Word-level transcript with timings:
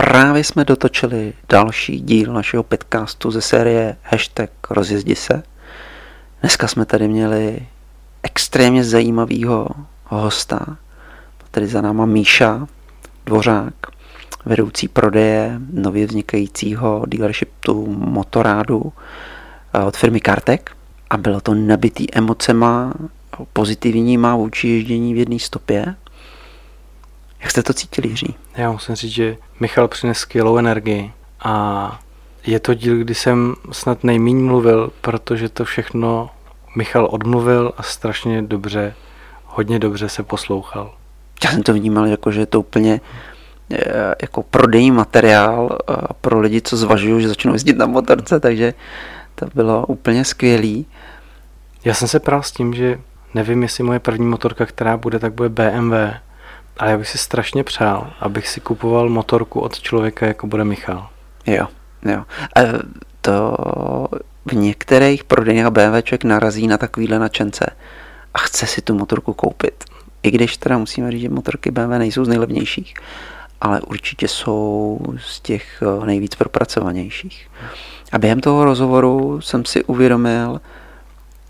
právě 0.00 0.44
jsme 0.44 0.64
dotočili 0.64 1.32
další 1.48 2.00
díl 2.00 2.32
našeho 2.32 2.62
podcastu 2.62 3.30
ze 3.30 3.40
série 3.40 3.96
hashtag 4.02 4.50
rozjezdi 4.70 5.16
se. 5.16 5.42
Dneska 6.40 6.68
jsme 6.68 6.86
tady 6.86 7.08
měli 7.08 7.66
extrémně 8.22 8.84
zajímavého 8.84 9.68
hosta, 10.04 10.76
tady 11.50 11.66
za 11.66 11.80
náma 11.80 12.06
Míša 12.06 12.66
Dvořák, 13.26 13.74
vedoucí 14.44 14.88
prodeje 14.88 15.60
nově 15.72 16.06
vznikajícího 16.06 17.02
dealershipu 17.06 17.86
Motorádu 17.98 18.92
eh, 19.74 19.84
od 19.84 19.96
firmy 19.96 20.20
Kartek 20.20 20.76
a 21.10 21.16
bylo 21.16 21.40
to 21.40 21.54
nabitý 21.54 22.14
emocema, 22.14 22.94
pozitivníma 23.52 24.36
vůči 24.36 24.68
ježdění 24.68 25.14
v 25.14 25.16
jedné 25.16 25.38
stopě. 25.38 25.94
Jak 27.40 27.50
jste 27.50 27.62
to 27.62 27.74
cítili, 27.74 28.08
Jiří? 28.08 28.34
Já 28.56 28.72
musím 28.72 28.94
říct, 28.94 29.12
že 29.12 29.36
Michal 29.60 29.88
přines 29.88 30.18
skvělou 30.18 30.56
energii 30.56 31.12
a 31.40 32.00
je 32.46 32.60
to 32.60 32.74
díl, 32.74 32.98
kdy 32.98 33.14
jsem 33.14 33.54
snad 33.72 34.04
nejméně 34.04 34.42
mluvil, 34.42 34.92
protože 35.00 35.48
to 35.48 35.64
všechno 35.64 36.30
Michal 36.76 37.08
odmluvil 37.10 37.72
a 37.76 37.82
strašně 37.82 38.42
dobře, 38.42 38.94
hodně 39.44 39.78
dobře 39.78 40.08
se 40.08 40.22
poslouchal. 40.22 40.94
Já 41.44 41.50
jsem 41.50 41.62
to 41.62 41.72
vnímal 41.72 42.06
jako, 42.06 42.32
že 42.32 42.40
je 42.40 42.46
to 42.46 42.60
úplně 42.60 43.00
eh, 43.72 44.14
jako 44.22 44.42
prodejní 44.42 44.90
materiál 44.90 45.78
eh, 45.90 45.94
pro 46.20 46.40
lidi, 46.40 46.60
co 46.60 46.76
zvažují, 46.76 47.22
že 47.22 47.28
začnou 47.28 47.52
jezdit 47.52 47.78
na 47.78 47.86
motorce, 47.86 48.40
takže 48.40 48.74
to 49.34 49.46
bylo 49.54 49.86
úplně 49.86 50.24
skvělý. 50.24 50.86
Já 51.84 51.94
jsem 51.94 52.08
se 52.08 52.20
prál 52.20 52.42
s 52.42 52.52
tím, 52.52 52.74
že 52.74 52.98
nevím, 53.34 53.62
jestli 53.62 53.84
moje 53.84 53.98
první 53.98 54.26
motorka, 54.26 54.66
která 54.66 54.96
bude, 54.96 55.18
tak 55.18 55.32
bude 55.32 55.48
BMW, 55.48 55.94
ale 56.78 56.90
já 56.90 56.98
bych 56.98 57.08
si 57.08 57.18
strašně 57.18 57.64
přál, 57.64 58.12
abych 58.20 58.48
si 58.48 58.60
kupoval 58.60 59.08
motorku 59.08 59.60
od 59.60 59.80
člověka, 59.80 60.26
jako 60.26 60.46
bude 60.46 60.64
Michal. 60.64 61.08
Jo, 61.46 61.66
jo. 62.04 62.24
A 62.56 62.60
to 63.20 63.56
v 64.46 64.52
některých 64.52 65.24
prodejnách 65.24 65.72
BMW 65.72 66.02
člověk 66.02 66.24
narazí 66.24 66.66
na 66.66 66.78
takovýhle 66.78 67.18
načence 67.18 67.66
a 68.34 68.38
chce 68.38 68.66
si 68.66 68.82
tu 68.82 68.94
motorku 68.98 69.34
koupit. 69.34 69.84
I 70.22 70.30
když 70.30 70.56
teda 70.56 70.78
musíme 70.78 71.10
říct, 71.10 71.20
že 71.20 71.28
motorky 71.28 71.70
BMW 71.70 71.90
nejsou 71.90 72.24
z 72.24 72.28
nejlevnějších, 72.28 72.94
ale 73.60 73.80
určitě 73.80 74.28
jsou 74.28 74.98
z 75.18 75.40
těch 75.40 75.82
eh, 75.82 76.06
nejvíc 76.06 76.34
propracovanějších. 76.34 77.50
A 78.12 78.18
během 78.18 78.40
toho 78.40 78.64
rozhovoru 78.64 79.40
jsem 79.40 79.64
si 79.64 79.84
uvědomil, 79.84 80.60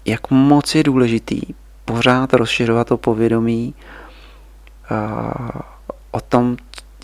jak 0.04 0.30
moc 0.30 0.74
je 0.74 0.82
důležitý 0.82 1.40
pořád 1.84 2.34
rozšiřovat 2.34 2.86
to 2.86 2.96
povědomí 2.96 3.74
o 6.10 6.20
tom, 6.20 6.56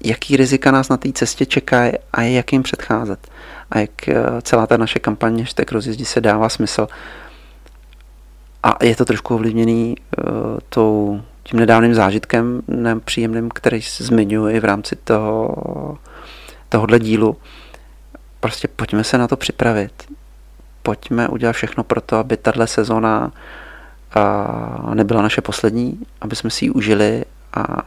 jaký 0.04 0.36
rizika 0.36 0.70
nás 0.70 0.88
na 0.88 0.96
té 0.96 1.12
cestě 1.12 1.46
čekají 1.46 1.92
a 2.12 2.22
jak 2.22 2.52
jim 2.52 2.62
předcházet. 2.62 3.28
A 3.70 3.78
jak 3.78 3.90
uh, 4.08 4.14
celá 4.40 4.66
ta 4.66 4.76
naše 4.76 4.98
kampaně 4.98 5.42
Hashtag 5.42 5.72
rozjezdi 5.72 6.04
se 6.04 6.20
dává 6.20 6.48
smysl. 6.48 6.88
A 8.62 8.84
je 8.84 8.96
to 8.96 9.04
trošku 9.04 9.34
ovlivněný 9.34 9.96
uh, 9.96 10.24
tou, 10.68 11.20
tím 11.42 11.60
nedávným 11.60 11.94
zážitkem 11.94 12.62
nepříjemným, 12.68 13.48
který 13.48 13.80
zmiňuji 13.98 14.60
v 14.60 14.64
rámci 14.64 14.96
toho, 14.96 15.98
tohohle 16.68 16.98
dílu. 16.98 17.36
Prostě 18.40 18.68
pojďme 18.68 19.04
se 19.04 19.18
na 19.18 19.28
to 19.28 19.36
připravit. 19.36 19.92
Pojďme 20.82 21.28
udělat 21.28 21.52
všechno 21.52 21.84
pro 21.84 22.00
to, 22.00 22.16
aby 22.16 22.36
tahle 22.36 22.66
sezona 22.66 23.32
a 24.14 24.94
nebyla 24.94 25.22
naše 25.22 25.40
poslední, 25.40 25.98
aby 26.20 26.36
jsme 26.36 26.50
si 26.50 26.64
ji 26.64 26.70
užili 26.70 27.24
a 27.56 27.82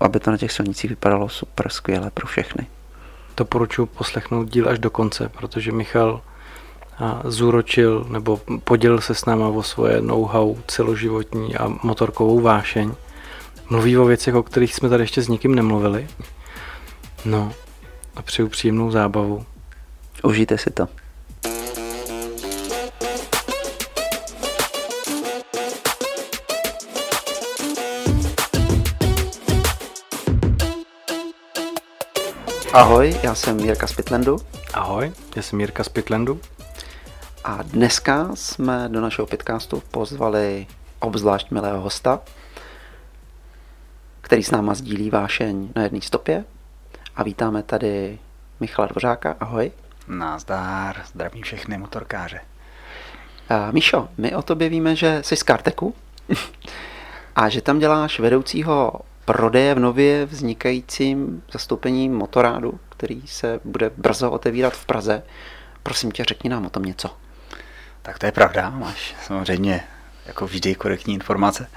aby 0.00 0.20
to 0.20 0.30
na 0.30 0.36
těch 0.36 0.52
silnicích 0.52 0.90
vypadalo 0.90 1.28
super 1.28 1.68
skvěle 1.68 2.10
pro 2.10 2.26
všechny. 2.26 2.66
Doporučuji 3.36 3.86
poslechnout 3.86 4.48
díl 4.48 4.68
až 4.68 4.78
do 4.78 4.90
konce, 4.90 5.28
protože 5.28 5.72
Michal 5.72 6.20
zúročil 7.24 8.06
nebo 8.08 8.40
podělil 8.64 9.00
se 9.00 9.14
s 9.14 9.24
náma 9.24 9.48
o 9.48 9.62
svoje 9.62 10.00
know-how 10.00 10.56
celoživotní 10.66 11.56
a 11.56 11.68
motorkovou 11.82 12.40
vášeň. 12.40 12.92
Mluví 13.70 13.98
o 13.98 14.04
věcech, 14.04 14.34
o 14.34 14.42
kterých 14.42 14.74
jsme 14.74 14.88
tady 14.88 15.02
ještě 15.02 15.22
s 15.22 15.28
nikým 15.28 15.54
nemluvili. 15.54 16.08
No 17.24 17.52
a 18.16 18.22
přeju 18.22 18.48
příjemnou 18.48 18.90
zábavu. 18.90 19.46
Užijte 20.22 20.58
si 20.58 20.70
to. 20.70 20.88
Ahoj, 32.74 33.20
já 33.22 33.34
jsem 33.34 33.60
Jirka 33.60 33.86
z 33.86 33.92
Pitlandu. 33.92 34.36
Ahoj, 34.72 35.12
já 35.36 35.42
jsem 35.42 35.60
Jirka 35.60 35.84
z 35.84 35.88
Pitlandu. 35.88 36.40
A 37.44 37.62
dneska 37.62 38.30
jsme 38.34 38.88
do 38.88 39.00
našeho 39.00 39.26
podcastu 39.26 39.82
pozvali 39.90 40.66
obzvlášť 41.00 41.50
milého 41.50 41.80
hosta, 41.80 42.20
který 44.20 44.42
s 44.42 44.50
náma 44.50 44.74
sdílí 44.74 45.10
vášeň 45.10 45.72
na 45.76 45.82
jedné 45.82 46.00
stopě. 46.00 46.44
A 47.16 47.22
vítáme 47.22 47.62
tady 47.62 48.18
Michala 48.60 48.88
Dvořáka. 48.88 49.36
Ahoj. 49.40 49.72
Nazdár, 50.08 51.02
zdravím 51.06 51.42
všechny 51.42 51.78
motorkáře. 51.78 52.40
A 53.48 53.70
Míšo, 53.70 54.08
my 54.18 54.34
o 54.34 54.42
tobě 54.42 54.68
víme, 54.68 54.96
že 54.96 55.22
jsi 55.22 55.36
z 55.36 55.42
Karteku 55.42 55.94
a 57.36 57.48
že 57.48 57.62
tam 57.62 57.78
děláš 57.78 58.20
vedoucího 58.20 58.92
prodeje 59.24 59.74
v 59.74 59.78
nově 59.78 60.26
vznikajícím 60.26 61.42
zastoupení 61.52 62.08
motorádu, 62.08 62.80
který 62.88 63.22
se 63.26 63.60
bude 63.64 63.90
brzo 63.96 64.30
otevírat 64.30 64.72
v 64.72 64.86
Praze. 64.86 65.22
Prosím 65.82 66.12
tě, 66.12 66.24
řekni 66.24 66.50
nám 66.50 66.66
o 66.66 66.70
tom 66.70 66.82
něco. 66.82 67.10
Tak 68.02 68.18
to 68.18 68.26
je 68.26 68.32
pravda, 68.32 68.70
máš 68.70 69.14
samozřejmě 69.26 69.84
jako 70.26 70.46
vždy 70.46 70.74
korektní 70.74 71.14
informace. 71.14 71.70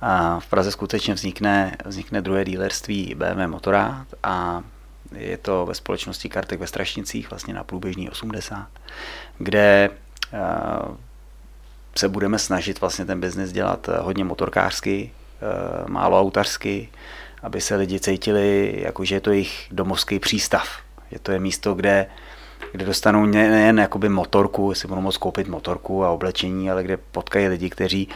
A 0.00 0.40
v 0.40 0.46
Praze 0.46 0.72
skutečně 0.72 1.14
vznikne, 1.14 1.76
vznikne 1.84 2.22
druhé 2.22 2.44
dílerství 2.44 3.14
BMW 3.14 3.46
Motorát 3.46 4.06
a 4.22 4.62
je 5.16 5.36
to 5.36 5.66
ve 5.66 5.74
společnosti 5.74 6.28
Kartek 6.28 6.60
ve 6.60 6.66
Strašnicích, 6.66 7.30
vlastně 7.30 7.54
na 7.54 7.64
průběžný 7.64 8.10
80, 8.10 8.68
kde 9.38 9.90
se 11.96 12.08
budeme 12.08 12.38
snažit 12.38 12.80
vlastně 12.80 13.04
ten 13.04 13.20
biznis 13.20 13.52
dělat 13.52 13.88
hodně 14.00 14.24
motorkářsky, 14.24 15.10
Eh, 15.10 15.19
málo 15.86 16.20
autařsky, 16.20 16.88
aby 17.42 17.60
se 17.60 17.76
lidi 17.76 18.00
cítili, 18.00 18.74
jako 18.82 19.04
že 19.04 19.14
je 19.14 19.20
to 19.20 19.30
jejich 19.30 19.68
domovský 19.70 20.18
přístav. 20.18 20.68
Že 21.12 21.18
to 21.18 21.32
je 21.32 21.38
místo, 21.38 21.74
kde, 21.74 22.06
kde 22.72 22.84
dostanou 22.84 23.26
nejen 23.26 23.78
jakoby 23.78 24.08
motorku, 24.08 24.70
jestli 24.70 24.88
budou 24.88 25.00
moct 25.00 25.16
koupit 25.16 25.48
motorku 25.48 26.04
a 26.04 26.10
oblečení, 26.10 26.70
ale 26.70 26.82
kde 26.82 26.96
potkají 26.96 27.48
lidi, 27.48 27.70
kteří 27.70 28.08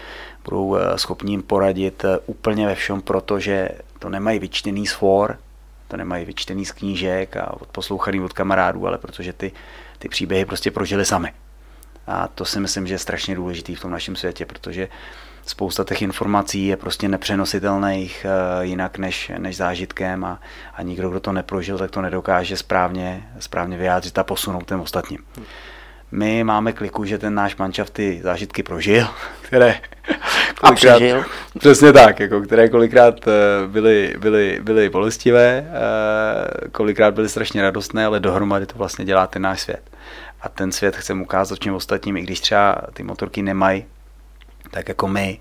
budou 0.45 0.77
eh, 0.77 0.99
schopni 0.99 1.33
jim 1.33 1.43
poradit 1.43 2.05
eh, 2.05 2.19
úplně 2.27 2.67
ve 2.67 2.75
všem, 2.75 3.03
protože 3.03 3.69
to 3.99 4.09
nemají 4.09 4.39
vyčtený 4.39 4.87
z 4.87 4.93
for, 4.93 5.39
to 5.89 5.97
nemají 5.97 6.25
vyčtený 6.25 6.65
z 6.65 6.73
knížek 6.73 7.37
a 7.37 7.61
odposlouchaný 7.61 8.21
od 8.21 8.33
kamarádů, 8.33 8.87
ale 8.87 8.99
protože 8.99 9.33
ty, 9.33 9.53
ty 9.99 10.09
příběhy 10.09 10.45
prostě 10.45 10.71
prožili 10.71 11.05
sami. 11.05 11.33
A 12.07 12.29
to 12.29 12.45
si 12.45 12.61
myslím, 12.61 12.87
že 12.87 12.95
je 12.95 12.99
strašně 12.99 13.35
důležitý 13.35 13.75
v 13.75 13.81
tom 13.81 13.91
našem 13.91 14.17
světě, 14.17 14.47
protože 14.47 14.89
spousta 15.47 15.85
těch 15.85 16.03
informací 16.03 16.67
je 16.67 16.77
prostě 16.77 17.09
nepřenositelných 17.09 18.27
uh, 18.27 18.65
jinak 18.65 18.99
než, 18.99 19.33
než 19.39 19.57
zážitkem 19.57 20.25
a, 20.25 20.41
a 20.75 20.83
nikdo, 20.83 21.11
kdo 21.11 21.21
to 21.21 21.33
neprožil, 21.33 21.79
tak 21.79 21.91
to 21.91 22.03
nedokáže 22.03 22.57
správně, 22.57 23.29
správně 23.39 23.77
vyjádřit 23.77 24.19
a 24.19 24.25
posunout 24.25 24.69
těm 24.69 24.81
ostatním. 24.81 25.19
My 26.13 26.45
máme 26.45 26.73
kliku, 26.73 27.05
že 27.05 27.19
ten 27.19 27.35
náš 27.35 27.57
mančav 27.57 27.91
ty 27.91 28.21
zážitky 28.23 28.63
prožil, 28.63 29.07
které 29.43 29.81
a 30.63 30.73
přežil. 30.73 31.25
Přesně 31.59 31.93
tak, 31.93 32.21
jako, 32.21 32.41
které 32.41 32.69
kolikrát 32.69 33.29
eh, 33.29 33.33
byly, 33.67 34.15
byly, 34.19 34.61
byly 34.63 34.91
bolestivé, 34.91 35.67
eh, 35.69 36.69
kolikrát 36.69 37.15
byly 37.15 37.29
strašně 37.29 37.63
radostné, 37.63 38.07
ale 38.07 38.21
dohromady 38.21 38.67
to 38.67 38.79
vlastně 38.79 39.05
dělá 39.05 39.27
ten 39.27 39.43
náš 39.43 39.61
svět. 39.61 39.91
A 40.41 40.49
ten 40.49 40.73
svět 40.73 40.97
chceme 40.97 41.23
ukázat 41.23 41.59
všem 41.61 41.75
ostatním, 41.75 42.17
i 42.17 42.23
když 42.23 42.41
třeba 42.41 42.77
ty 42.93 43.03
motorky 43.03 43.43
nemají 43.43 43.85
tak 44.75 44.89
jako 44.89 45.09
my, 45.09 45.41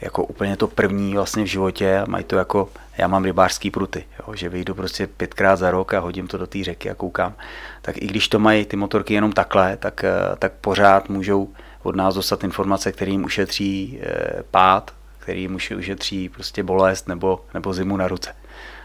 jako 0.00 0.24
úplně 0.24 0.56
to 0.56 0.66
první 0.68 1.14
vlastně 1.14 1.42
v 1.44 1.46
životě, 1.46 2.02
mají 2.06 2.24
to 2.24 2.36
jako, 2.36 2.68
já 2.98 3.08
mám 3.08 3.24
rybářský 3.24 3.70
pruty, 3.70 4.04
jo, 4.18 4.34
že 4.34 4.48
vyjdu 4.48 4.74
prostě 4.74 5.06
pětkrát 5.06 5.58
za 5.58 5.70
rok 5.70 5.94
a 5.94 6.00
hodím 6.00 6.26
to 6.26 6.38
do 6.38 6.46
té 6.46 6.64
řeky 6.64 6.90
a 6.90 6.94
koukám, 6.94 7.34
tak 7.82 7.96
i 7.96 8.06
když 8.06 8.28
to 8.28 8.38
mají 8.38 8.64
ty 8.64 8.76
motorky 8.76 9.14
jenom 9.14 9.32
takhle, 9.32 9.76
tak, 9.76 10.04
eh, 10.04 10.10
tak 10.38 10.52
pořád 10.52 11.08
můžou 11.08 11.48
od 11.82 11.96
nás 11.96 12.14
dostat 12.14 12.44
informace, 12.44 12.92
které 12.92 13.10
jim 13.10 13.24
ušetří 13.24 14.00
eh, 14.02 14.42
pád, 14.50 14.90
který 15.18 15.40
jim 15.40 15.54
ušetří 15.54 16.28
prostě 16.28 16.62
bolest 16.62 17.08
nebo, 17.08 17.44
nebo 17.54 17.72
zimu 17.72 17.96
na 17.96 18.08
ruce. 18.08 18.34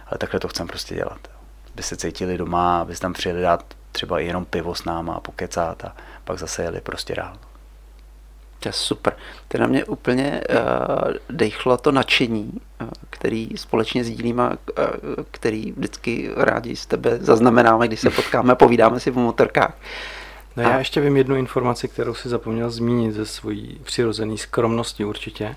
Ale 0.08 0.18
takhle 0.18 0.40
to 0.40 0.48
chcem 0.48 0.68
prostě 0.68 0.96
dělat. 0.96 1.20
Aby 1.74 1.84
se 1.84 1.98
cítili 1.98 2.38
doma, 2.38 2.82
aby 2.82 2.96
tam 2.96 3.14
přijeli 3.14 3.42
dát 3.42 3.64
třeba 3.92 4.20
jenom 4.20 4.46
pivo 4.46 4.76
s 4.76 4.86
náma 4.86 5.14
a 5.14 5.20
pokecat 5.20 5.86
a 5.86 5.96
pak 6.24 6.40
zase 6.40 6.64
jeli 6.64 6.82
prostě 6.82 7.16
dál. 7.16 7.38
To 8.60 8.70
je 8.70 8.74
super. 8.74 9.14
To 9.48 9.58
na 9.58 9.68
mě 9.68 9.86
úplně 9.86 10.42
uh, 10.50 11.14
dechlo 11.30 11.78
to 11.78 11.92
nadšení, 11.92 12.52
uh, 12.82 12.88
který 13.10 13.50
společně 13.56 14.04
sdílíme, 14.04 14.50
uh, 14.50 14.56
který 15.32 15.72
vždycky 15.72 16.32
rádi 16.36 16.76
z 16.76 16.86
tebe 16.86 17.18
zaznamenáme, 17.22 17.88
když 17.88 18.00
se 18.00 18.10
potkáme, 18.10 18.56
povídáme 18.66 19.00
si 19.00 19.12
o 19.12 19.20
motorkách. 19.20 19.78
No 20.58 20.64
já 20.64 20.80
ještě 20.80 21.02
vím 21.02 21.18
jednu 21.18 21.36
informaci, 21.36 21.88
kterou 21.88 22.14
si 22.14 22.30
zapomněl 22.30 22.70
zmínit 22.70 23.12
ze 23.12 23.26
svojí 23.26 23.80
přirozené 23.84 24.38
skromnosti 24.38 25.06
určitě. 25.06 25.56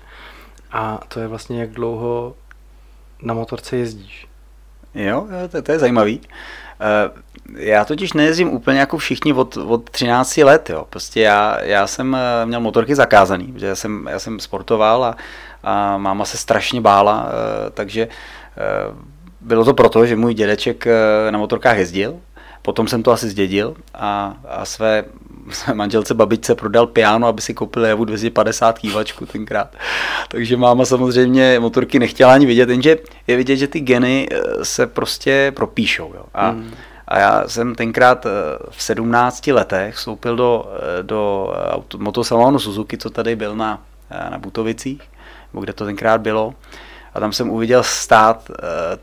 A 0.71 0.99
to 1.07 1.19
je 1.19 1.27
vlastně, 1.27 1.59
jak 1.59 1.69
dlouho 1.69 2.35
na 3.21 3.33
motorce 3.33 3.77
jezdíš. 3.77 4.27
Jo, 4.95 5.27
to, 5.51 5.61
to 5.61 5.71
je 5.71 5.79
zajímavý. 5.79 6.21
Eh, 6.81 7.11
já 7.55 7.85
totiž 7.85 8.13
nejezdím 8.13 8.53
úplně 8.53 8.79
jako 8.79 8.97
všichni 8.97 9.33
od, 9.33 9.57
od 9.57 9.89
13 9.89 10.37
let, 10.37 10.69
jo. 10.69 10.85
Prostě 10.89 11.21
já, 11.21 11.57
já 11.61 11.87
jsem 11.87 12.15
eh, 12.15 12.45
měl 12.45 12.59
motorky 12.59 12.95
zakázaný, 12.95 13.47
protože 13.53 13.67
já 13.67 13.75
jsem, 13.75 14.07
já 14.11 14.19
jsem 14.19 14.39
sportoval 14.39 15.03
a, 15.03 15.15
a 15.63 15.97
máma 15.97 16.25
se 16.25 16.37
strašně 16.37 16.81
bála, 16.81 17.27
eh, 17.27 17.69
takže 17.69 18.07
bylo 19.41 19.65
to 19.65 19.73
proto, 19.73 20.05
že 20.05 20.15
můj 20.15 20.33
dědeček 20.33 20.87
na 21.29 21.37
motorkách 21.37 21.77
jezdil, 21.77 22.19
potom 22.61 22.87
jsem 22.87 23.03
to 23.03 23.11
asi 23.11 23.29
zdědil 23.29 23.75
a, 23.93 24.35
a 24.47 24.65
své, 24.65 25.03
své 25.49 25.73
manželce 25.73 26.13
babičce 26.13 26.55
prodal 26.55 26.87
piano, 26.87 27.27
aby 27.27 27.41
si 27.41 27.53
koupil 27.53 27.85
Javu 27.85 28.05
250 28.05 28.79
kývačku 28.79 29.25
tenkrát. 29.25 29.75
Takže 30.29 30.57
máma 30.57 30.85
samozřejmě 30.85 31.59
motorky 31.59 31.99
nechtěla 31.99 32.33
ani 32.33 32.45
vidět, 32.45 32.69
jenže 32.69 32.97
je 33.27 33.37
vidět, 33.37 33.55
že 33.55 33.67
ty 33.67 33.79
geny 33.79 34.27
se 34.63 34.87
prostě 34.87 35.51
propíšou. 35.55 36.13
Jo. 36.15 36.25
A, 36.33 36.51
mm 36.51 36.71
a 37.11 37.19
já 37.19 37.47
jsem 37.47 37.75
tenkrát 37.75 38.25
eh, 38.25 38.29
v 38.69 38.83
17 38.83 39.47
letech 39.47 39.95
vstoupil 39.95 40.35
do, 40.35 40.65
eh, 40.99 41.03
do 41.03 41.53
eh, 41.93 41.97
motosalonu 41.97 42.59
Suzuki, 42.59 42.97
co 42.97 43.09
tady 43.09 43.35
byl 43.35 43.55
na, 43.55 43.81
na 44.29 44.37
Butovicích, 44.37 45.01
nebo 45.53 45.63
kde 45.63 45.73
to 45.73 45.85
tenkrát 45.85 46.21
bylo. 46.21 46.53
A 47.13 47.19
tam 47.19 47.33
jsem 47.33 47.49
uviděl 47.49 47.83
stát 47.83 48.51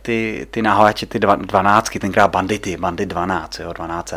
ty, 0.03 0.47
ty 0.51 0.63
nahojače, 0.63 1.07
ty 1.07 1.19
dvanáctky, 1.19 1.99
tenkrát 1.99 2.29
bandity, 2.29 2.77
bandit 2.77 3.07
12, 3.07 3.59
jo, 3.59 3.73
12 3.73 4.15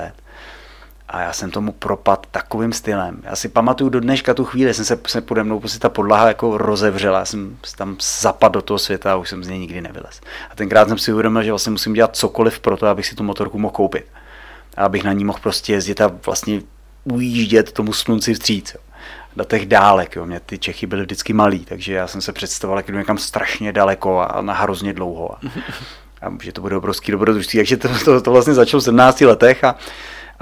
a 1.11 1.21
já 1.21 1.33
jsem 1.33 1.51
tomu 1.51 1.71
propad 1.71 2.27
takovým 2.31 2.73
stylem. 2.73 3.21
Já 3.23 3.35
si 3.35 3.49
pamatuju 3.49 3.89
do 3.89 3.99
dneška 3.99 4.33
tu 4.33 4.45
chvíli, 4.45 4.73
jsem 4.73 4.85
se, 4.85 4.99
se 5.07 5.21
pode 5.21 5.43
mnou 5.43 5.59
prostě 5.59 5.79
ta 5.79 5.89
podlaha 5.89 6.27
jako 6.27 6.57
rozevřela, 6.57 7.19
já 7.19 7.25
jsem 7.25 7.57
tam 7.77 7.97
zapadl 8.21 8.53
do 8.53 8.61
toho 8.61 8.79
světa 8.79 9.13
a 9.13 9.15
už 9.15 9.29
jsem 9.29 9.43
z 9.43 9.47
něj 9.47 9.59
nikdy 9.59 9.81
nevylez. 9.81 10.21
A 10.51 10.55
tenkrát 10.55 10.87
jsem 10.87 10.97
si 10.97 11.13
uvědomil, 11.13 11.43
že 11.43 11.51
vlastně 11.51 11.71
musím 11.71 11.93
dělat 11.93 12.15
cokoliv 12.15 12.59
pro 12.59 12.77
to, 12.77 12.87
abych 12.87 13.05
si 13.05 13.15
tu 13.15 13.23
motorku 13.23 13.59
mohl 13.59 13.73
koupit. 13.73 14.05
A 14.77 14.85
abych 14.85 15.03
na 15.03 15.13
ní 15.13 15.25
mohl 15.25 15.39
prostě 15.41 15.73
jezdit 15.73 16.01
a 16.01 16.11
vlastně 16.25 16.61
ujíždět 17.03 17.71
tomu 17.71 17.93
slunci 17.93 18.33
vstříc. 18.33 18.73
Jo. 18.73 18.79
Do 19.35 19.43
těch 19.43 19.65
dálek, 19.65 20.15
jo. 20.15 20.25
Mě 20.25 20.39
ty 20.39 20.57
Čechy 20.57 20.87
byly 20.87 21.01
vždycky 21.01 21.33
malý, 21.33 21.65
takže 21.65 21.93
já 21.93 22.07
jsem 22.07 22.21
se 22.21 22.33
představoval, 22.33 22.79
jak 22.79 22.91
jdu 22.91 22.97
někam 22.97 23.17
strašně 23.17 23.73
daleko 23.73 24.19
a 24.19 24.41
na 24.41 24.53
hrozně 24.53 24.93
dlouho. 24.93 25.31
A, 25.35 25.39
a 26.27 26.31
že 26.41 26.51
to 26.51 26.61
bude 26.61 26.77
obrovský 26.77 27.11
dobrodružství. 27.11 27.59
Takže 27.59 27.77
to, 27.77 27.89
to, 28.05 28.21
to 28.21 28.31
vlastně 28.31 28.53
začalo 28.53 28.81
v 28.81 28.83
17 28.83 29.21
letech 29.21 29.63
a 29.63 29.75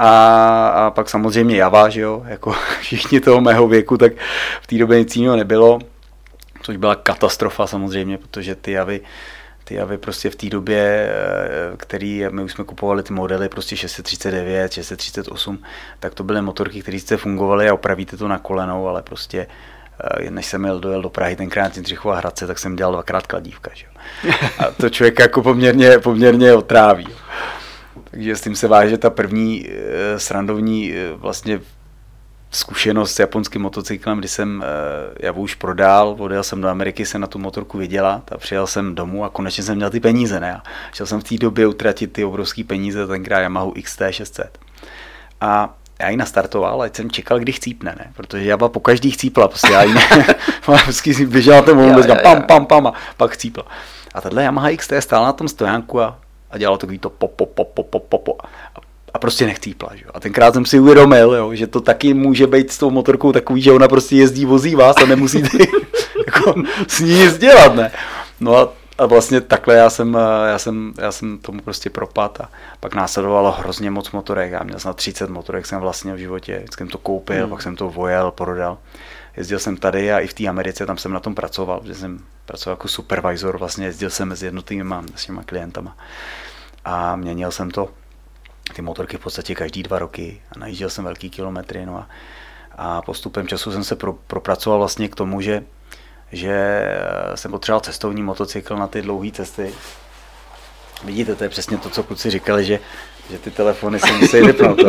a, 0.01 0.67
a 0.67 0.91
pak 0.91 1.09
samozřejmě 1.09 1.57
Java, 1.57 1.89
že 1.89 2.01
jo, 2.01 2.23
jako 2.27 2.51
všichni 2.79 3.19
toho 3.19 3.41
mého 3.41 3.67
věku, 3.67 3.97
tak 3.97 4.13
v 4.61 4.67
té 4.67 4.77
době 4.77 4.99
nic 4.99 5.15
jiného 5.15 5.35
nebylo, 5.35 5.79
což 6.61 6.77
byla 6.77 6.95
katastrofa 6.95 7.67
samozřejmě, 7.67 8.17
protože 8.17 8.55
ty 8.55 8.71
Javy, 8.71 9.01
ty 9.69 9.75
javy 9.75 9.97
prostě 9.97 10.29
v 10.29 10.35
té 10.35 10.49
době, 10.49 11.09
eh, 11.11 11.77
který 11.77 12.23
my 12.29 12.43
už 12.43 12.51
jsme 12.51 12.63
kupovali 12.63 13.03
ty 13.03 13.13
modely 13.13 13.49
prostě 13.49 13.77
639, 13.77 14.73
638, 14.73 15.59
tak 15.99 16.13
to 16.13 16.23
byly 16.23 16.41
motorky, 16.41 16.81
které 16.81 16.99
sice 16.99 17.17
fungovaly 17.17 17.69
a 17.69 17.73
opravíte 17.73 18.17
to 18.17 18.27
na 18.27 18.39
kolenou, 18.39 18.87
ale 18.87 19.01
prostě 19.01 19.47
eh, 20.21 20.31
než 20.31 20.45
jsem 20.45 20.65
jel, 20.65 20.79
dojel 20.79 21.01
do 21.01 21.09
Prahy 21.09 21.35
tenkrát 21.35 21.75
Jindřichova 21.75 22.15
Hradce, 22.15 22.47
tak 22.47 22.59
jsem 22.59 22.75
dělal 22.75 22.93
dvakrát 22.93 23.27
kladívka. 23.27 23.71
Že? 23.73 23.85
A 24.59 24.71
to 24.71 24.89
člověk 24.89 25.19
jako 25.19 25.41
poměrně, 25.41 25.99
poměrně 25.99 26.53
otráví. 26.53 27.07
Takže 28.11 28.35
s 28.35 28.41
tím 28.41 28.55
se 28.55 28.67
váže 28.67 28.97
ta 28.97 29.09
první 29.09 29.69
e, 29.69 30.19
srandovní 30.19 30.93
vlastně 31.15 31.59
zkušenost 32.51 33.11
s 33.11 33.19
japonským 33.19 33.61
motocyklem, 33.61 34.17
kdy 34.17 34.27
jsem 34.27 34.63
e, 34.63 35.25
já 35.25 35.31
už 35.31 35.55
prodal, 35.55 36.15
odjel 36.19 36.43
jsem 36.43 36.61
do 36.61 36.67
Ameriky 36.67 37.05
se 37.05 37.19
na 37.19 37.27
tu 37.27 37.39
motorku 37.39 37.77
vydělat 37.77 38.31
a 38.31 38.37
přijel 38.37 38.67
jsem 38.67 38.95
domů 38.95 39.23
a 39.23 39.29
konečně 39.29 39.63
jsem 39.63 39.75
měl 39.75 39.89
ty 39.89 39.99
peníze. 39.99 40.39
Ne? 40.39 40.55
A 40.55 40.63
chtěl 40.91 41.05
jsem 41.05 41.19
v 41.19 41.23
té 41.23 41.37
době 41.37 41.67
utratit 41.67 42.13
ty 42.13 42.23
obrovské 42.23 42.63
peníze, 42.63 43.07
tenkrát 43.07 43.39
Yamaha 43.39 43.67
XT600. 43.67 44.47
A 45.41 45.73
já 45.99 46.09
ji 46.09 46.17
nastartoval, 46.17 46.81
ať 46.81 46.95
jsem 46.95 47.11
čekal, 47.11 47.39
kdy 47.39 47.51
chcípne, 47.51 47.95
ne? 47.99 48.11
Protože 48.15 48.45
Java 48.45 48.69
po 48.69 48.79
každý 48.79 49.11
chcípla, 49.11 49.47
prostě 49.47 49.73
já 49.73 49.83
ji 49.83 49.93
ne, 49.93 50.25
běžela 51.25 51.61
ten 51.61 51.77
moment, 51.77 52.21
pam, 52.23 52.41
pam, 52.41 52.65
pam 52.65 52.87
a 52.87 52.93
pak 53.17 53.31
chcípla. 53.31 53.63
A 54.13 54.21
tahle 54.21 54.43
Yamaha 54.43 54.75
XT 54.77 54.93
stála 54.99 55.25
na 55.25 55.33
tom 55.33 55.47
stojánku 55.47 56.01
a 56.01 56.19
a 56.51 56.57
dělalo 56.57 56.77
takový 56.77 56.99
to 56.99 57.09
pop, 57.09 57.31
pop, 57.31 57.49
pop, 57.49 57.69
pop, 57.73 57.89
pop, 57.89 58.03
pop, 58.09 58.41
a 58.75 58.79
prostě 59.17 59.45
nechcípla. 59.45 59.89
Že? 59.95 60.05
A 60.13 60.19
tenkrát 60.19 60.53
jsem 60.53 60.65
si 60.65 60.79
uvědomil, 60.79 61.33
jo, 61.33 61.55
že 61.55 61.67
to 61.67 61.81
taky 61.81 62.13
může 62.13 62.47
být 62.47 62.71
s 62.71 62.77
tou 62.77 62.89
motorkou 62.89 63.31
takový, 63.31 63.61
že 63.61 63.71
ona 63.71 63.87
prostě 63.87 64.15
jezdí, 64.15 64.45
vozí 64.45 64.75
vás 64.75 64.95
a 65.03 65.05
nemusíte 65.05 65.57
jako, 66.25 66.53
s 66.87 66.99
ní 66.99 67.19
nic 67.19 67.37
dělat, 67.37 67.75
ne? 67.75 67.91
No 68.39 68.57
a, 68.57 68.73
a 68.97 69.05
vlastně 69.05 69.41
takhle 69.41 69.75
já 69.75 69.89
jsem, 69.89 70.17
já, 70.49 70.59
jsem, 70.59 70.93
já 70.97 71.11
jsem 71.11 71.37
tomu 71.37 71.61
prostě 71.61 71.89
propad 71.89 72.41
a 72.41 72.49
pak 72.79 72.95
následovalo 72.95 73.51
hrozně 73.51 73.91
moc 73.91 74.11
motorek. 74.11 74.51
Já 74.51 74.63
měl 74.63 74.79
snad 74.79 74.95
30 74.95 75.29
motorek 75.29 75.65
jsem 75.65 75.79
vlastně 75.79 76.13
v 76.13 76.17
životě, 76.17 76.57
vždycky 76.57 76.81
jsem 76.81 76.87
to 76.87 76.97
koupil, 76.97 77.41
hmm. 77.41 77.49
pak 77.49 77.61
jsem 77.61 77.75
to 77.75 77.89
vojel, 77.89 78.31
prodal. 78.31 78.77
Jezdil 79.37 79.59
jsem 79.59 79.77
tady 79.77 80.11
a 80.13 80.19
i 80.19 80.27
v 80.27 80.33
té 80.33 80.47
Americe, 80.47 80.85
tam 80.85 80.97
jsem 80.97 81.13
na 81.13 81.19
tom 81.19 81.35
pracoval, 81.35 81.81
že 81.85 81.95
jsem 81.95 82.19
pracoval 82.45 82.73
jako 82.73 82.87
supervisor, 82.87 83.57
vlastně 83.57 83.85
jezdil 83.85 84.09
jsem 84.09 84.27
mezi 84.27 84.45
jednotlivými 84.45 84.95
s 85.15 85.25
těma 85.25 85.43
klientama 85.43 85.97
a 86.85 87.15
měnil 87.15 87.51
jsem 87.51 87.71
to, 87.71 87.89
ty 88.73 88.81
motorky 88.81 89.17
v 89.17 89.19
podstatě 89.19 89.55
každý 89.55 89.83
dva 89.83 89.99
roky 89.99 90.41
a 90.55 90.59
najížděl 90.59 90.89
jsem 90.89 91.03
velký 91.03 91.29
kilometry, 91.29 91.85
no 91.85 91.97
a, 91.97 92.07
a 92.71 93.01
postupem 93.01 93.47
času 93.47 93.71
jsem 93.71 93.83
se 93.83 93.95
pro, 93.95 94.13
propracoval 94.13 94.79
vlastně 94.79 95.09
k 95.09 95.15
tomu, 95.15 95.41
že, 95.41 95.63
že 96.31 96.83
jsem 97.35 97.51
potřeboval 97.51 97.81
cestovní 97.81 98.23
motocykl 98.23 98.75
na 98.77 98.87
ty 98.87 99.01
dlouhé 99.01 99.31
cesty. 99.31 99.73
Vidíte, 101.03 101.35
to 101.35 101.43
je 101.43 101.49
přesně 101.49 101.77
to, 101.77 101.89
co 101.89 102.03
kluci 102.03 102.29
říkali, 102.29 102.65
že, 102.65 102.79
že 103.31 103.39
ty 103.39 103.51
telefony 103.51 103.99
se 103.99 104.11
musí 104.11 104.41
vypnout. 104.41 104.79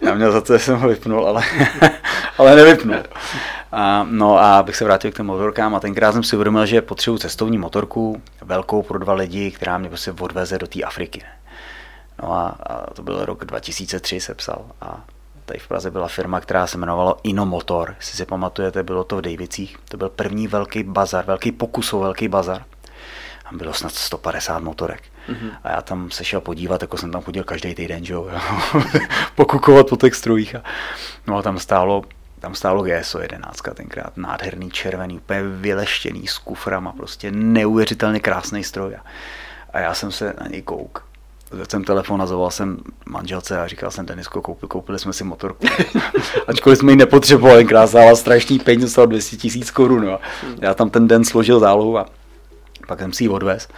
Já 0.00 0.14
měl 0.14 0.32
za 0.32 0.40
to, 0.40 0.52
že 0.52 0.64
jsem 0.64 0.76
ho 0.76 0.88
vypnul, 0.88 1.26
ale, 1.26 1.42
ale 2.38 2.56
nevypnul. 2.56 2.96
A, 3.72 4.06
no 4.10 4.38
a 4.38 4.58
abych 4.58 4.76
se 4.76 4.84
vrátil 4.84 5.12
k 5.12 5.16
těm 5.16 5.26
motorkám 5.26 5.74
a 5.74 5.80
tenkrát 5.80 6.12
jsem 6.12 6.22
si 6.22 6.36
uvědomil, 6.36 6.66
že 6.66 6.82
potřebuji 6.82 7.18
cestovní 7.18 7.58
motorku, 7.58 8.22
velkou 8.42 8.82
pro 8.82 8.98
dva 8.98 9.14
lidi, 9.14 9.50
která 9.50 9.78
mě 9.78 9.88
prostě 9.88 10.12
odveze 10.20 10.58
do 10.58 10.66
té 10.66 10.82
Afriky. 10.82 11.22
No 12.22 12.32
a, 12.32 12.48
a, 12.48 12.94
to 12.94 13.02
byl 13.02 13.24
rok 13.24 13.44
2003, 13.44 14.20
se 14.20 14.34
psal. 14.34 14.64
A 14.80 15.04
tady 15.44 15.58
v 15.58 15.68
Praze 15.68 15.90
byla 15.90 16.08
firma, 16.08 16.40
která 16.40 16.66
se 16.66 16.76
jmenovala 16.76 17.16
Inomotor. 17.22 17.94
Jestli 17.98 18.16
si 18.16 18.26
pamatujete, 18.26 18.82
bylo 18.82 19.04
to 19.04 19.16
v 19.16 19.20
Davicích. 19.22 19.76
To 19.88 19.96
byl 19.96 20.08
první 20.08 20.48
velký 20.48 20.82
bazar, 20.82 21.24
velký 21.24 21.52
pokus 21.52 21.92
o 21.92 21.98
velký 21.98 22.28
bazar. 22.28 22.64
A 23.44 23.56
bylo 23.56 23.72
snad 23.72 23.92
150 23.94 24.58
motorek. 24.62 25.02
Mm-hmm. 25.28 25.50
A 25.64 25.70
já 25.70 25.82
tam 25.82 26.10
se 26.10 26.24
šel 26.24 26.40
podívat, 26.40 26.82
jako 26.82 26.96
jsem 26.96 27.12
tam 27.12 27.22
chodil 27.22 27.44
každý 27.44 27.74
týden, 27.74 28.04
že 28.04 28.12
jo, 28.12 28.30
pokukovat 29.34 29.88
po 29.88 29.96
těch 29.96 30.14
strojích. 30.14 30.54
A, 30.54 30.62
no 31.26 31.36
a 31.36 31.42
tam 31.42 31.58
stálo 31.58 32.04
tam 32.44 32.54
stálo 32.54 32.82
GSO 32.82 33.20
11 33.20 33.62
tenkrát, 33.74 34.16
nádherný 34.16 34.70
červený, 34.70 35.16
úplně 35.16 35.42
vyleštěný 35.42 36.26
s 36.26 36.38
kuframa, 36.38 36.92
prostě 36.92 37.30
neuvěřitelně 37.30 38.20
krásný 38.20 38.64
stroj. 38.64 38.96
A 39.72 39.78
já 39.78 39.94
jsem 39.94 40.12
se 40.12 40.34
na 40.40 40.46
něj 40.46 40.62
kouk. 40.62 41.06
Jsem 41.68 41.84
telefon 41.84 42.22
a 42.22 42.26
zavolal 42.26 42.50
jsem 42.50 42.78
manželce 43.06 43.60
a 43.60 43.66
říkal 43.66 43.90
jsem 43.90 44.06
Denisko, 44.06 44.42
koupili, 44.42 44.68
koupili 44.68 44.98
jsme 44.98 45.12
si 45.12 45.24
motorku. 45.24 45.66
Ačkoliv 46.46 46.78
jsme 46.78 46.92
ji 46.92 46.96
nepotřebovali, 46.96 47.64
krásná 47.64 48.14
strašný 48.14 48.58
peníze, 48.58 48.88
stál 48.88 49.06
200 49.06 49.36
tisíc 49.36 49.70
korun. 49.70 50.06
No. 50.06 50.18
Já 50.60 50.74
tam 50.74 50.90
ten 50.90 51.08
den 51.08 51.24
složil 51.24 51.60
zálohu 51.60 51.98
a 51.98 52.06
pak 52.88 52.98
jsem 52.98 53.12
si 53.12 53.24
ji 53.24 53.28
odvez. 53.28 53.68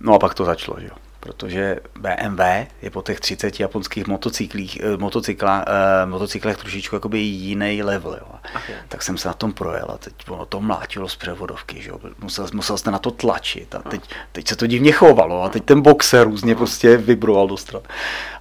No 0.00 0.14
a 0.14 0.18
pak 0.18 0.34
to 0.34 0.44
začalo, 0.44 0.80
že 0.80 0.86
jo 0.86 1.07
protože 1.28 1.76
BMW 2.00 2.40
je 2.82 2.90
po 2.90 3.02
těch 3.02 3.20
30 3.20 3.60
japonských 3.60 4.06
motocyklích, 4.06 4.78
eh, 4.80 4.96
motocykla, 4.96 5.64
eh, 5.66 6.06
motocyklech 6.06 6.56
trošičku 6.56 6.96
jakoby 6.96 7.18
jiný 7.18 7.82
level. 7.82 8.12
Jo. 8.12 8.26
Okay. 8.56 8.74
Tak 8.88 9.02
jsem 9.02 9.18
se 9.18 9.28
na 9.28 9.34
tom 9.34 9.52
projel 9.52 9.86
a 9.94 9.98
teď 9.98 10.14
ono 10.28 10.46
to 10.46 10.60
mlátilo 10.60 11.08
z 11.08 11.16
převodovky, 11.16 11.82
že 11.82 11.90
jo. 11.90 11.98
Musel, 12.20 12.46
musel 12.54 12.78
jste 12.78 12.90
na 12.90 12.98
to 12.98 13.10
tlačit 13.10 13.74
a 13.74 13.78
teď, 13.78 14.00
teď 14.32 14.48
se 14.48 14.56
to 14.56 14.66
divně 14.66 14.92
chovalo 14.92 15.42
a 15.42 15.48
teď 15.48 15.64
ten 15.64 15.80
boxer 15.80 16.24
různě 16.24 16.54
prostě 16.54 16.96
vibroval 16.96 17.48
do 17.48 17.56
stran. 17.56 17.82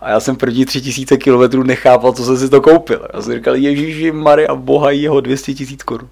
A 0.01 0.09
já 0.09 0.19
jsem 0.19 0.35
první 0.35 0.65
3000 0.65 1.17
km 1.17 1.67
nechápal, 1.67 2.13
co 2.13 2.23
jsem 2.23 2.37
si 2.37 2.49
to 2.49 2.61
koupil. 2.61 3.07
Já 3.13 3.21
jsem 3.21 3.33
říkal, 3.33 3.55
Ježíši 3.55 4.11
Maria, 4.11 4.55
boha 4.55 4.91
jeho 4.91 5.21
200 5.21 5.53
tisíc 5.53 5.83
korun. 5.83 6.09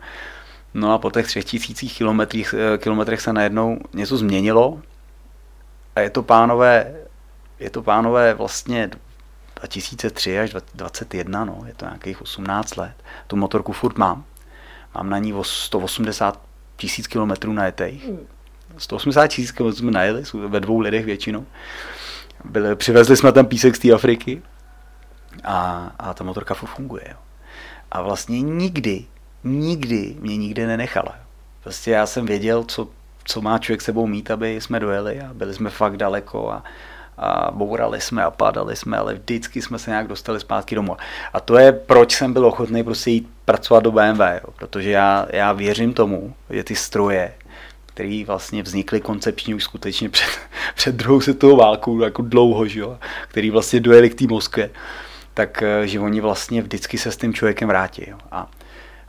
No 0.74 0.94
a 0.94 0.98
po 0.98 1.12
těch 1.12 1.28
3000 1.28 1.88
kilometrech, 1.88 2.56
eh, 2.58 2.78
kilometrech 2.78 3.22
se 3.22 3.34
najednou 3.34 3.80
něco 3.94 4.18
změnilo, 4.18 4.80
a 5.96 6.00
je 6.00 6.10
to 6.10 6.24
pánové, 6.24 6.96
je 7.60 7.70
to 7.70 7.82
pánové 7.82 8.34
vlastně 8.34 8.90
2003 9.60 10.40
až 10.40 10.50
2021, 10.50 11.46
no, 11.46 11.64
je 11.68 11.74
to 11.74 11.86
nějakých 11.86 12.22
18 12.22 12.76
let. 12.76 12.94
Tu 13.28 13.36
motorku 13.36 13.74
furt 13.74 13.98
mám. 13.98 14.26
mám 14.96 15.10
na 15.10 15.18
ní 15.18 15.34
o 15.34 15.44
180 15.44 16.42
tisíc 16.76 17.08
kilometrů 17.08 17.54
najetých. 17.54 18.10
180 18.78 19.28
tisíc 19.28 19.52
kilometrů 19.52 19.80
jsme 19.80 19.92
najeli, 19.92 20.24
ve 20.48 20.60
dvou 20.60 20.80
lidech 20.80 21.06
většinou. 21.06 21.46
Byli, 22.44 22.76
přivezli 22.76 23.18
jsme 23.18 23.32
tam 23.32 23.46
písek 23.46 23.76
z 23.76 23.80
té 23.80 23.94
Afriky 23.94 24.42
a, 25.44 25.92
a 26.00 26.14
ta 26.14 26.24
motorka 26.24 26.54
funguje. 26.54 27.04
Jo. 27.10 27.18
A 27.92 28.02
vlastně 28.02 28.42
nikdy, 28.42 29.06
nikdy 29.44 30.16
mě 30.20 30.38
nikdy 30.38 30.66
nenechala. 30.68 31.16
Prostě 31.64 31.92
já 31.92 32.06
jsem 32.06 32.26
věděl, 32.26 32.64
co, 32.64 32.88
co 33.26 33.42
má 33.42 33.58
člověk 33.58 33.82
sebou 33.82 34.08
mít, 34.08 34.32
aby 34.32 34.62
jsme 34.62 34.80
dojeli 34.80 35.22
a 35.22 35.34
byli 35.34 35.54
jsme 35.54 35.70
fakt 35.70 35.98
daleko 35.98 36.52
a, 36.52 36.64
a 37.18 37.52
bourali 37.52 38.02
jsme 38.02 38.24
a 38.24 38.32
padali 38.32 38.76
jsme, 38.76 38.98
ale 38.98 39.14
vždycky 39.14 39.62
jsme 39.62 39.80
se 39.80 39.92
nějak 39.92 40.08
dostali 40.08 40.40
zpátky 40.40 40.76
domů. 40.76 40.98
A 41.34 41.40
to 41.40 41.58
je, 41.58 41.72
proč 41.72 42.16
jsem 42.16 42.34
byl 42.34 42.46
ochotný 42.46 42.84
prostě 42.84 43.12
jít 43.12 43.30
pracovat 43.46 43.84
do 43.84 43.92
BMW, 43.92 44.22
jo. 44.22 44.54
protože 44.56 44.92
já, 44.92 45.28
já 45.30 45.54
věřím 45.54 45.94
tomu, 45.94 46.34
že 46.50 46.64
ty 46.64 46.76
stroje, 46.76 47.34
které 47.86 48.24
vlastně 48.28 48.64
vznikly 48.64 49.02
koncepčně 49.02 49.56
už 49.56 49.64
skutečně 49.64 50.10
před, 50.10 50.30
před 50.76 50.96
druhou 50.96 51.22
světovou 51.22 51.58
válkou, 51.58 52.02
jako 52.02 52.22
dlouho, 52.22 52.68
že 52.68 52.80
jo, 52.80 52.98
který 53.28 53.50
vlastně 53.50 53.80
dojeli 53.80 54.10
k 54.10 54.20
té 54.20 54.28
Moskvě, 54.28 54.70
tak 55.34 55.64
eh, 55.64 55.88
že 55.88 56.00
oni 56.00 56.22
vlastně 56.22 56.62
vždycky 56.62 56.98
se 56.98 57.12
s 57.12 57.18
tím 57.18 57.34
člověkem 57.34 57.68
vrátí. 57.68 58.04
Jo. 58.08 58.18
A, 58.32 58.52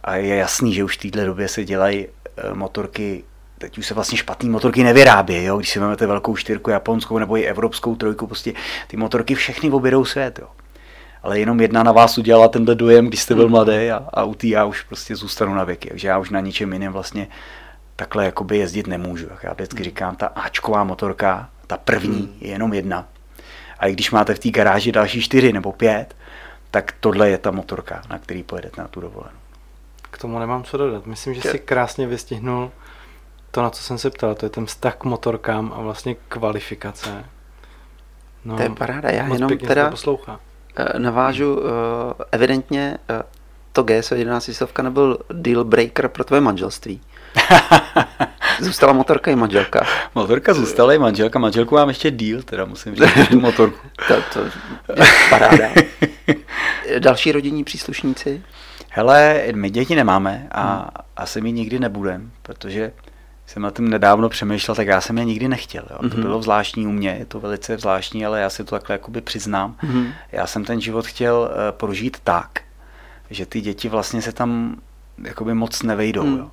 a 0.04 0.16
je 0.16 0.36
jasný, 0.36 0.74
že 0.74 0.84
už 0.84 0.96
v 0.96 1.10
této 1.10 1.26
době 1.26 1.48
se 1.48 1.64
dělají 1.64 2.06
eh, 2.06 2.54
motorky 2.54 3.24
teď 3.58 3.78
už 3.78 3.86
se 3.86 3.94
vlastně 3.94 4.18
špatný 4.18 4.48
motorky 4.48 4.84
nevyrábí, 4.84 5.44
jo? 5.44 5.56
když 5.56 5.70
si 5.70 5.78
vezmete 5.78 6.06
velkou 6.06 6.36
čtyřku 6.36 6.70
japonskou 6.70 7.18
nebo 7.18 7.36
i 7.36 7.44
evropskou 7.44 7.96
trojku, 7.96 8.26
prostě 8.26 8.52
ty 8.86 8.96
motorky 8.96 9.34
všechny 9.34 9.70
objedou 9.70 10.04
svět. 10.04 10.38
Jo? 10.38 10.48
Ale 11.22 11.38
jenom 11.38 11.60
jedna 11.60 11.82
na 11.82 11.92
vás 11.92 12.18
udělala 12.18 12.48
tenhle 12.48 12.74
dojem, 12.74 13.06
když 13.06 13.20
jste 13.20 13.34
byl 13.34 13.48
mladý 13.48 13.90
a, 13.90 14.08
a 14.12 14.24
u 14.24 14.34
té 14.34 14.46
já 14.46 14.64
už 14.64 14.82
prostě 14.82 15.16
zůstanu 15.16 15.54
na 15.54 15.64
věky. 15.64 15.88
Takže 15.88 16.08
já 16.08 16.18
už 16.18 16.30
na 16.30 16.40
ničem 16.40 16.72
jiném 16.72 16.92
vlastně 16.92 17.28
takhle 17.96 18.24
jakoby 18.24 18.58
jezdit 18.58 18.86
nemůžu. 18.86 19.28
Já 19.42 19.52
vždycky 19.52 19.84
říkám, 19.84 20.16
ta 20.16 20.26
Ačková 20.26 20.84
motorka, 20.84 21.48
ta 21.66 21.76
první 21.76 22.36
je 22.40 22.48
jenom 22.48 22.74
jedna. 22.74 23.08
A 23.78 23.86
i 23.86 23.92
když 23.92 24.10
máte 24.10 24.34
v 24.34 24.38
té 24.38 24.50
garáži 24.50 24.92
další 24.92 25.20
čtyři 25.20 25.52
nebo 25.52 25.72
pět, 25.72 26.14
tak 26.70 26.94
tohle 27.00 27.30
je 27.30 27.38
ta 27.38 27.50
motorka, 27.50 28.02
na 28.10 28.18
který 28.18 28.42
pojedete 28.42 28.80
na 28.80 28.88
tu 28.88 29.00
dovolenou. 29.00 29.38
K 30.10 30.18
tomu 30.18 30.38
nemám 30.38 30.64
co 30.64 30.76
dodat. 30.76 31.06
Myslím, 31.06 31.34
že 31.34 31.40
si 31.40 31.58
krásně 31.58 32.06
vystihnul 32.06 32.70
to, 33.56 33.62
na 33.62 33.70
co 33.70 33.82
jsem 33.82 33.98
se 33.98 34.10
ptal, 34.10 34.34
to 34.34 34.46
je 34.46 34.50
ten 34.50 34.66
vztah 34.66 34.96
k 34.96 35.04
motorkám 35.04 35.72
a 35.76 35.80
vlastně 35.80 36.16
kvalifikace. 36.28 37.24
No, 38.44 38.56
to 38.56 38.62
je 38.62 38.70
paráda, 38.70 39.10
já 39.10 39.26
jenom 39.26 39.58
teda 39.58 39.90
poslouchá. 39.90 40.40
Eh, 40.76 40.98
navážu, 40.98 41.60
eh, 41.60 42.24
evidentně 42.32 42.98
eh, 43.10 43.22
to 43.72 43.82
GSO 43.82 44.14
11 44.14 44.54
stovka 44.54 44.82
nebyl 44.82 45.18
deal 45.32 45.64
breaker 45.64 46.08
pro 46.08 46.24
tvoje 46.24 46.40
manželství. 46.40 47.00
Zůstala 48.60 48.92
motorka 48.92 49.30
i 49.30 49.36
manželka. 49.36 49.86
Motorka 50.14 50.54
zůstala 50.54 50.92
i 50.92 50.98
manželka. 50.98 51.38
Manželku 51.38 51.74
mám 51.74 51.88
ještě 51.88 52.10
díl, 52.10 52.42
teda 52.42 52.64
musím 52.64 52.94
říct, 52.94 53.28
tu 53.30 53.40
motorku. 53.40 53.88
to, 54.08 54.14
to 54.32 54.40
je 54.40 55.06
paráda. 55.30 55.68
Další 56.98 57.32
rodinní 57.32 57.64
příslušníci? 57.64 58.42
Hele, 58.90 59.44
my 59.54 59.70
děti 59.70 59.94
nemáme 59.94 60.48
a 60.50 60.76
hmm. 60.76 60.88
asi 61.16 61.40
mi 61.40 61.52
nikdy 61.52 61.78
nebudem, 61.78 62.30
protože 62.42 62.92
jsem 63.46 63.62
na 63.62 63.70
tom 63.70 63.88
nedávno 63.88 64.28
přemýšlel, 64.28 64.74
tak 64.74 64.86
já 64.86 65.00
jsem 65.00 65.18
je 65.18 65.24
nikdy 65.24 65.48
nechtěl. 65.48 65.84
Jo. 65.90 65.96
Mm-hmm. 65.96 66.10
To 66.10 66.16
mhm. 66.16 66.22
bylo 66.22 66.42
zvláštní 66.42 66.86
u 66.86 66.92
mě, 66.92 67.16
je 67.18 67.26
to 67.26 67.40
velice 67.40 67.78
zvláštní, 67.78 68.26
ale 68.26 68.40
já 68.40 68.50
si 68.50 68.64
to 68.64 68.70
takhle 68.70 68.94
jakoby 68.94 69.20
přiznám. 69.20 69.76
Mm-hmm. 69.84 70.12
Já 70.32 70.46
jsem 70.46 70.64
ten 70.64 70.80
život 70.80 71.06
chtěl 71.06 71.34
uh, 71.50 71.78
prožít 71.78 72.16
tak, 72.24 72.60
že 73.30 73.46
ty 73.46 73.60
děti 73.60 73.88
vlastně 73.88 74.22
se 74.22 74.32
tam 74.32 74.80
jakoby 75.24 75.54
moc 75.54 75.82
nevejdou. 75.82 76.26
Mm. 76.26 76.38
Jo. 76.38 76.50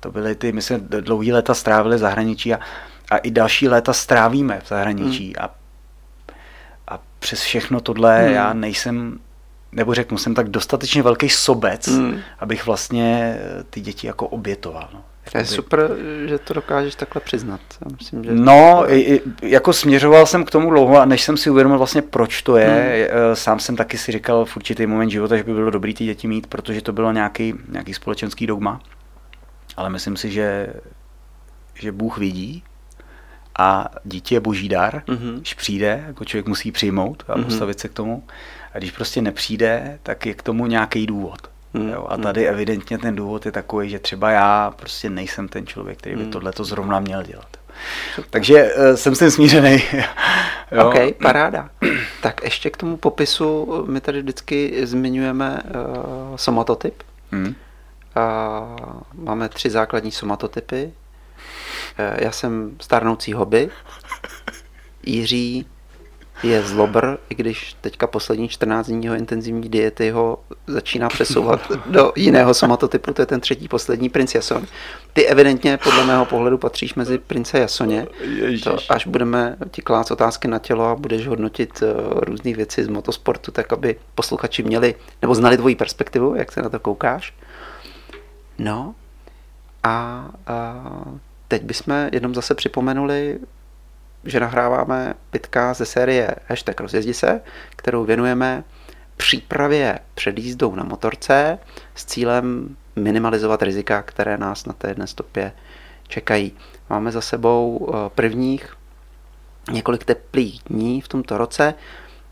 To 0.00 0.10
byly 0.10 0.34
ty, 0.34 0.52
my 0.52 0.62
jsme 0.62 0.78
dlouhý 0.78 1.32
léta 1.32 1.54
strávili 1.54 1.96
v 1.96 1.98
zahraničí 1.98 2.54
a, 2.54 2.60
a 3.10 3.16
i 3.16 3.30
další 3.30 3.68
léta 3.68 3.92
strávíme 3.92 4.60
v 4.64 4.68
zahraničí 4.68 5.26
mm. 5.28 5.44
a, 5.44 5.54
a 6.88 6.98
přes 7.18 7.40
všechno 7.40 7.80
tohle 7.80 8.22
mm. 8.22 8.32
já 8.32 8.52
nejsem 8.52 9.18
nebo 9.72 9.94
řeknu, 9.94 10.18
jsem 10.18 10.34
tak 10.34 10.48
dostatečně 10.48 11.02
velký 11.02 11.28
sobec, 11.28 11.86
mm. 11.86 12.18
abych 12.38 12.66
vlastně 12.66 13.38
ty 13.70 13.80
děti 13.80 14.06
jako 14.06 14.26
obětoval. 14.26 14.88
No. 14.94 15.04
To 15.32 15.38
je 15.38 15.46
super, 15.46 15.90
že 16.26 16.38
to 16.38 16.54
dokážeš 16.54 16.94
takhle 16.94 17.20
přiznat. 17.20 17.60
Já 17.84 17.96
myslím, 17.98 18.24
že... 18.24 18.30
No, 18.32 18.84
jako 19.42 19.72
směřoval 19.72 20.26
jsem 20.26 20.44
k 20.44 20.50
tomu 20.50 20.70
dlouho 20.70 21.00
a 21.00 21.04
než 21.04 21.22
jsem 21.22 21.36
si 21.36 21.50
uvědomil 21.50 21.78
vlastně, 21.78 22.02
proč 22.02 22.42
to 22.42 22.56
je, 22.56 23.10
hmm. 23.12 23.36
sám 23.36 23.58
jsem 23.58 23.76
taky 23.76 23.98
si 23.98 24.12
říkal 24.12 24.44
v 24.44 24.56
určitý 24.56 24.86
moment 24.86 25.10
života, 25.10 25.36
že 25.36 25.42
by 25.42 25.54
bylo 25.54 25.70
dobré 25.70 25.94
ty 25.94 26.04
děti 26.04 26.28
mít, 26.28 26.46
protože 26.46 26.82
to 26.82 26.92
bylo 26.92 27.12
nějaký, 27.12 27.54
nějaký 27.68 27.94
společenský 27.94 28.46
dogma. 28.46 28.80
Ale 29.76 29.90
myslím 29.90 30.16
si, 30.16 30.30
že, 30.30 30.66
že 31.74 31.92
Bůh 31.92 32.18
vidí 32.18 32.64
a 33.58 33.88
dítě 34.04 34.34
je 34.34 34.40
boží 34.40 34.68
dar, 34.68 35.02
mm-hmm. 35.06 35.36
když 35.36 35.54
přijde, 35.54 36.04
jako 36.06 36.24
člověk 36.24 36.46
musí 36.46 36.72
přijmout 36.72 37.24
a 37.28 37.36
mm-hmm. 37.36 37.44
postavit 37.44 37.80
se 37.80 37.88
k 37.88 37.92
tomu. 37.92 38.24
A 38.74 38.78
když 38.78 38.90
prostě 38.90 39.22
nepřijde, 39.22 39.98
tak 40.02 40.26
je 40.26 40.34
k 40.34 40.42
tomu 40.42 40.66
nějaký 40.66 41.06
důvod. 41.06 41.38
Hmm. 41.74 41.88
Jo, 41.88 42.06
a 42.08 42.14
hmm. 42.14 42.22
tady 42.22 42.48
evidentně 42.48 42.98
ten 42.98 43.16
důvod 43.16 43.46
je 43.46 43.52
takový, 43.52 43.90
že 43.90 43.98
třeba 43.98 44.30
já 44.30 44.74
prostě 44.76 45.10
nejsem 45.10 45.48
ten 45.48 45.66
člověk, 45.66 45.98
který 45.98 46.16
by 46.16 46.22
hmm. 46.22 46.30
tohle 46.30 46.52
to 46.52 46.64
zrovna 46.64 47.00
měl 47.00 47.22
dělat. 47.22 47.56
Takže 48.30 48.74
uh, 48.74 48.94
jsem 48.94 49.14
s 49.14 49.18
tím 49.18 49.30
smířený. 49.30 49.82
jo. 50.72 50.88
OK, 50.88 50.94
paráda. 51.22 51.70
tak 52.22 52.44
ještě 52.44 52.70
k 52.70 52.76
tomu 52.76 52.96
popisu, 52.96 53.84
my 53.88 54.00
tady 54.00 54.22
vždycky 54.22 54.86
zmiňujeme 54.86 55.62
uh, 55.64 56.36
somatotyp. 56.36 57.02
Hmm. 57.30 57.46
Uh, 57.46 57.54
máme 59.14 59.48
tři 59.48 59.70
základní 59.70 60.10
somatotypy. 60.10 60.84
Uh, 60.84 62.16
já 62.18 62.32
jsem 62.32 62.76
stárnoucí 62.80 63.32
hobby. 63.32 63.70
Jiří 65.02 65.66
je 66.42 66.62
zlobr, 66.62 67.16
i 67.30 67.34
když 67.34 67.76
teďka 67.80 68.06
poslední 68.06 68.48
14 68.48 68.86
dní 68.86 69.04
jeho 69.04 69.16
intenzivní 69.16 69.68
diety 69.68 70.10
ho 70.10 70.38
začíná 70.66 71.08
přesouvat 71.08 71.72
do 71.86 72.12
jiného 72.16 72.54
somatotypu, 72.54 73.12
to 73.12 73.22
je 73.22 73.26
ten 73.26 73.40
třetí 73.40 73.68
poslední 73.68 74.08
princ 74.08 74.34
Jason. 74.34 74.66
Ty 75.12 75.26
evidentně 75.26 75.76
podle 75.76 76.04
mého 76.04 76.24
pohledu 76.24 76.58
patříš 76.58 76.94
mezi 76.94 77.18
prince 77.18 77.58
Jasoně. 77.58 78.06
To, 78.64 78.76
až 78.88 79.06
budeme 79.06 79.56
ti 79.70 79.82
klát 79.82 80.10
otázky 80.10 80.48
na 80.48 80.58
tělo 80.58 80.84
a 80.84 80.94
budeš 80.94 81.26
hodnotit 81.26 81.82
uh, 81.82 82.20
různé 82.20 82.54
věci 82.54 82.84
z 82.84 82.88
motosportu, 82.88 83.50
tak 83.50 83.72
aby 83.72 83.96
posluchači 84.14 84.62
měli, 84.62 84.94
nebo 85.22 85.34
znali 85.34 85.56
tvoji 85.56 85.74
perspektivu, 85.74 86.34
jak 86.34 86.52
se 86.52 86.62
na 86.62 86.68
to 86.68 86.80
koukáš. 86.80 87.34
No 88.58 88.94
a, 89.82 90.26
a 90.46 90.74
teď 91.48 91.62
bychom 91.62 92.08
jenom 92.12 92.34
zase 92.34 92.54
připomenuli 92.54 93.38
že 94.24 94.40
nahráváme 94.40 95.14
pitka 95.30 95.74
ze 95.74 95.84
série 95.84 96.34
Hashtag 96.48 96.80
rozjezdi 96.80 97.14
se, 97.14 97.40
kterou 97.76 98.04
věnujeme 98.04 98.64
přípravě 99.16 99.98
před 100.14 100.38
jízdou 100.38 100.74
na 100.74 100.84
motorce 100.84 101.58
s 101.94 102.04
cílem 102.04 102.76
minimalizovat 102.96 103.62
rizika, 103.62 104.02
které 104.02 104.38
nás 104.38 104.66
na 104.66 104.72
té 104.72 104.88
jedné 104.88 105.06
stopě 105.06 105.52
čekají. 106.08 106.52
Máme 106.90 107.12
za 107.12 107.20
sebou 107.20 107.88
eh, 107.88 108.10
prvních 108.14 108.76
několik 109.70 110.04
teplých 110.04 110.60
dní 110.70 111.00
v 111.00 111.08
tomto 111.08 111.38
roce 111.38 111.74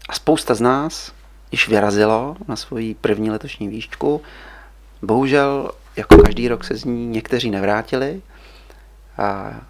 a 0.08 0.12
spousta 0.12 0.54
z 0.54 0.60
nás 0.60 1.12
již 1.52 1.68
vyrazilo 1.68 2.36
na 2.48 2.56
svoji 2.56 2.94
první 2.94 3.30
letošní 3.30 3.68
výšku. 3.68 4.22
Bohužel, 5.02 5.70
jako 5.96 6.16
každý 6.16 6.48
rok 6.48 6.64
se 6.64 6.76
z 6.76 6.84
ní 6.84 7.06
někteří 7.06 7.50
nevrátili. 7.50 8.22
A 9.18 9.60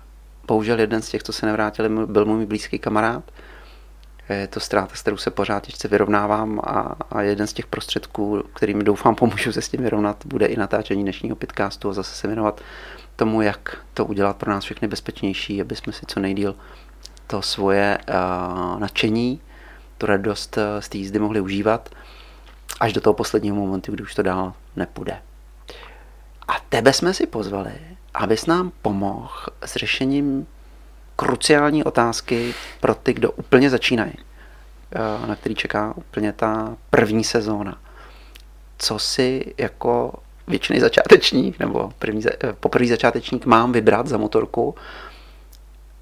Bohužel 0.49 0.81
jeden 0.81 1.03
z 1.03 1.09
těch, 1.09 1.23
co 1.23 1.33
se 1.33 1.47
nevrátili, 1.47 2.07
byl 2.07 2.25
můj 2.25 2.47
blízký 2.47 2.79
kamarád. 2.79 3.25
Je 4.29 4.47
to 4.47 4.61
ztráta, 4.61 4.95
s 4.95 5.03
kterou 5.03 5.17
se 5.17 5.31
pořád 5.31 5.67
ještě 5.67 5.89
vyrovnávám 5.89 6.61
a, 6.65 6.97
a 7.11 7.23
jeden 7.23 7.47
z 7.47 7.53
těch 7.53 7.67
prostředků, 7.67 8.45
kterými 8.55 8.85
doufám 8.85 9.15
pomůžu 9.15 9.53
se 9.53 9.63
s 9.63 9.69
tím 9.69 9.83
vyrovnat, 9.83 10.27
bude 10.27 10.47
i 10.47 10.57
natáčení 10.57 11.03
dnešního 11.03 11.37
podcastu 11.37 11.91
a 11.91 11.93
zase 11.93 12.15
se 12.15 12.27
věnovat 12.27 12.61
tomu, 13.17 13.43
jak 13.43 13.77
to 13.95 14.05
udělat 14.05 14.37
pro 14.37 14.51
nás 14.51 14.65
všechny 14.65 14.89
bezpečnější, 14.89 15.61
aby 15.61 15.77
jsme 15.77 15.93
si 15.93 16.07
co 16.07 16.21
nejdíl 16.21 16.55
to 17.27 17.43
svoje 17.43 17.99
uh, 18.09 18.81
nadšení, 18.81 19.41
tu 19.99 20.07
radost 20.07 20.57
uh, 20.57 20.63
z 20.81 20.89
té 20.89 20.99
jízdy 20.99 21.19
mohli 21.19 21.41
užívat 21.41 21.89
až 22.81 22.93
do 22.93 23.01
toho 23.01 23.15
posledního 23.15 23.57
momentu, 23.57 23.93
kdy 23.93 24.03
už 24.03 24.15
to 24.15 24.23
dál 24.23 24.53
nepůjde. 24.77 25.19
A 26.49 26.53
tebe 26.69 26.93
jsme 26.93 27.15
si 27.15 27.27
pozvali, 27.27 27.73
abys 28.15 28.47
nám 28.47 28.73
pomohl 28.83 29.31
s 29.65 29.77
řešením 29.77 30.47
kruciální 31.17 31.85
otázky 31.85 32.55
pro 32.81 32.95
ty, 32.95 33.13
kdo 33.13 33.31
úplně 33.31 33.71
začínají, 33.71 34.13
eh, 34.17 35.27
na 35.27 35.37
který 35.37 35.55
čeká 35.55 35.93
úplně 35.97 36.33
ta 36.33 36.77
první 36.91 37.25
sezóna. 37.25 37.79
Co 38.79 38.99
si 38.99 39.55
jako 39.59 40.13
většiný 40.47 40.81
začátečník 40.81 41.59
nebo 41.59 41.93
první, 41.99 42.23
eh, 42.27 42.53
poprvý 42.53 42.89
začátečník 42.89 43.47
mám 43.47 43.73
vybrat 43.73 44.07
za 44.07 44.17
motorku, 44.17 44.75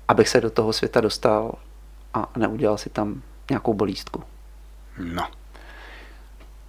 abych 0.09 0.29
se 0.29 0.41
do 0.41 0.51
toho 0.51 0.73
světa 0.73 1.01
dostal 1.01 1.55
a 2.15 2.29
neudělal 2.37 2.79
si 2.79 2.91
tam 2.91 3.23
nějakou 3.51 3.75
bolístku? 3.75 4.23
No, 4.99 5.29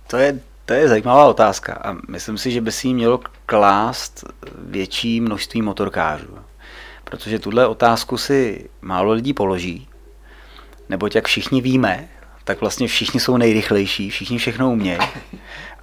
to 0.07 0.17
je 0.17 0.39
To 0.67 0.73
je 0.73 0.87
zajímavá 0.87 1.25
otázka 1.25 1.73
a 1.73 1.95
myslím 2.07 2.37
si, 2.37 2.51
že 2.51 2.61
by 2.61 2.71
si 2.71 2.87
ji 2.87 2.93
mělo 2.93 3.19
klást 3.45 4.23
větší 4.57 5.21
množství 5.21 5.61
motorkářů. 5.61 6.37
Protože 7.03 7.39
tuhle 7.39 7.67
otázku 7.67 8.17
si 8.17 8.69
málo 8.81 9.11
lidí 9.11 9.33
položí, 9.33 9.87
neboť 10.89 11.15
jak 11.15 11.27
všichni 11.27 11.61
víme, 11.61 12.09
tak 12.43 12.61
vlastně 12.61 12.87
všichni 12.87 13.19
jsou 13.19 13.37
nejrychlejší, 13.37 14.09
všichni 14.09 14.37
všechno 14.37 14.71
umějí 14.71 14.99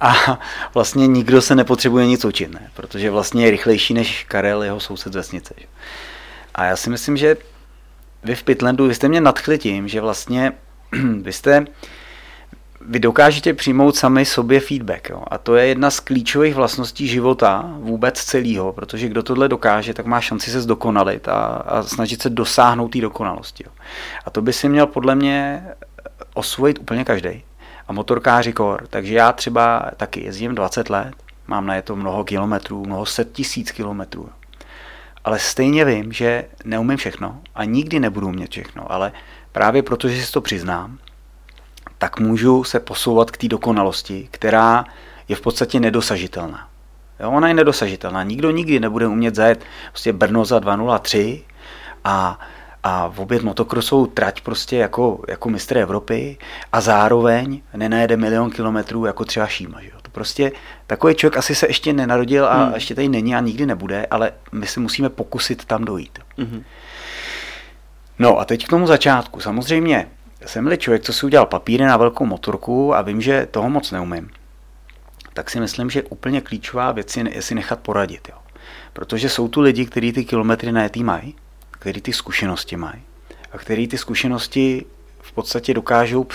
a 0.01 0.39
vlastně 0.73 1.07
nikdo 1.07 1.41
se 1.41 1.55
nepotřebuje 1.55 2.05
nic 2.05 2.25
učit, 2.25 2.53
ne? 2.53 2.71
protože 2.73 3.11
vlastně 3.11 3.45
je 3.45 3.51
rychlejší 3.51 3.93
než 3.93 4.23
Karel, 4.23 4.63
jeho 4.63 4.79
soused 4.79 5.13
z 5.13 5.15
vesnice. 5.15 5.53
Že? 5.57 5.67
A 6.55 6.65
já 6.65 6.75
si 6.75 6.89
myslím, 6.89 7.17
že 7.17 7.37
vy 8.23 8.35
v 8.35 8.43
Pitlandu, 8.43 8.87
vy 8.87 8.95
jste 8.95 9.07
mě 9.07 9.21
nadchli 9.21 9.57
tím, 9.57 9.87
že 9.87 10.01
vlastně 10.01 10.51
vy 11.21 11.33
jste, 11.33 11.65
vy 12.87 12.99
dokážete 12.99 13.53
přijmout 13.53 13.95
sami 13.95 14.25
sobě 14.25 14.59
feedback. 14.59 15.09
Jo? 15.09 15.23
A 15.27 15.37
to 15.37 15.55
je 15.55 15.67
jedna 15.67 15.89
z 15.91 15.99
klíčových 15.99 16.55
vlastností 16.55 17.07
života 17.07 17.75
vůbec 17.79 18.23
celého, 18.23 18.73
protože 18.73 19.07
kdo 19.07 19.23
tohle 19.23 19.47
dokáže, 19.47 19.93
tak 19.93 20.05
má 20.05 20.21
šanci 20.21 20.51
se 20.51 20.61
zdokonalit 20.61 21.27
a, 21.27 21.35
a 21.45 21.83
snažit 21.83 22.21
se 22.21 22.29
dosáhnout 22.29 22.87
té 22.87 23.01
dokonalosti. 23.01 23.63
Jo? 23.65 23.71
A 24.25 24.29
to 24.29 24.41
by 24.41 24.53
si 24.53 24.69
měl 24.69 24.87
podle 24.87 25.15
mě 25.15 25.67
osvojit 26.33 26.79
úplně 26.79 27.05
každý. 27.05 27.43
A 27.87 27.93
motorkáři 27.93 28.53
kor. 28.53 28.87
Takže 28.89 29.15
já 29.15 29.31
třeba 29.31 29.91
taky 29.97 30.23
jezdím 30.23 30.55
20 30.55 30.89
let, 30.89 31.13
mám 31.47 31.65
na 31.65 31.75
je 31.75 31.81
to 31.81 31.95
mnoho 31.95 32.23
kilometrů, 32.23 32.85
mnoho 32.85 33.05
set 33.05 33.31
tisíc 33.31 33.71
kilometrů. 33.71 34.29
Ale 35.23 35.39
stejně 35.39 35.85
vím, 35.85 36.11
že 36.11 36.45
neumím 36.65 36.97
všechno 36.97 37.41
a 37.55 37.63
nikdy 37.63 37.99
nebudu 37.99 38.27
umět 38.27 38.51
všechno, 38.51 38.91
ale 38.91 39.11
právě 39.51 39.83
protože 39.83 40.25
si 40.25 40.31
to 40.31 40.41
přiznám, 40.41 40.97
tak 41.97 42.19
můžu 42.19 42.63
se 42.63 42.79
posouvat 42.79 43.31
k 43.31 43.37
té 43.37 43.47
dokonalosti, 43.47 44.27
která 44.31 44.85
je 45.27 45.35
v 45.35 45.41
podstatě 45.41 45.79
nedosažitelná. 45.79 46.67
Jo, 47.19 47.31
ona 47.31 47.47
je 47.47 47.53
nedosažitelná. 47.53 48.23
Nikdo 48.23 48.51
nikdy 48.51 48.79
nebude 48.79 49.07
umět 49.07 49.35
zajet 49.35 49.63
prostě 49.91 50.13
Brno 50.13 50.45
za 50.45 50.59
2.03 50.59 51.41
a, 52.03 52.39
a 52.83 53.07
v 53.07 53.19
obět 53.19 53.43
motokrosovou 53.43 54.05
trať 54.05 54.41
prostě 54.41 54.77
jako, 54.77 55.21
jako 55.27 55.49
mistr 55.49 55.77
Evropy 55.77 56.37
a 56.71 56.81
zároveň 56.81 57.61
nenajede 57.73 58.17
milion 58.17 58.51
kilometrů 58.51 59.05
jako 59.05 59.25
třeba 59.25 59.47
Šíma. 59.47 59.81
Že 59.81 59.87
jo? 59.87 59.97
To 60.01 60.11
prostě 60.11 60.51
takový 60.87 61.15
člověk 61.15 61.37
asi 61.37 61.55
se 61.55 61.67
ještě 61.67 61.93
nenarodil 61.93 62.45
a 62.45 62.63
hmm. 62.63 62.73
ještě 62.73 62.95
tady 62.95 63.09
není 63.09 63.35
a 63.35 63.39
nikdy 63.39 63.65
nebude, 63.65 64.05
ale 64.11 64.31
my 64.51 64.67
se 64.67 64.79
musíme 64.79 65.09
pokusit 65.09 65.65
tam 65.65 65.85
dojít. 65.85 66.19
Hmm. 66.37 66.63
No 68.19 68.39
a 68.39 68.45
teď 68.45 68.65
k 68.65 68.69
tomu 68.69 68.87
začátku. 68.87 69.39
Samozřejmě 69.39 70.07
jsem-li 70.45 70.77
člověk, 70.77 71.03
co 71.03 71.13
si 71.13 71.25
udělal 71.25 71.45
papíry 71.45 71.85
na 71.85 71.97
velkou 71.97 72.25
motorku 72.25 72.95
a 72.95 73.01
vím, 73.01 73.21
že 73.21 73.47
toho 73.51 73.69
moc 73.69 73.91
neumím, 73.91 74.29
tak 75.33 75.49
si 75.49 75.59
myslím, 75.59 75.89
že 75.89 76.03
úplně 76.03 76.41
klíčová 76.41 76.91
věc 76.91 77.17
je 77.17 77.41
si 77.41 77.55
nechat 77.55 77.79
poradit. 77.79 78.29
Jo. 78.29 78.37
Protože 78.93 79.29
jsou 79.29 79.47
tu 79.47 79.61
lidi, 79.61 79.85
kteří 79.85 80.11
ty 80.11 80.25
kilometry 80.25 80.71
najetý 80.71 81.03
mají, 81.03 81.35
kteří 81.71 82.01
ty 82.01 82.13
zkušenosti 82.13 82.77
mají 82.77 83.01
a 83.51 83.57
kteří 83.57 83.87
ty 83.87 83.97
zkušenosti 83.97 84.85
v 85.21 85.31
podstatě 85.31 85.73
dokážou 85.73 86.27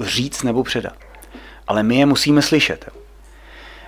říct 0.00 0.42
nebo 0.42 0.62
předat. 0.62 0.94
Ale 1.66 1.82
my 1.82 1.96
je 1.96 2.06
musíme 2.06 2.42
slyšet. 2.42 2.84
Jo. 2.88 3.00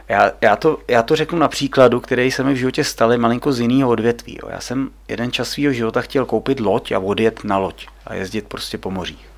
Já, 0.09 0.33
já, 0.41 0.57
to, 0.57 0.79
já 0.89 1.03
to 1.03 1.17
řeknu 1.17 1.39
na 1.39 1.49
příkladu, 1.49 2.01
který 2.01 2.31
se 2.31 2.45
mi 2.45 2.53
v 2.55 2.57
životě 2.57 2.85
staly 2.85 3.19
malinko 3.19 3.53
z 3.53 3.61
jiného 3.61 3.91
odvětví. 3.91 4.39
Jo. 4.43 4.49
Já 4.51 4.61
jsem 4.61 4.91
jeden 5.09 5.33
čas 5.33 5.49
svého 5.49 5.73
života 5.73 6.01
chtěl 6.01 6.27
koupit 6.27 6.61
loď 6.61 6.93
a 6.93 6.99
odjet 6.99 7.45
na 7.45 7.59
loď 7.59 7.87
a 8.07 8.15
jezdit 8.15 8.49
prostě 8.49 8.79
po 8.79 8.91
mořích. 8.91 9.36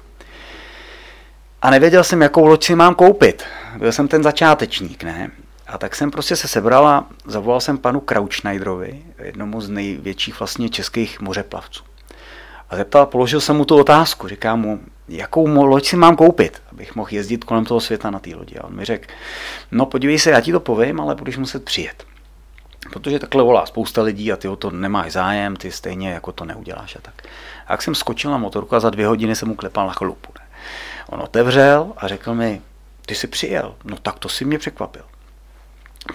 A 1.63 1.71
nevěděl 1.71 2.05
jsem, 2.05 2.23
jakou 2.23 2.47
loď 2.47 2.65
si 2.65 2.75
mám 2.75 2.95
koupit. 2.95 3.45
Byl 3.77 3.93
jsem 3.93 4.09
ten 4.09 4.23
začátečník, 4.23 5.05
ne? 5.05 5.31
A 5.67 5.79
tak 5.79 5.97
jsem 5.97 6.11
prostě 6.11 6.37
se 6.37 6.49
sebral 6.49 6.87
a 6.87 7.07
zavolal 7.27 7.61
jsem 7.61 7.79
panu 7.79 8.01
Krautschneiderovi, 8.01 9.03
jednomu 9.19 9.61
z 9.61 9.69
největších 9.69 10.39
vlastně 10.39 10.69
českých 10.69 11.21
mořeplavců. 11.21 11.85
A 12.71 12.77
zeptal, 12.77 13.07
položil 13.07 13.41
jsem 13.41 13.57
mu 13.57 13.65
tu 13.65 13.77
otázku, 13.81 14.29
říkám 14.29 14.61
mu, 14.61 14.81
jakou 15.09 15.65
loď 15.65 15.87
si 15.87 15.97
mám 15.97 16.17
koupit, 16.17 16.63
abych 16.73 16.97
mohl 16.97 17.09
jezdit 17.13 17.45
kolem 17.45 17.65
toho 17.65 17.81
světa 17.81 18.11
na 18.11 18.19
té 18.19 18.35
lodi. 18.35 18.57
A 18.57 18.65
on 18.65 18.77
mi 18.77 18.85
řekl, 18.85 19.09
no 19.71 19.87
podívej 19.87 20.19
se, 20.19 20.31
já 20.31 20.41
ti 20.41 20.53
to 20.53 20.61
povím, 20.61 21.01
ale 21.01 21.15
budeš 21.15 21.37
muset 21.37 21.65
přijet. 21.65 22.05
Protože 22.93 23.19
takhle 23.19 23.43
volá 23.43 23.67
spousta 23.67 24.03
lidí 24.03 24.33
a 24.33 24.37
ty 24.37 24.49
o 24.49 24.57
to 24.57 24.71
nemáš 24.71 25.13
zájem, 25.13 25.57
ty 25.57 25.73
stejně 25.73 26.11
jako 26.11 26.33
to 26.33 26.45
neuděláš 26.45 26.97
a 26.97 27.01
tak. 27.03 27.15
A 27.67 27.73
jak 27.73 27.83
jsem 27.83 27.95
skočil 27.95 28.31
na 28.31 28.39
motorku 28.39 28.75
a 28.75 28.81
za 28.81 28.91
dvě 28.91 29.07
hodiny 29.07 29.37
jsem 29.37 29.49
mu 29.49 29.55
klepal 29.55 29.87
na 29.87 29.93
chlupu. 29.93 30.33
Ne? 30.39 30.48
On 31.11 31.21
otevřel 31.21 31.93
a 31.97 32.09
řekl 32.09 32.35
mi, 32.35 32.63
ty 33.07 33.15
jsi 33.15 33.27
přijel. 33.27 33.75
No 33.85 33.97
tak 33.97 34.19
to 34.19 34.29
si 34.29 34.45
mě 34.45 34.59
překvapil. 34.59 35.03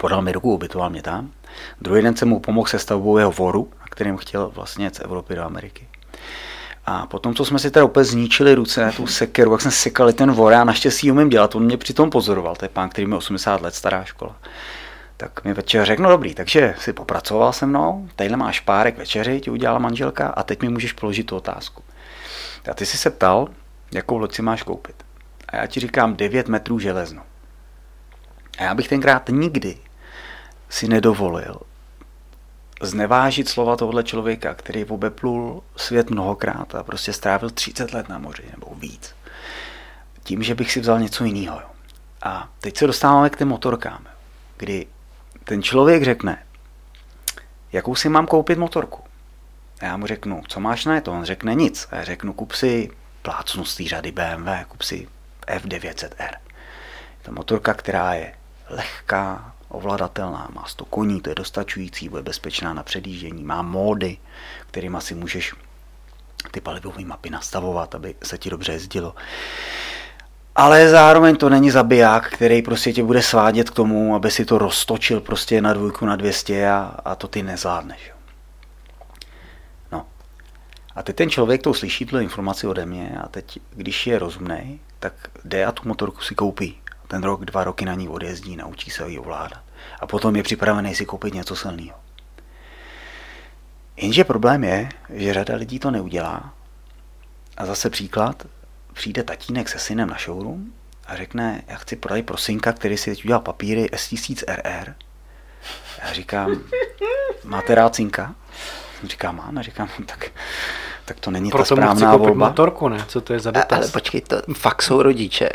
Podal 0.00 0.22
mi 0.22 0.32
ruku, 0.32 0.54
ubytoval 0.54 0.90
mě 0.90 1.02
tam. 1.02 1.30
Druhý 1.80 2.02
den 2.02 2.16
jsem 2.16 2.28
mu 2.28 2.40
pomohl 2.40 2.68
se 2.68 2.78
stavbou 2.78 3.18
jeho 3.18 3.32
voru, 3.32 3.70
na 3.80 3.86
kterým 3.90 4.16
chtěl 4.16 4.50
vlastně 4.54 4.90
z 4.90 5.00
Evropy 5.00 5.34
do 5.34 5.42
Ameriky. 5.42 5.88
A 6.86 7.06
potom, 7.06 7.34
co 7.34 7.44
jsme 7.44 7.58
si 7.58 7.70
teda 7.70 7.84
úplně 7.84 8.04
zničili 8.04 8.54
ruce, 8.54 8.92
tu 8.96 9.06
sekeru, 9.06 9.52
jak 9.52 9.60
jsem 9.60 9.70
sekali 9.70 10.12
ten 10.12 10.32
vor, 10.32 10.52
já 10.52 10.64
naštěstí 10.64 11.10
umím 11.10 11.28
dělat, 11.28 11.54
on 11.54 11.64
mě 11.64 11.76
přitom 11.76 12.10
pozoroval, 12.10 12.56
to 12.56 12.64
je 12.64 12.68
pán, 12.68 12.88
který 12.88 13.06
mi 13.06 13.14
80 13.14 13.60
let, 13.60 13.74
stará 13.74 14.04
škola. 14.04 14.36
Tak 15.16 15.44
mi 15.44 15.54
večer 15.54 15.84
řekl, 15.86 16.02
no 16.02 16.08
dobrý, 16.08 16.34
takže 16.34 16.74
si 16.78 16.92
popracoval 16.92 17.52
se 17.52 17.66
mnou, 17.66 18.08
tadyhle 18.16 18.36
máš 18.36 18.60
párek 18.60 18.98
večeři, 18.98 19.40
ti 19.40 19.50
udělala 19.50 19.78
manželka 19.78 20.28
a 20.28 20.42
teď 20.42 20.62
mi 20.62 20.68
můžeš 20.68 20.92
položit 20.92 21.24
tu 21.24 21.36
otázku. 21.36 21.82
A 22.70 22.74
ty 22.74 22.86
jsi 22.86 22.98
se 22.98 23.10
ptal, 23.10 23.48
jakou 23.92 24.18
loď 24.18 24.34
si 24.34 24.42
máš 24.42 24.62
koupit. 24.62 25.04
A 25.48 25.56
já 25.56 25.66
ti 25.66 25.80
říkám 25.80 26.16
9 26.16 26.48
metrů 26.48 26.78
železno. 26.78 27.22
A 28.58 28.62
já 28.62 28.74
bych 28.74 28.88
tenkrát 28.88 29.28
nikdy 29.28 29.78
si 30.68 30.88
nedovolil 30.88 31.60
znevážit 32.82 33.48
slova 33.48 33.76
tohle 33.76 34.04
člověka, 34.04 34.54
který 34.54 34.84
obeplul 34.84 35.62
svět 35.76 36.10
mnohokrát 36.10 36.74
a 36.74 36.82
prostě 36.82 37.12
strávil 37.12 37.50
30 37.50 37.92
let 37.92 38.08
na 38.08 38.18
moři 38.18 38.42
nebo 38.50 38.74
víc. 38.74 39.14
Tím, 40.22 40.42
že 40.42 40.54
bych 40.54 40.72
si 40.72 40.80
vzal 40.80 41.00
něco 41.00 41.24
jiného. 41.24 41.60
A 42.22 42.48
teď 42.60 42.76
se 42.76 42.86
dostáváme 42.86 43.30
k 43.30 43.36
těm 43.36 43.48
motorkám, 43.48 44.06
kdy 44.56 44.86
ten 45.44 45.62
člověk 45.62 46.02
řekne, 46.02 46.42
jakou 47.72 47.94
si 47.94 48.08
mám 48.08 48.26
koupit 48.26 48.58
motorku. 48.58 49.02
A 49.80 49.84
já 49.84 49.96
mu 49.96 50.06
řeknu, 50.06 50.42
co 50.48 50.60
máš 50.60 50.84
na 50.84 51.00
to? 51.00 51.12
On 51.12 51.24
řekne 51.24 51.54
nic. 51.54 51.88
A 51.90 51.96
já 51.96 52.04
řeknu, 52.04 52.32
kup 52.32 52.52
si 52.52 52.90
plácnu 53.24 53.64
z 53.64 53.76
té 53.76 53.84
řady 53.84 54.12
BMW, 54.12 54.48
kup 54.68 54.82
si 54.82 55.08
F900R. 55.46 56.34
Je 57.10 57.22
to 57.22 57.32
motorka, 57.32 57.74
která 57.74 58.14
je 58.14 58.34
lehká, 58.70 59.52
ovladatelná, 59.68 60.48
má 60.54 60.64
100 60.66 60.84
koní, 60.84 61.20
to 61.20 61.30
je 61.30 61.34
dostačující, 61.34 62.08
bude 62.08 62.22
bezpečná 62.22 62.74
na 62.74 62.82
předjíždění, 62.82 63.44
má 63.44 63.62
módy, 63.62 64.16
kterými 64.70 64.96
si 65.00 65.14
můžeš 65.14 65.54
ty 66.50 66.60
palivové 66.60 67.04
mapy 67.04 67.30
nastavovat, 67.30 67.94
aby 67.94 68.14
se 68.22 68.38
ti 68.38 68.50
dobře 68.50 68.72
jezdilo. 68.72 69.14
Ale 70.56 70.88
zároveň 70.88 71.36
to 71.36 71.48
není 71.48 71.70
zabiják, 71.70 72.30
který 72.30 72.62
prostě 72.62 72.92
tě 72.92 73.02
bude 73.02 73.22
svádět 73.22 73.70
k 73.70 73.74
tomu, 73.74 74.14
aby 74.14 74.30
si 74.30 74.44
to 74.44 74.58
roztočil 74.58 75.20
prostě 75.20 75.60
na 75.60 75.72
dvojku 75.72 76.06
na 76.06 76.16
200 76.16 76.70
a, 76.70 77.00
a 77.04 77.14
to 77.14 77.28
ty 77.28 77.42
nezvládneš. 77.42 78.13
A 80.94 81.02
teď 81.02 81.16
ten 81.16 81.30
člověk 81.30 81.62
to 81.62 81.74
slyší 81.74 82.06
tuhle 82.06 82.22
informaci 82.22 82.66
ode 82.66 82.86
mě 82.86 83.18
a 83.24 83.28
teď, 83.28 83.58
když 83.70 84.06
je 84.06 84.18
rozumný, 84.18 84.80
tak 84.98 85.12
jde 85.44 85.64
a 85.64 85.72
tu 85.72 85.88
motorku 85.88 86.20
si 86.20 86.34
koupí. 86.34 86.78
Ten 87.08 87.22
rok, 87.22 87.44
dva 87.44 87.64
roky 87.64 87.84
na 87.84 87.94
ní 87.94 88.08
odjezdí, 88.08 88.56
naučí 88.56 88.90
se 88.90 89.08
ji 89.08 89.18
ovládat. 89.18 89.62
A 90.00 90.06
potom 90.06 90.36
je 90.36 90.42
připravený 90.42 90.94
si 90.94 91.06
koupit 91.06 91.34
něco 91.34 91.56
silného. 91.56 91.98
Jenže 93.96 94.24
problém 94.24 94.64
je, 94.64 94.88
že 95.10 95.34
řada 95.34 95.56
lidí 95.56 95.78
to 95.78 95.90
neudělá. 95.90 96.54
A 97.56 97.66
zase 97.66 97.90
příklad, 97.90 98.46
přijde 98.92 99.22
tatínek 99.22 99.68
se 99.68 99.78
synem 99.78 100.08
na 100.08 100.16
showroom 100.24 100.64
a 101.06 101.16
řekne, 101.16 101.62
já 101.66 101.76
chci 101.76 101.96
prodat 101.96 102.24
pro 102.24 102.36
synka, 102.36 102.72
který 102.72 102.96
si 102.96 103.10
teď 103.10 103.24
udělal 103.24 103.42
papíry 103.42 103.84
S1000RR. 103.84 104.94
Já 106.02 106.12
říkám, 106.12 106.60
máte 107.44 107.74
rád 107.74 107.94
synka? 107.94 108.34
Říkám, 109.06 109.36
mám. 109.36 109.58
A 109.58 109.62
říkám, 109.62 109.88
tak, 110.06 110.26
tak 111.04 111.20
to 111.20 111.30
není 111.30 111.50
Proto 111.50 111.76
ta 111.76 111.82
správná 111.82 112.16
volba. 112.16 112.48
motorku, 112.48 112.88
ne? 112.88 113.04
Co 113.08 113.20
to 113.20 113.32
je 113.32 113.40
za 113.40 113.50
dotaz? 113.50 113.78
Ale 113.78 113.88
počkej, 113.88 114.20
to 114.20 114.36
fakt 114.54 114.82
jsou 114.82 115.02
rodiče, 115.02 115.48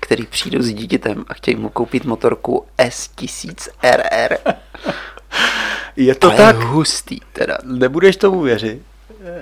který 0.00 0.26
přijdou 0.26 0.62
s 0.62 0.72
dítětem 0.72 1.24
a 1.28 1.34
chtějí 1.34 1.56
mu 1.56 1.68
koupit 1.68 2.04
motorku 2.04 2.66
S1000RR. 2.78 4.36
Je 5.96 6.14
to 6.14 6.26
Ale 6.28 6.36
tak 6.36 6.56
hustý, 6.56 7.20
teda. 7.32 7.58
Nebudeš 7.64 8.16
tomu 8.16 8.40
věřit. 8.40 8.82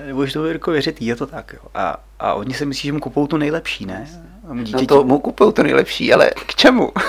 Nebudeš 0.05 0.33
tomu 0.33 0.45
Jirko 0.45 0.71
věřit, 0.71 1.01
je 1.01 1.15
to 1.15 1.27
tak. 1.27 1.53
Jo. 1.53 1.59
A, 1.73 1.97
a 2.19 2.33
oni 2.33 2.53
si 2.53 2.65
myslí, 2.65 2.87
že 2.87 2.93
mu 2.93 2.99
kupou 2.99 3.27
tu 3.27 3.37
nejlepší, 3.37 3.85
ne? 3.85 4.07
Dítěti... 4.53 4.81
No 4.81 4.87
to 4.87 5.03
mu 5.03 5.19
kupou 5.19 5.51
to 5.51 5.63
nejlepší, 5.63 6.13
ale 6.13 6.29
k 6.47 6.55
čemu? 6.55 6.91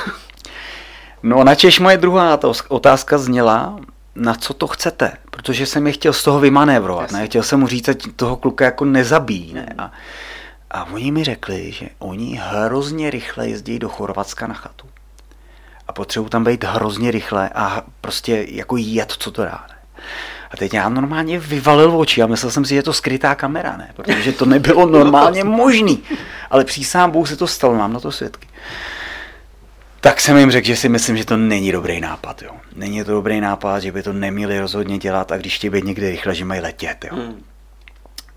No 1.25 1.45
načež 1.45 1.81
moje 1.81 1.97
druhá 1.97 2.41
otázka 2.69 3.19
zněla, 3.19 3.77
na 4.14 4.35
co 4.35 4.55
to 4.55 4.66
chcete, 4.66 5.12
protože 5.31 5.66
jsem 5.66 5.87
je 5.87 5.92
chtěl 5.92 6.12
z 6.12 6.25
toho 6.25 6.40
vymanévrovat, 6.40 7.12
ne? 7.12 7.27
chtěl 7.27 7.42
jsem 7.42 7.61
mu 7.61 7.66
říct, 7.66 7.87
že 7.87 7.94
toho 8.16 8.37
kluka 8.37 8.64
jako 8.64 8.85
nezabíjí, 8.85 9.55
ne? 9.55 9.75
A, 9.79 9.92
a 10.70 10.85
oni 10.85 11.12
mi 11.12 11.25
řekli, 11.25 11.72
že 11.72 11.88
oni 11.98 12.40
hrozně 12.42 13.11
rychle 13.11 13.48
jezdí 13.48 13.79
do 13.79 13.88
Chorvatska 13.88 14.46
na 14.46 14.55
chatu. 14.55 14.87
A 15.88 15.92
a 15.92 15.94
potřebuji 15.94 16.29
tam 16.29 16.44
být 16.44 16.64
hrozně 16.64 17.11
rychle 17.11 17.51
a 17.55 17.83
prostě 18.01 18.46
jako 18.48 18.77
jet, 18.77 19.12
co 19.18 19.31
to 19.31 19.44
dá. 19.44 19.66
Ne? 19.68 19.75
A 20.51 20.57
teď 20.57 20.75
já 20.75 20.88
normálně 20.88 21.38
vyvalil 21.38 22.01
oči 22.01 22.22
a 22.22 22.27
myslel 22.27 22.51
jsem 22.51 22.64
si, 22.64 22.68
že 22.68 22.75
je 22.75 22.83
to 22.83 22.92
skrytá 22.92 23.35
kamera, 23.35 23.77
ne? 23.77 23.90
Protože 23.94 24.33
to 24.33 24.44
nebylo 24.44 24.87
normálně 24.98 25.44
možný. 25.44 26.03
Ale 26.51 26.64
přísám 26.64 27.11
Bůh 27.11 27.29
se 27.29 27.37
to 27.37 27.46
stalo, 27.46 27.75
mám 27.75 27.92
na 27.92 28.01
to 28.01 28.12
svědky. 28.12 28.48
Tak 30.03 30.21
jsem 30.21 30.37
jim 30.37 30.51
řekl, 30.51 30.67
že 30.67 30.77
si 30.77 30.88
myslím, 30.88 31.17
že 31.17 31.25
to 31.25 31.37
není 31.37 31.73
dobrý 31.73 32.01
nápad. 32.01 32.43
Jo. 32.43 32.51
Není 32.77 33.05
to 33.05 33.11
dobrý 33.11 33.41
nápad, 33.41 33.81
že 33.81 33.93
by 33.93 34.03
to 34.03 34.12
neměli 34.12 34.61
rozhodně 34.61 34.99
dělat 34.99 35.33
a 35.33 35.37
když 35.37 35.57
chtějí 35.57 35.71
být 35.71 35.85
někde 35.85 36.11
rychle, 36.11 36.35
že 36.35 36.45
mají 36.45 36.61
letět. 36.61 37.05
Jo. 37.05 37.17
Hmm. 37.17 37.45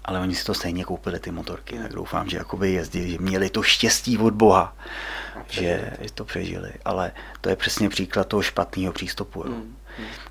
Ale 0.05 0.19
oni 0.19 0.35
si 0.35 0.45
to 0.45 0.53
stejně 0.53 0.83
koupili, 0.83 1.19
ty 1.19 1.31
motorky, 1.31 1.77
tak 1.77 1.93
doufám, 1.93 2.29
že 2.29 2.37
jakoby 2.37 2.71
jezdili, 2.71 3.09
že 3.09 3.17
měli 3.19 3.49
to 3.49 3.63
štěstí 3.63 4.17
od 4.17 4.33
Boha, 4.33 4.75
že 5.49 5.91
to 6.13 6.25
přežili. 6.25 6.71
Ale 6.85 7.11
to 7.41 7.49
je 7.49 7.55
přesně 7.55 7.89
příklad 7.89 8.27
toho 8.27 8.41
špatného 8.41 8.93
přístupu. 8.93 9.39
Jo. 9.39 9.53
Hmm 9.53 9.75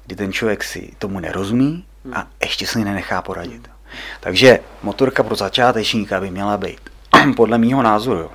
kdy 0.07 0.17
ten 0.17 0.33
člověk 0.33 0.65
si 0.65 0.93
tomu 0.99 1.21
nerozumí 1.21 1.85
a 2.13 2.27
ještě 2.43 2.67
si 2.67 2.85
nenechá 2.85 3.23
poradit. 3.23 3.71
Takže 4.21 4.61
motorka 4.83 5.23
pro 5.23 5.37
začátečníka 5.37 6.21
by 6.21 6.31
měla 6.31 6.57
být, 6.57 6.81
podle 7.37 7.59
mýho 7.59 7.83
názoru. 7.83 8.31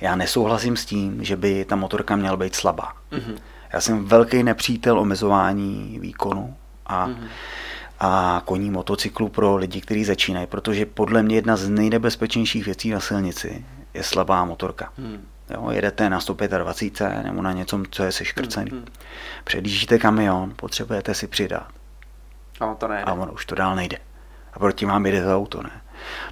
Já 0.00 0.16
nesouhlasím 0.16 0.76
s 0.76 0.84
tím, 0.84 1.24
že 1.24 1.36
by 1.36 1.64
ta 1.64 1.76
motorka 1.76 2.16
měla 2.16 2.36
být 2.36 2.54
slabá. 2.54 2.92
Mm-hmm. 3.12 3.38
Já 3.72 3.80
jsem 3.80 4.04
velký 4.04 4.42
nepřítel 4.42 4.98
omezování 4.98 5.98
výkonu 6.00 6.56
a, 6.86 7.08
mm-hmm. 7.08 7.28
a 8.00 8.42
koní 8.44 8.70
motocyklu 8.70 9.28
pro 9.28 9.56
lidi, 9.56 9.80
kteří 9.80 10.04
začínají, 10.04 10.46
protože 10.46 10.86
podle 10.86 11.22
mě 11.22 11.36
jedna 11.36 11.56
z 11.56 11.68
nejnebezpečnějších 11.68 12.64
věcí 12.64 12.90
na 12.90 13.00
silnici 13.00 13.64
je 13.94 14.02
slabá 14.02 14.44
motorka. 14.44 14.92
Mm. 14.98 15.26
Jo, 15.50 15.70
jedete 15.70 16.10
na 16.10 16.20
125 16.20 17.22
nebo 17.22 17.42
na 17.42 17.52
něco, 17.52 17.82
co 17.90 18.04
je 18.04 18.12
seškrcený. 18.12 18.70
Hmm, 18.70 18.80
hmm. 18.80 18.88
Předjíždíte 19.44 19.98
kamion, 19.98 20.52
potřebujete 20.56 21.14
si 21.14 21.26
přidat. 21.26 21.66
A 22.60 22.66
on 22.66 22.76
to 22.76 22.88
nejde. 22.88 23.04
A 23.04 23.12
on 23.12 23.30
už 23.34 23.46
to 23.46 23.54
dál 23.54 23.76
nejde. 23.76 23.98
A 24.52 24.58
proti 24.58 24.86
vám 24.86 25.06
jede 25.06 25.22
to 25.22 25.36
auto, 25.36 25.62
ne? 25.62 25.70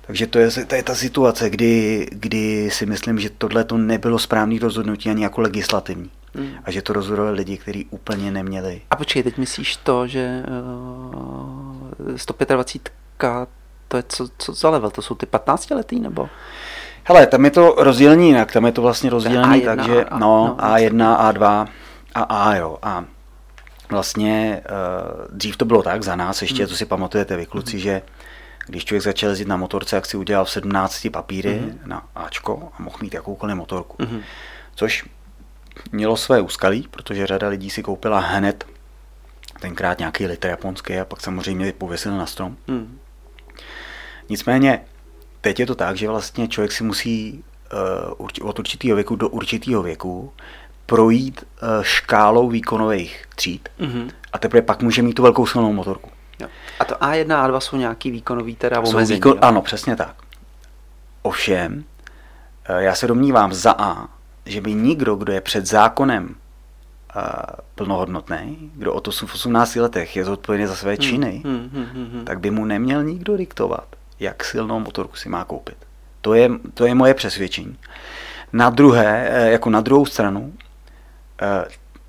Takže 0.06 0.26
to 0.26 0.38
je, 0.38 0.50
to 0.50 0.74
je 0.74 0.82
ta 0.82 0.94
situace, 0.94 1.50
kdy, 1.50 2.06
kdy 2.10 2.70
si 2.70 2.86
myslím, 2.86 3.20
že 3.20 3.30
tohle 3.30 3.64
to 3.64 3.78
nebylo 3.78 4.18
správné 4.18 4.58
rozhodnutí 4.60 5.10
ani 5.10 5.22
jako 5.22 5.40
legislativní. 5.40 6.10
Hmm. 6.34 6.50
A 6.64 6.70
že 6.70 6.82
to 6.82 6.92
rozhodovali 6.92 7.36
lidi, 7.36 7.56
kteří 7.56 7.86
úplně 7.90 8.30
neměli. 8.30 8.80
A 8.90 8.96
počkej, 8.96 9.22
teď 9.22 9.38
myslíš 9.38 9.76
to, 9.76 10.06
že 10.06 10.42
uh, 12.08 12.16
125 12.16 12.92
to 13.88 13.96
je 13.96 14.04
co, 14.08 14.28
co 14.38 14.52
za 14.52 14.70
level? 14.70 14.90
To 14.90 15.02
jsou 15.02 15.14
ty 15.14 15.26
15 15.26 15.70
letý 15.70 16.00
nebo? 16.00 16.28
Hele, 17.04 17.26
tam 17.26 17.44
je 17.44 17.50
to 17.50 17.74
rozdělení 17.78 18.28
jinak, 18.28 18.52
tam 18.52 18.66
je 18.66 18.72
to 18.72 18.82
vlastně 18.82 19.10
rozdělení, 19.10 19.62
A1, 19.62 19.64
takže 19.64 20.04
A, 20.04 20.18
no, 20.18 20.46
no, 20.46 20.56
A1, 20.56 21.32
A2 21.32 21.66
a 22.14 22.22
A, 22.22 22.54
jo. 22.54 22.78
A 22.82 23.04
vlastně 23.90 24.62
uh, 24.70 25.36
dřív 25.36 25.56
to 25.56 25.64
bylo 25.64 25.82
tak 25.82 26.02
za 26.02 26.16
nás, 26.16 26.42
ještě, 26.42 26.62
hmm. 26.62 26.68
to 26.68 26.74
si 26.74 26.84
pamatujete 26.84 27.36
vy 27.36 27.46
kluci, 27.46 27.72
hmm. 27.72 27.80
že 27.80 28.02
když 28.66 28.84
člověk 28.84 29.02
začal 29.02 29.30
jezdit 29.30 29.48
na 29.48 29.56
motorce, 29.56 29.96
jak 29.96 30.06
si 30.06 30.16
udělal 30.16 30.44
v 30.44 30.50
17 30.50 31.06
papíry 31.12 31.58
hmm. 31.58 31.78
na 31.86 32.08
Ačko 32.14 32.72
a 32.78 32.82
mohl 32.82 32.96
mít 33.02 33.14
jakoukoliv 33.14 33.56
motorku. 33.56 33.96
Hmm. 34.00 34.20
Což 34.74 35.04
mělo 35.92 36.16
své 36.16 36.40
úskalí, 36.40 36.88
protože 36.90 37.26
řada 37.26 37.48
lidí 37.48 37.70
si 37.70 37.82
koupila 37.82 38.18
hned 38.18 38.66
tenkrát 39.60 39.98
nějaký 39.98 40.26
litr 40.26 40.48
japonský 40.48 40.98
a 40.98 41.04
pak 41.04 41.20
samozřejmě 41.20 41.72
pověsil 41.72 42.16
na 42.16 42.26
strom. 42.26 42.56
Hmm. 42.68 42.98
Nicméně 44.28 44.80
teď 45.40 45.60
je 45.60 45.66
to 45.66 45.74
tak, 45.74 45.96
že 45.96 46.08
vlastně 46.08 46.48
člověk 46.48 46.72
si 46.72 46.84
musí 46.84 47.44
uh, 48.18 48.48
od 48.48 48.58
určitého 48.58 48.96
věku 48.96 49.16
do 49.16 49.28
určitého 49.28 49.82
věku 49.82 50.32
projít 50.86 51.44
uh, 51.44 51.82
škálou 51.82 52.48
výkonových 52.48 53.24
tříd 53.36 53.68
mm-hmm. 53.80 54.10
a 54.32 54.38
teprve 54.38 54.62
pak 54.62 54.82
může 54.82 55.02
mít 55.02 55.14
tu 55.14 55.22
velkou 55.22 55.46
silnou 55.46 55.72
motorku. 55.72 56.10
Jo. 56.40 56.48
A 56.80 56.84
to 56.84 56.94
A1 56.94 57.34
a 57.34 57.48
A2 57.48 57.60
jsou 57.60 57.76
nějaký 57.76 58.10
výkonový 58.10 58.56
teda 58.56 58.80
omezení, 58.80 59.16
výkon, 59.16 59.38
Ano, 59.40 59.62
přesně 59.62 59.96
tak. 59.96 60.16
Ovšem, 61.22 61.84
uh, 62.70 62.76
já 62.76 62.94
se 62.94 63.06
domnívám 63.06 63.52
za 63.52 63.74
A, 63.78 64.08
že 64.46 64.60
by 64.60 64.74
nikdo, 64.74 65.16
kdo 65.16 65.32
je 65.32 65.40
před 65.40 65.66
zákonem 65.66 66.24
uh, 66.24 67.22
plnohodnotný, 67.74 68.70
kdo 68.74 68.94
od 68.94 69.08
18 69.08 69.76
letech 69.76 70.16
je 70.16 70.24
zodpovědný 70.24 70.66
za 70.66 70.76
své 70.76 70.92
hmm, 70.92 71.02
činy, 71.02 71.42
mm, 71.44 71.52
mm, 71.52 71.88
mm, 71.94 72.18
mm. 72.18 72.24
tak 72.24 72.40
by 72.40 72.50
mu 72.50 72.64
neměl 72.64 73.04
nikdo 73.04 73.36
diktovat 73.36 73.86
jak 74.20 74.44
silnou 74.44 74.80
motorku 74.80 75.16
si 75.16 75.28
má 75.28 75.44
koupit. 75.44 75.76
To 76.20 76.34
je, 76.34 76.50
to 76.74 76.86
je 76.86 76.94
moje 76.94 77.14
přesvědčení. 77.14 77.78
Na 78.52 78.70
druhé, 78.70 79.28
eh, 79.30 79.50
jako 79.50 79.70
na 79.70 79.80
druhou 79.80 80.06
stranu, 80.06 80.52
eh, 81.42 81.64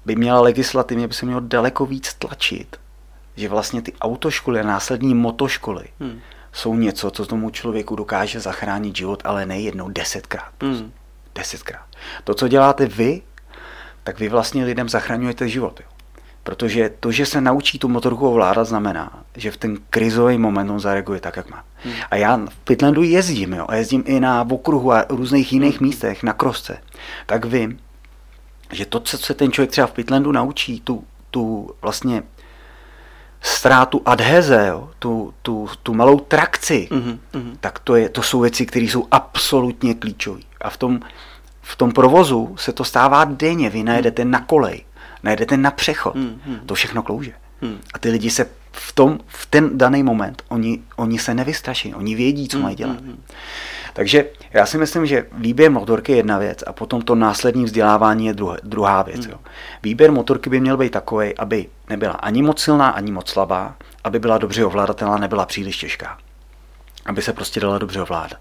by 0.06 0.16
měla 0.16 0.42
legislativně 0.42 1.08
by 1.08 1.14
se 1.14 1.26
mělo 1.26 1.42
daleko 1.42 1.86
víc 1.86 2.14
tlačit, 2.14 2.78
že 3.36 3.50
vlastně 3.50 3.82
ty 3.82 3.94
autoškoly 3.94 4.60
a 4.60 4.64
následní 4.64 5.16
motoškoly 5.16 5.86
hmm. 6.00 6.20
jsou 6.54 6.76
něco, 6.76 7.12
co 7.12 7.26
tomu 7.26 7.50
člověku 7.50 7.96
dokáže 7.96 8.40
zachránit 8.40 8.96
život, 8.96 9.22
ale 9.26 9.46
ne 9.46 9.60
jednou, 9.60 9.90
desetkrát. 9.90 10.52
Hmm. 10.62 10.92
Desetkrát. 11.36 11.86
To, 12.24 12.34
co 12.34 12.48
děláte 12.48 12.86
vy, 12.86 13.22
tak 14.04 14.20
vy 14.20 14.30
vlastně 14.30 14.66
lidem 14.66 14.90
zachraňujete 14.90 15.50
život. 15.50 15.80
Jo. 15.80 15.88
Protože 16.44 16.92
to, 17.00 17.12
že 17.12 17.26
se 17.26 17.42
naučí 17.42 17.80
tu 17.80 17.88
motorku 17.88 18.30
ovládat, 18.30 18.64
znamená, 18.64 19.24
že 19.36 19.52
v 19.52 19.58
ten 19.58 19.78
krizový 19.90 20.38
moment 20.38 20.70
on 20.70 20.80
zareaguje 20.80 21.20
tak, 21.20 21.38
jak 21.38 21.50
má. 21.50 21.64
Hmm. 21.84 21.94
A 22.12 22.16
já 22.16 22.38
v 22.38 22.58
Pitlandu 22.64 23.04
jezdím, 23.04 23.54
jo, 23.54 23.66
a 23.70 23.76
jezdím 23.76 24.04
i 24.06 24.20
na 24.20 24.48
okruhu 24.50 24.92
a 24.92 25.06
různých 25.10 25.54
jiných 25.54 25.80
hmm. 25.80 25.88
místech, 25.88 26.24
na 26.24 26.34
krosce. 26.34 26.78
Tak 27.26 27.46
vím, 27.46 27.80
že 28.72 28.86
to, 28.86 29.00
co 29.00 29.18
se 29.18 29.34
ten 29.34 29.52
člověk 29.52 29.72
třeba 29.72 29.88
v 29.88 29.92
Pitlandu 29.92 30.32
naučí, 30.32 30.82
tu, 30.82 31.04
tu 31.32 31.70
vlastně 31.82 32.24
ztrátu 33.46 34.02
adheze, 34.06 34.68
jo, 34.68 34.90
tu, 35.00 35.34
tu, 35.42 35.70
tu 35.84 35.94
malou 35.94 36.20
trakci, 36.20 36.88
mm-hmm. 36.92 37.58
tak 37.60 37.80
to, 37.80 37.96
je, 37.96 38.10
to 38.10 38.22
jsou 38.22 38.40
věci, 38.40 38.66
které 38.66 38.86
jsou 38.86 39.08
absolutně 39.12 39.94
klíčové. 39.94 40.42
A 40.62 40.70
v 40.70 40.78
tom, 40.78 41.00
v 41.62 41.76
tom 41.76 41.92
provozu 41.92 42.56
se 42.58 42.74
to 42.74 42.84
stává 42.84 43.26
denně. 43.26 43.70
Vy 43.70 43.84
najedete 43.84 44.26
na 44.26 44.40
kolej, 44.40 44.86
najedete 45.24 45.58
na 45.58 45.72
přechod. 45.72 46.16
Hmm, 46.16 46.42
hmm. 46.46 46.60
To 46.66 46.76
všechno 46.76 47.04
klouže. 47.04 47.34
Hmm. 47.62 47.78
A 47.94 48.00
ty 48.00 48.10
lidi 48.10 48.30
se 48.30 48.50
v, 48.72 48.92
tom, 48.94 49.20
v 49.28 49.46
ten 49.46 49.78
daný 49.78 50.04
moment, 50.04 50.44
oni, 50.48 50.82
oni 50.96 51.20
se 51.20 51.34
nevystraší, 51.34 51.94
oni 51.94 52.16
vědí, 52.16 52.48
co 52.48 52.58
hmm, 52.58 52.64
mají 52.64 52.76
dělat. 52.76 53.00
Hmm, 53.00 53.08
hmm. 53.08 53.24
Takže 53.96 54.26
já 54.54 54.66
si 54.66 54.78
myslím, 54.78 55.06
že 55.06 55.26
výběr 55.32 55.72
motorky 55.72 56.12
je 56.12 56.18
jedna 56.18 56.38
věc 56.38 56.64
a 56.68 56.74
potom 56.74 57.02
to 57.02 57.16
následní 57.16 57.66
vzdělávání 57.66 58.26
je 58.26 58.34
druhá, 58.34 58.58
druhá 58.64 59.02
věc. 59.02 59.20
Hmm. 59.20 59.32
Jo. 59.32 59.38
Výběr 59.84 60.12
motorky 60.12 60.50
by 60.50 60.60
měl 60.60 60.78
být 60.78 60.92
takový, 60.92 61.38
aby 61.38 61.70
nebyla 61.90 62.14
ani 62.14 62.42
moc 62.42 62.60
silná, 62.62 62.90
ani 62.90 63.12
moc 63.12 63.30
slabá, 63.30 63.76
aby 64.04 64.20
byla 64.20 64.38
dobře 64.38 64.66
ovládatelná, 64.66 65.18
nebyla 65.18 65.46
příliš 65.46 65.78
těžká. 65.78 66.18
Aby 67.06 67.22
se 67.22 67.34
prostě 67.34 67.60
dala 67.60 67.78
dobře 67.78 68.02
ovládat 68.02 68.40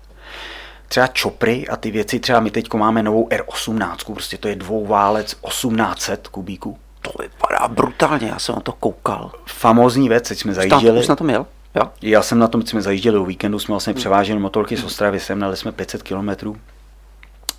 třeba 0.88 1.06
čopry 1.06 1.68
a 1.68 1.76
ty 1.76 1.90
věci, 1.90 2.20
třeba 2.20 2.40
my 2.40 2.50
teď 2.50 2.74
máme 2.74 3.02
novou 3.02 3.28
R18, 3.28 4.12
prostě 4.12 4.38
to 4.38 4.48
je 4.48 4.56
dvouválec 4.56 5.34
1800 5.34 6.28
kubíků. 6.28 6.78
To 7.02 7.10
vypadá 7.22 7.68
brutálně, 7.68 8.26
já 8.26 8.38
jsem 8.38 8.54
na 8.54 8.60
to 8.60 8.72
koukal. 8.72 9.32
Famózní 9.46 10.08
věc, 10.08 10.28
teď 10.28 10.38
jsme 10.38 10.54
zajížděli. 10.54 11.00
Už 11.00 11.08
na 11.08 11.16
to 11.16 11.24
měl? 11.24 11.46
Jo? 11.74 11.90
Já 12.02 12.22
jsem 12.22 12.38
na 12.38 12.48
tom, 12.48 12.66
jsme 12.66 12.82
zajížděli 12.82 13.18
o 13.18 13.24
víkendu, 13.24 13.58
jsme 13.58 13.72
vlastně 13.72 13.92
hmm. 13.92 14.00
převáželi 14.00 14.40
motorky 14.40 14.76
z 14.76 14.84
Ostravy, 14.84 15.20
sem 15.20 15.38
nali 15.38 15.56
jsme 15.56 15.72
500 15.72 16.02
kilometrů, 16.02 16.56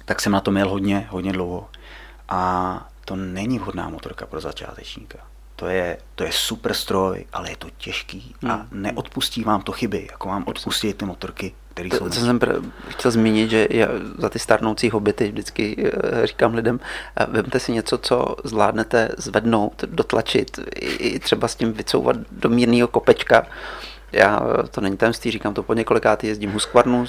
tak 0.06 0.22
jsem 0.22 0.32
na 0.32 0.42
to 0.42 0.52
měl 0.52 0.70
hodně, 0.70 1.08
hodně 1.10 1.34
dlouho. 1.34 1.70
A 2.30 2.90
to 3.06 3.16
není 3.16 3.60
vhodná 3.60 3.90
motorka 3.90 4.26
pro 4.26 4.42
začátečníka. 4.42 5.18
To 5.56 5.68
je, 5.68 5.98
to 6.16 6.24
je 6.24 6.32
super 6.32 6.74
stroj, 6.74 7.26
ale 7.34 7.50
je 7.50 7.58
to 7.58 7.68
těžký 7.78 8.36
a 8.50 8.54
hmm. 8.54 8.68
neodpustí 8.72 9.44
vám 9.44 9.62
to 9.62 9.72
chyby, 9.72 10.08
jako 10.12 10.28
vám 10.28 10.44
odpustí 10.48 10.94
ty 10.94 11.06
motorky 11.06 11.54
který 11.76 11.90
to, 11.90 11.98
jsou... 11.98 12.10
Co 12.10 12.20
jsem 12.20 12.40
chtěl 12.88 13.12
zmínit, 13.12 13.50
že 13.50 13.68
já 13.70 13.88
za 14.18 14.30
ty 14.30 14.40
starnoucí 14.40 14.90
hobity 14.90 15.32
vždycky 15.32 15.92
eh, 15.94 16.28
říkám 16.28 16.54
lidem, 16.54 16.80
eh, 17.16 17.26
vemte 17.30 17.60
si 17.60 17.72
něco, 17.72 17.98
co 17.98 18.36
zvládnete 18.44 19.10
zvednout, 19.18 19.84
dotlačit, 19.88 20.60
i 20.80 21.20
třeba 21.20 21.48
s 21.48 21.56
tím 21.56 21.74
vycouvat 21.74 22.16
do 22.32 22.50
mírného 22.50 22.88
kopečka, 22.88 23.48
já 24.16 24.40
to 24.72 24.82
není 24.82 24.98
tajemství, 24.98 25.32
říkám 25.32 25.54
to 25.54 25.64
po 25.64 25.74
několikátý, 25.74 26.28
jezdím 26.28 26.52
Husqvarnu 26.52 27.06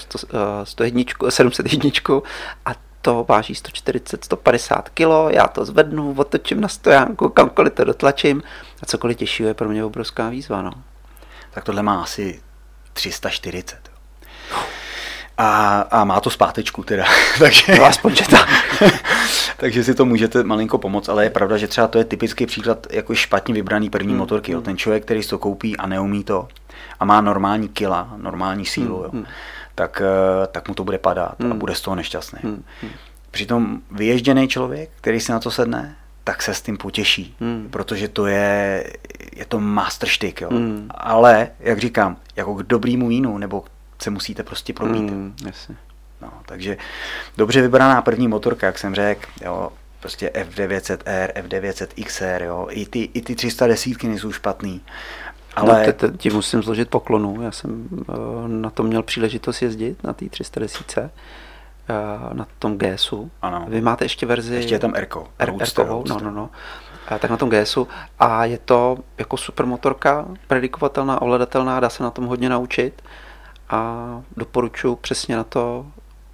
101, 0.65 1.03
701 1.29 1.91
a 2.67 2.71
to 3.03 3.25
váží 3.29 3.55
140, 3.55 4.25
150 4.25 4.89
kg, 4.89 5.09
já 5.31 5.49
to 5.49 5.65
zvednu, 5.65 6.15
otočím 6.17 6.61
na 6.61 6.69
stojánku, 6.69 7.29
kamkoliv 7.29 7.73
to 7.73 7.85
dotlačím 7.85 8.43
a 8.83 8.87
cokoliv 8.87 9.17
těžšího 9.17 9.49
je 9.49 9.55
pro 9.55 9.69
mě 9.69 9.85
obrovská 9.85 10.29
výzva. 10.29 10.63
No. 10.63 10.71
Tak 11.51 11.65
tohle 11.65 11.83
má 11.83 12.03
asi 12.03 12.41
340. 12.93 13.96
A, 15.39 15.81
a 15.81 16.05
má 16.05 16.21
to 16.21 16.31
zpátečku 16.31 16.83
teda. 16.83 17.05
takže, 17.39 17.77
no, 17.79 17.85
aspoň 17.85 18.15
takže 19.57 19.85
si 19.85 19.95
to 19.95 20.05
můžete 20.05 20.45
malinko 20.45 20.79
pomoct, 20.79 21.09
ale 21.09 21.25
je 21.25 21.31
pravda, 21.31 21.57
že 21.57 21.69
třeba 21.69 21.89
to 21.89 21.99
je 21.99 22.05
typický 22.05 22.47
příklad 22.47 22.87
jako 22.91 23.15
špatně 23.15 23.55
vybraný 23.55 23.91
první 23.91 24.09
hmm. 24.09 24.19
motorky. 24.19 24.53
Jo. 24.53 24.61
Ten 24.61 24.77
člověk, 24.77 25.05
který 25.05 25.23
si 25.23 25.29
to 25.29 25.39
koupí 25.39 25.77
a 25.77 25.87
neumí 25.87 26.25
to 26.25 26.49
a 27.01 27.05
má 27.05 27.21
normální 27.21 27.69
kila, 27.69 28.15
normální 28.17 28.67
sílu, 28.67 29.05
hmm. 29.13 29.21
jo, 29.21 29.27
tak, 29.75 30.03
eh, 30.05 30.47
tak 30.47 30.69
mu 30.69 30.75
to 30.75 30.85
bude 30.85 30.99
padat 30.99 31.41
hmm. 31.41 31.53
a 31.53 31.55
bude 31.55 31.75
z 31.75 31.81
toho 31.81 31.95
nešťastný. 31.95 32.41
Hmm. 32.43 32.65
přitom 33.31 33.81
vyježděný 33.91 34.49
člověk, 34.49 34.91
který 35.01 35.21
si 35.21 35.33
na 35.33 35.41
to 35.41 35.51
sedne, 35.51 35.97
tak 36.25 36.43
se 36.43 36.55
s 36.55 36.63
tím 36.63 36.77
potěší, 36.77 37.35
Hmm. 37.41 37.69
protože 37.71 38.09
to 38.09 38.27
je, 38.27 38.85
je 39.37 39.45
to 39.45 39.61
masterštyk, 39.61 40.41
jo. 40.41 40.49
Hmm. 40.51 40.89
Ale, 40.91 41.49
jak 41.61 41.79
říkám, 41.79 42.17
jako 42.37 42.55
k 42.55 42.63
dobrýmu 42.63 43.09
vínu, 43.09 43.39
nebo 43.39 43.65
se 43.99 44.11
musíte 44.11 44.43
prostě 44.43 44.73
probít. 44.73 45.11
Mm, 45.11 45.37
jasně. 45.47 45.77
No, 46.23 46.33
takže 46.47 46.77
dobře 47.37 47.63
vybraná 47.63 48.03
první 48.03 48.29
motorka, 48.29 48.67
jak 48.67 48.79
jsem 48.79 48.95
řekl, 48.95 49.29
jo, 49.45 49.73
prostě 50.01 50.31
F900R, 50.35 51.33
F900XR, 51.33 52.45
jo, 52.45 52.67
i 52.71 52.87
ty, 52.87 53.11
i 53.15 53.23
ty 53.23 53.35
310 53.35 54.03
nejsou 54.03 54.33
špatný, 54.33 54.81
ale 55.57 55.71
Ale... 55.71 55.87
No, 55.87 55.93
te, 55.93 55.93
te, 55.93 56.19
ti 56.19 56.31
musím 56.31 56.63
zložit 56.63 56.91
poklonu. 56.91 57.43
Já 57.43 57.53
jsem 57.53 57.89
uh, 58.09 58.49
na 58.49 58.71
tom 58.71 58.87
měl 58.87 59.03
příležitost 59.03 59.63
jezdit, 59.63 60.05
na 60.05 60.13
té 60.13 60.29
310, 60.29 61.01
uh, 61.01 61.09
na 62.33 62.47
tom 62.59 62.79
GSu. 62.79 63.31
Ano. 63.43 63.65
Vy 63.69 63.81
máte 63.81 64.05
ještě 64.05 64.27
verzi... 64.27 64.55
ještě 64.55 64.75
je 64.75 64.79
tam 64.79 64.93
Erko. 64.95 65.29
R- 65.39 65.55
R-kovou, 65.61 66.05
no, 66.09 66.19
no, 66.21 66.31
no. 66.31 66.51
A 67.09 67.19
tak 67.19 67.31
na 67.31 67.37
tom 67.37 67.51
GSu. 67.51 67.89
A 68.19 68.45
je 68.45 68.59
to 68.59 68.99
jako 69.19 69.37
super 69.37 69.67
motorka, 69.67 70.27
predikovatelná, 70.47 71.23
ovladatelná, 71.23 71.81
dá 71.81 71.89
se 71.89 72.03
na 72.03 72.11
tom 72.11 72.27
hodně 72.27 72.49
naučit. 72.49 73.03
A 73.71 74.07
doporučuji 74.37 74.97
přesně 74.97 75.37
na 75.37 75.45
to 75.45 75.87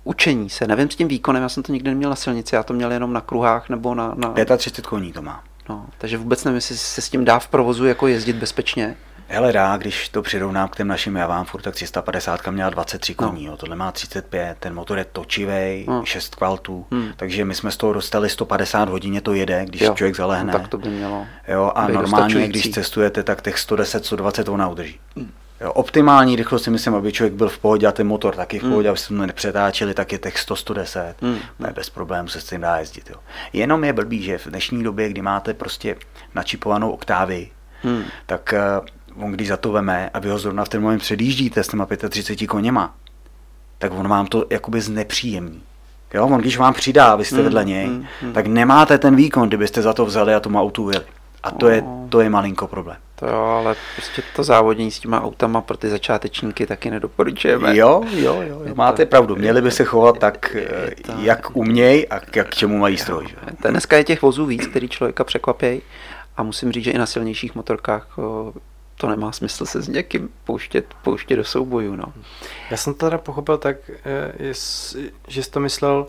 učení 0.04 0.50
se. 0.50 0.66
Nevím 0.66 0.90
s 0.90 0.96
tím 0.96 1.08
výkonem, 1.08 1.42
já 1.42 1.48
jsem 1.48 1.62
to 1.62 1.72
nikdy 1.72 1.90
neměl 1.90 2.10
na 2.10 2.16
silnici, 2.16 2.54
já 2.54 2.62
to 2.62 2.72
měl 2.74 2.92
jenom 2.92 3.12
na 3.12 3.20
kruhách 3.20 3.68
nebo 3.68 3.94
na... 3.94 4.12
na 4.16 4.34
35 4.56 4.86
koní 4.86 5.12
to 5.12 5.22
má. 5.22 5.42
no, 5.68 5.86
takže 5.98 6.18
vůbec 6.18 6.44
nevím, 6.44 6.54
jestli 6.54 6.76
se 6.76 7.00
s 7.00 7.08
tím 7.08 7.24
dá 7.24 7.38
v 7.38 7.48
provozu 7.48 7.86
jako 7.86 8.06
jezdit 8.06 8.32
bezpečně. 8.36 8.96
Hele, 9.28 9.52
dá, 9.52 9.76
když 9.76 10.08
to 10.08 10.22
přirovnám 10.22 10.68
k 10.68 10.76
těm 10.76 10.88
našim 10.88 11.16
javám, 11.16 11.44
furt 11.44 11.62
tak 11.62 11.74
350 11.74 12.46
měla 12.50 12.70
23 12.70 13.14
koní, 13.14 13.44
jo, 13.44 13.56
tohle 13.56 13.76
má 13.76 13.92
35, 13.92 14.56
ten 14.60 14.74
motor 14.74 14.98
je 14.98 15.04
točivý, 15.04 15.84
No. 15.88 16.04
6 16.04 16.34
kvaltů, 16.34 16.86
Hmm. 16.90 17.08
takže 17.16 17.44
my 17.44 17.54
jsme 17.54 17.70
z 17.70 17.76
toho 17.76 17.92
dostali 17.92 18.28
150 18.28 18.88
hodině 18.88 19.20
to 19.20 19.34
jede, 19.34 19.64
když 19.66 19.80
Jo, 19.80 19.94
člověk 19.94 20.16
zalehne. 20.16 20.52
No, 20.52 20.58
tak 20.58 20.68
to 20.68 20.78
by 20.78 20.88
mělo 20.88 21.26
Jo, 21.48 21.72
a 21.74 21.88
normálně, 21.88 22.48
když 22.48 22.70
cestujete, 22.70 23.22
tak 23.22 23.42
těch 23.42 23.58
110, 23.58 24.04
120 24.06 24.48
ona 24.48 24.68
udrží. 24.68 25.00
Jo, 25.16 25.24
optimální 25.68 26.36
rychlost 26.36 26.62
si 26.62 26.70
myslím, 26.70 26.94
aby 26.94 27.12
člověk 27.12 27.34
byl 27.34 27.48
v 27.48 27.58
pohodě 27.58 27.86
a 27.86 27.92
ten 27.92 28.06
motor 28.06 28.34
taky 28.34 28.58
v 28.58 28.62
pohodě, 28.62 28.88
aby 28.88 28.98
se 28.98 29.08
to 29.08 29.14
nepřetáčeli, 29.14 29.94
tak 29.94 30.12
je 30.12 30.18
těch 30.18 30.38
100, 30.38 30.56
110. 30.56 31.14
Mm. 31.20 31.38
Bez 31.74 31.90
problémů 31.90 32.28
se 32.28 32.40
s 32.40 32.44
tím 32.44 32.60
dá 32.60 32.76
jezdit. 32.76 33.10
Jo. 33.10 33.16
Jenom 33.52 33.84
je 33.84 33.92
blbý, 33.92 34.22
že 34.22 34.38
v 34.38 34.46
dnešní 34.46 34.82
době, 34.84 35.08
kdy 35.08 35.22
máte 35.22 35.54
prostě 35.54 35.96
načipovanou 36.34 36.90
oktávy, 36.90 37.48
Hmm. 37.84 38.02
tak 38.26 38.54
uh, 39.16 39.24
on 39.24 39.32
když 39.32 39.48
za 39.48 39.56
to 39.56 39.72
veme 39.72 40.10
a 40.14 40.18
vy 40.18 40.28
ho 40.28 40.38
zrovna 40.38 40.64
v 40.64 40.68
ten 40.68 40.82
moment 40.82 40.98
předjíždíte 40.98 41.62
s 41.62 41.68
těma 41.68 41.86
35 42.08 42.46
koněma, 42.46 42.94
tak 43.78 43.92
on 43.92 44.08
vám 44.08 44.26
to 44.26 44.46
jakoby 44.50 44.80
znepříjemní. 44.80 45.62
Jo, 46.14 46.26
on 46.26 46.40
když 46.40 46.58
vám 46.58 46.74
přidá, 46.74 47.16
vy 47.16 47.24
jste 47.24 47.36
Mm, 47.36 47.42
vedle 47.44 47.64
něj, 47.64 47.86
mm, 47.86 48.06
mm. 48.22 48.32
tak 48.32 48.46
nemáte 48.46 48.98
ten 48.98 49.16
výkon, 49.16 49.48
kdybyste 49.48 49.82
za 49.82 49.92
to 49.92 50.06
vzali 50.06 50.34
a 50.34 50.40
tomu 50.40 50.60
autu 50.60 50.84
ujeli. 50.84 51.04
A 51.42 51.50
to 51.50 51.68
je, 51.68 51.82
No. 51.82 52.06
to 52.10 52.20
je 52.20 52.30
malinko 52.30 52.66
problém. 52.66 52.96
To 53.14 53.26
jo, 53.26 53.34
ale 53.40 53.74
prostě 53.96 54.22
to 54.36 54.42
závodění 54.44 54.90
s 54.90 54.98
těma 55.00 55.22
autama 55.22 55.60
pro 55.60 55.76
ty 55.76 55.88
začátečníky 55.90 56.66
taky 56.66 56.90
nedoporučujeme. 56.90 57.76
Jo, 57.76 58.02
jo, 58.12 58.42
jo, 58.42 58.62
Je 58.64 58.74
máte 58.74 59.04
to- 59.04 59.10
pravdu. 59.10 59.36
Měli 59.36 59.62
by 59.62 59.70
se 59.70 59.84
chovat 59.84 60.18
tak, 60.18 60.56
eh, 60.56 60.90
to- 61.02 61.12
jak 61.18 61.56
uměj 61.56 62.06
a 62.10 62.20
k- 62.20 62.36
jak 62.36 62.48
k 62.48 62.54
čemu 62.54 62.78
mají 62.78 62.96
stroj. 62.98 63.26
To 63.62 63.68
Dneska 63.70 63.96
je 63.96 64.04
těch 64.04 64.22
vozů 64.22 64.46
víc, 64.46 64.66
který 64.66 64.88
člověka 64.88 65.24
překvapí 65.24 65.82
a 66.36 66.42
musím 66.42 66.72
říct, 66.72 66.84
že 66.84 66.90
i 66.90 66.98
na 66.98 67.06
silnějších 67.06 67.54
motorkách 67.54 68.18
o, 68.18 68.52
to 68.96 69.08
nemá 69.08 69.32
smysl 69.32 69.66
se 69.66 69.82
s 69.82 69.88
někým 69.88 70.28
pouštět, 70.44 70.86
pouštět 71.02 71.36
do 71.36 71.44
soubojů. 71.44 71.96
No. 71.96 72.04
Já 72.70 72.76
jsem 72.76 72.94
to 72.94 73.06
teda 73.06 73.18
pochopil 73.18 73.58
tak, 73.58 73.76
eh, 74.04 74.32
že 75.28 75.42
jsi 75.42 75.50
to 75.50 75.60
myslel 75.60 76.06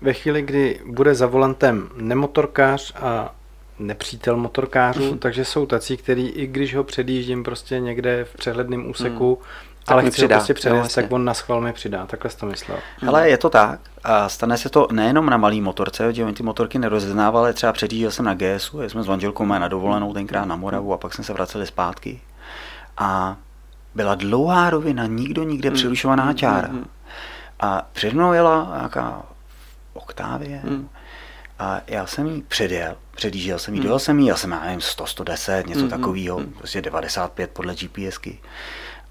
ve 0.00 0.12
chvíli, 0.12 0.42
kdy 0.42 0.80
bude 0.86 1.14
za 1.14 1.26
volantem 1.26 1.88
nemotorkář 1.96 2.92
a 2.96 3.34
nepřítel 3.78 4.36
motorkářů, 4.36 5.16
takže 5.16 5.44
jsou 5.44 5.66
tací, 5.66 5.96
který 5.96 6.28
i 6.28 6.46
když 6.46 6.74
ho 6.76 6.84
předjíždím 6.84 7.44
prostě 7.44 7.80
někde 7.80 8.24
v 8.24 8.36
přehledném 8.36 8.90
úseku, 8.90 9.38
Tak 9.84 9.92
ale 9.92 10.02
chci 10.02 10.08
ho 10.08 10.12
přidá, 10.12 10.36
prostě 10.36 10.52
jo, 10.52 10.54
předjet, 10.54 10.76
jasně. 10.78 11.02
tak 11.02 11.12
on 11.12 11.24
na 11.24 11.34
schvál 11.34 11.60
mi 11.60 11.72
přidá. 11.72 12.06
Takhle 12.06 12.30
jsi 12.30 12.36
to 12.36 12.46
myslel. 12.46 12.78
Ale 13.08 13.28
je 13.30 13.38
to 13.38 13.50
tak 13.50 13.80
a 14.04 14.28
stane 14.28 14.56
se 14.58 14.68
to 14.68 14.88
nejenom 14.92 15.26
na 15.26 15.36
malý 15.36 15.60
motorce, 15.60 16.12
že 16.12 16.24
oni 16.24 16.32
ty 16.34 16.42
motorky 16.42 16.78
nerozeznávali, 16.78 17.54
třeba 17.54 17.72
předjížděl 17.72 18.10
jsem 18.10 18.24
na 18.24 18.34
GSu, 18.34 18.82
jsme 18.88 19.02
s 19.02 19.06
manželkou 19.06 19.44
na 19.46 19.68
dovolenou 19.68 20.12
tenkrát 20.12 20.44
na 20.44 20.56
Moravu 20.56 20.92
a 20.94 20.98
pak 20.98 21.14
jsme 21.14 21.24
se 21.24 21.32
vraceli 21.32 21.66
zpátky 21.66 22.20
a 22.98 23.36
byla 23.94 24.14
dlouhá 24.14 24.70
rovina, 24.70 25.06
nikdo 25.06 25.42
nikde 25.42 25.68
Hmm. 25.68 25.76
přerušovaná 25.76 26.24
Hmm, 26.24 26.34
čára. 26.34 26.68
hmm. 26.68 26.86
A 27.60 27.82
před 27.92 28.12
mnou 28.14 28.32
jela 28.32 28.72
nějaká 28.76 29.22
oktávie 29.94 30.60
Hmm. 30.64 30.88
A 31.62 31.80
já 31.86 32.06
jsem 32.06 32.26
jí 32.26 32.42
předjel, 32.42 32.96
předjížděl 33.16 33.58
jsem 33.58 33.74
jí, 33.74 33.80
Hmm. 33.80 33.86
dojel 33.86 33.98
jsem 33.98 34.18
jí, 34.20 34.26
já 34.26 34.36
jsem, 34.36 34.50
já 34.50 34.60
nevím, 34.60 34.80
100, 34.80 35.06
110, 35.06 35.66
něco 35.66 35.80
Hmm, 35.80 35.90
takového, 35.90 36.36
hmm. 36.38 36.52
prostě 36.52 36.82
95 36.82 37.50
podle 37.50 37.74
GPSky. 37.74 38.38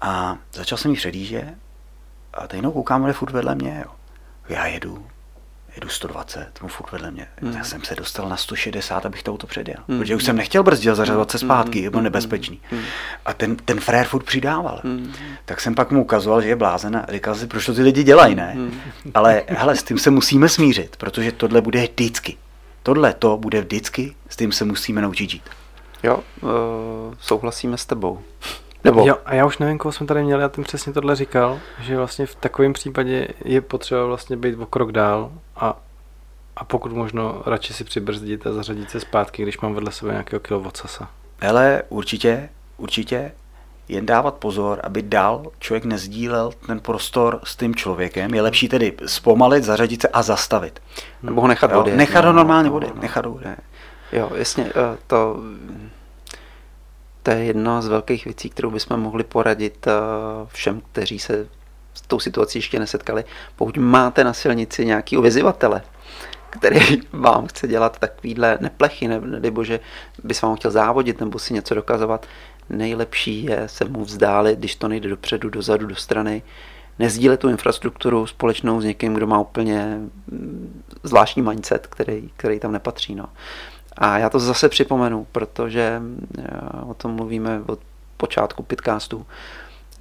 A 0.00 0.38
začal 0.52 0.78
jsem 0.78 0.90
jí 0.90 0.96
předjíždět 0.96 1.54
a 2.34 2.46
teď 2.46 2.56
jenom 2.56 2.72
koukám, 2.72 3.04
ale 3.04 3.12
furt 3.12 3.32
vedle 3.32 3.54
mě, 3.54 3.82
jo. 3.86 3.92
Já 4.48 4.66
jedu, 4.66 5.06
jedu 5.74 5.88
120, 5.88 6.48
on 6.62 6.68
furt 6.68 6.92
vedle 6.92 7.10
mě. 7.10 7.26
Hmm. 7.42 7.52
Já 7.56 7.64
jsem 7.64 7.84
se 7.84 7.94
dostal 7.94 8.28
na 8.28 8.36
160, 8.36 9.06
abych 9.06 9.22
to 9.22 9.32
auto 9.32 9.46
předjel. 9.46 9.76
Hmm. 9.88 9.98
Protože 9.98 10.16
už 10.16 10.24
jsem 10.24 10.36
nechtěl 10.36 10.62
brzdit 10.62 10.90
a 10.90 10.94
zařazovat 10.94 11.30
se 11.30 11.38
Hmm. 11.38 11.46
zpátky, 11.48 11.78
Hmm. 11.78 11.84
je 11.84 11.90
bylo 11.90 11.98
Hmm. 11.98 12.04
nebezpečný. 12.04 12.60
Hmm. 12.70 12.82
A 13.26 13.32
ten, 13.32 13.56
ten 13.56 13.80
frér 13.80 14.06
furt 14.06 14.22
přidával. 14.24 14.80
Hmm. 14.84 15.12
Tak 15.44 15.60
jsem 15.60 15.74
pak 15.74 15.90
mu 15.90 16.02
ukazoval, 16.02 16.42
že 16.42 16.48
je 16.48 16.56
blázen 16.56 16.96
a 16.96 17.06
říkal 17.12 17.34
si, 17.34 17.46
proč 17.46 17.66
to 17.66 17.74
ty 17.74 17.82
lidi 17.82 18.02
dělají, 18.04 18.34
ne? 18.34 18.50
Hmm. 18.54 18.80
Ale 19.14 19.42
hele, 19.48 19.76
s 19.76 19.82
tím 19.82 19.98
se 19.98 20.10
musíme 20.10 20.48
smířit, 20.48 20.96
protože 20.96 21.32
tohle 21.32 21.60
bude 21.60 21.82
vždycky. 21.82 22.36
Tohle 22.82 23.12
to 23.14 23.36
bude 23.36 23.60
vždycky, 23.60 24.14
s 24.28 24.36
tím 24.36 24.52
se 24.52 24.64
musíme 24.64 25.02
naučit 25.02 25.30
žít. 25.30 25.42
Jo, 26.02 26.20
uh, 26.40 26.50
souhlasíme 27.20 27.78
s 27.78 27.86
tebou. 27.86 28.20
Nebo 28.84 29.06
Jo, 29.06 29.16
a 29.24 29.34
já 29.34 29.46
už 29.46 29.58
nevím, 29.58 29.78
koho 29.78 29.92
jsme 29.92 30.06
tady 30.06 30.22
měli, 30.22 30.42
já 30.42 30.48
tím 30.48 30.64
přesně 30.64 30.92
tohle 30.92 31.16
říkal, 31.16 31.60
že 31.80 31.96
vlastně 31.96 32.26
v 32.26 32.34
takovém 32.34 32.72
případě 32.72 33.28
je 33.44 33.60
potřeba 33.60 34.04
vlastně 34.04 34.36
být 34.36 34.58
o 34.58 34.66
krok 34.66 34.92
dál 34.92 35.32
a, 35.56 35.76
a 36.56 36.64
pokud 36.64 36.92
možno 36.92 37.42
radši 37.46 37.74
si 37.74 37.84
přibrzdit 37.84 38.46
a 38.46 38.52
zařadit 38.52 38.90
se 38.90 39.00
zpátky, 39.00 39.42
když 39.42 39.60
mám 39.60 39.74
vedle 39.74 39.92
sebe 39.92 40.12
nějakého 40.12 40.40
kilowattsa. 40.40 41.08
Hele, 41.40 41.82
určitě, 41.88 42.48
určitě, 42.76 43.32
jen 43.88 44.06
dávat 44.06 44.34
pozor, 44.34 44.80
aby 44.84 45.02
dál 45.02 45.46
člověk 45.58 45.84
nezdílel 45.84 46.52
ten 46.66 46.80
prostor 46.80 47.40
s 47.44 47.56
tím 47.56 47.74
člověkem. 47.74 48.34
Je 48.34 48.42
lepší 48.42 48.68
tedy 48.68 48.92
zpomalit, 49.06 49.64
zařadit 49.64 50.02
se 50.02 50.08
a 50.08 50.22
zastavit. 50.22 50.80
nebo 51.22 51.40
ho 51.40 51.48
nechat 51.48 51.72
odjet. 51.72 51.96
nechat 51.96 52.24
ho 52.24 52.32
normálně 52.32 52.68
no, 52.68 52.76
odjet, 52.76 53.02
nechat 53.02 53.26
ho 53.26 53.32
odjet. 53.32 53.48
ne. 53.48 53.56
Jo, 54.12 54.30
jasně, 54.34 54.64
eh, 54.64 54.98
to, 55.06 55.36
to 57.22 57.30
je 57.30 57.44
jedna 57.44 57.82
z 57.82 57.88
velkých 57.88 58.24
věcí, 58.24 58.50
kterou 58.50 58.70
bychom 58.70 59.00
mohli 59.00 59.24
poradit 59.24 59.86
eh, 59.86 59.92
všem, 60.46 60.82
kteří 60.92 61.18
se 61.18 61.46
s 61.94 62.00
tou 62.00 62.20
situací 62.20 62.58
ještě 62.58 62.78
nesetkali. 62.78 63.24
Pokud 63.56 63.76
máte 63.76 64.24
na 64.24 64.32
silnici 64.32 64.86
nějaký 64.86 65.16
vyzývatele, 65.16 65.82
který 66.50 67.00
vám 67.12 67.46
chce 67.46 67.68
dělat 67.68 67.98
takovýhle 67.98 68.58
neplechy, 68.60 69.08
ne, 69.08 69.20
nebo 69.20 69.64
že 69.64 69.80
by 70.24 70.34
s 70.34 70.42
vám 70.42 70.56
chtěl 70.56 70.70
závodit 70.70 71.20
nebo 71.20 71.38
si 71.38 71.54
něco 71.54 71.74
dokazovat, 71.74 72.26
nejlepší 72.70 73.44
je 73.44 73.62
se 73.66 73.84
mu 73.84 74.04
vzdálit, 74.04 74.58
když 74.58 74.76
to 74.76 74.88
nejde 74.88 75.08
dopředu, 75.08 75.50
dozadu, 75.50 75.86
do 75.86 75.96
strany, 75.96 76.42
nezdílet 76.98 77.40
tu 77.40 77.48
infrastrukturu 77.48 78.26
společnou 78.26 78.80
s 78.80 78.84
někým, 78.84 79.14
kdo 79.14 79.26
má 79.26 79.40
úplně 79.40 79.98
mm, 80.26 80.82
zvláštní 81.02 81.42
mindset, 81.42 81.86
který, 81.86 82.30
který 82.36 82.60
tam 82.60 82.72
nepatří. 82.72 83.14
No. 83.14 83.26
A 83.96 84.18
já 84.18 84.30
to 84.30 84.38
zase 84.38 84.68
připomenu, 84.68 85.26
protože 85.32 86.02
eh, 86.38 86.42
o 86.86 86.94
tom 86.94 87.10
mluvíme 87.10 87.62
od 87.66 87.78
počátku 88.16 88.62
podcastu. 88.62 89.26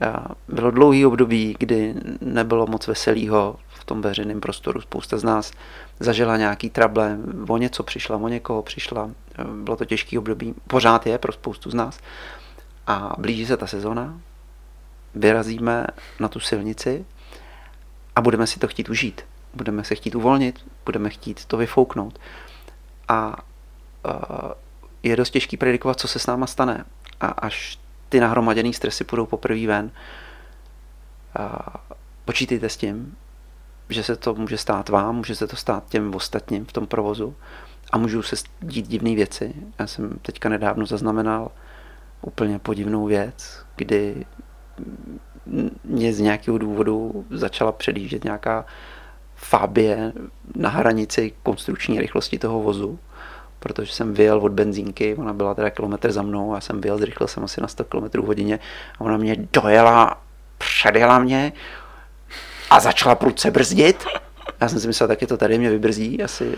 Eh, 0.01 0.13
Bylo 0.47 0.71
dlouhý 0.71 1.06
období, 1.06 1.56
kdy 1.60 1.95
nebylo 2.21 2.67
moc 2.67 2.88
veselého 2.88 3.56
v 3.67 3.86
tom 3.86 4.01
veřejném 4.01 4.41
prostoru. 4.41 4.82
Spousta 4.82 5.17
z 5.17 5.23
nás 5.23 5.51
zažila 5.99 6.38
nějaký 6.38 6.69
trable, 6.69 7.17
o 7.47 7.58
něco 7.58 7.84
přišla, 7.84 8.17
o 8.17 8.27
někoho 8.27 8.62
přišla. 8.63 9.10
Eh, 9.39 9.43
Bylo 9.63 9.77
to 9.77 9.86
těžký 9.86 10.17
období, 10.17 10.56
pořád 10.67 11.08
je 11.08 11.17
pro 11.17 11.32
spoustu 11.32 11.69
z 11.69 11.73
nás. 11.73 11.99
A 12.88 13.15
blíží 13.17 13.45
se 13.45 13.58
ta 13.58 13.67
sezona, 13.67 14.19
vyrazíme 15.15 15.88
na 16.19 16.27
tu 16.27 16.39
silnici 16.39 17.06
a 18.15 18.21
budeme 18.21 18.47
si 18.47 18.60
to 18.60 18.67
chtít 18.67 18.89
užít. 18.89 19.21
Budeme 19.54 19.84
se 19.84 19.95
chtít 19.95 20.15
uvolnit, 20.15 20.60
budeme 20.86 21.10
chtít 21.10 21.45
to 21.45 21.58
vyfouknout. 21.58 22.19
A 23.08 23.36
je 25.04 25.16
dost 25.16 25.30
těžký 25.30 25.58
predikovat, 25.58 26.00
co 26.00 26.08
se 26.08 26.20
s 26.20 26.28
náma 26.28 26.48
stane. 26.48 26.86
A 27.22 27.28
až 27.28 27.80
ty 28.10 28.20
nahromaděné 28.20 28.74
stresy 28.74 29.04
půjdou 29.04 29.26
poprvé 29.26 29.68
ven, 29.68 29.92
uh, 31.40 31.46
počítejte 32.26 32.70
s 32.70 32.78
tím, 32.78 33.16
že 33.90 34.04
se 34.04 34.16
to 34.16 34.36
může 34.36 34.58
stát 34.58 34.90
vám, 34.90 35.16
může 35.16 35.36
se 35.36 35.48
to 35.48 35.56
stát 35.56 35.90
těm 35.90 36.16
ostatním 36.16 36.66
v 36.66 36.72
tom 36.72 36.88
provozu 36.88 37.36
a 37.92 37.98
můžou 37.98 38.22
se 38.22 38.36
dít 38.62 38.88
divné 38.88 39.16
věci. 39.16 39.54
Já 39.80 39.88
jsem 39.88 40.20
teďka 40.22 40.50
nedávno 40.50 40.86
zaznamenal 40.86 41.52
úplně 42.22 42.60
podivnou 42.60 43.06
věc, 43.06 43.66
kdy 43.76 44.26
mě 45.84 46.14
z 46.14 46.20
nějakého 46.20 46.58
důvodu 46.58 47.26
začala 47.30 47.72
předjíždět 47.72 48.24
nějaká 48.24 48.66
fábě 49.36 50.14
na 50.56 50.70
hranici 50.70 51.34
konstrukční 51.44 52.00
rychlosti 52.00 52.40
toho 52.40 52.62
vozu, 52.62 53.00
protože 53.63 53.93
jsem 53.93 54.13
vyjel 54.13 54.38
od 54.38 54.52
benzínky, 54.52 55.15
ona 55.15 55.34
byla 55.34 55.56
teda 55.56 55.69
kilometr 55.69 56.12
za 56.12 56.21
mnou, 56.21 56.56
já 56.56 56.62
jsem 56.62 56.82
vyjel, 56.82 56.97
zrychlil 56.97 57.28
jsem 57.28 57.43
asi 57.43 57.62
na 57.62 57.67
100 57.67 57.84
km 57.84 58.26
hodině 58.26 58.60
a 59.00 59.02
ona 59.02 59.17
mě 59.17 59.36
dojela, 59.54 60.21
předjela 60.58 61.19
mě 61.19 61.54
a 62.69 62.80
začala 62.80 63.15
prudce 63.15 63.52
brzdit. 63.52 64.06
Já 64.62 64.69
jsem 64.69 64.80
si 64.80 64.88
myslel, 64.88 65.08
tak 65.08 65.21
je 65.21 65.28
to 65.28 65.38
tady, 65.38 65.58
mě 65.58 65.69
vybrzdí, 65.69 66.24
asi, 66.24 66.56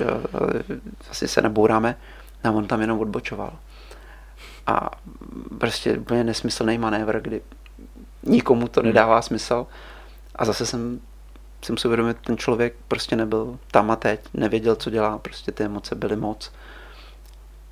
asi 1.10 1.28
se 1.28 1.42
nebouráme. 1.42 1.96
A 2.44 2.52
on 2.52 2.68
tam 2.68 2.82
jenom 2.82 3.00
odbočoval. 3.00 3.54
A 4.68 4.90
prostě 5.58 5.98
úplně 5.98 6.24
nesmyslný 6.24 6.78
manévr, 6.78 7.22
kdy 7.22 7.42
nikomu 8.24 8.68
to 8.68 8.82
nedává 8.82 9.22
smysl. 9.22 9.68
A 10.36 10.46
zase 10.46 10.66
jsem, 10.66 11.00
jsem 11.62 11.78
si 11.78 11.88
uvědomil, 11.88 12.14
ten 12.14 12.38
člověk 12.38 12.74
prostě 12.88 13.16
nebyl 13.16 13.60
tam 13.72 13.92
a 13.92 13.96
teď, 13.96 14.20
nevěděl, 14.34 14.76
co 14.76 14.90
dělá, 14.90 15.18
prostě 15.18 15.52
ty 15.52 15.64
emoce 15.64 15.96
byly 15.96 16.16
moc. 16.16 16.52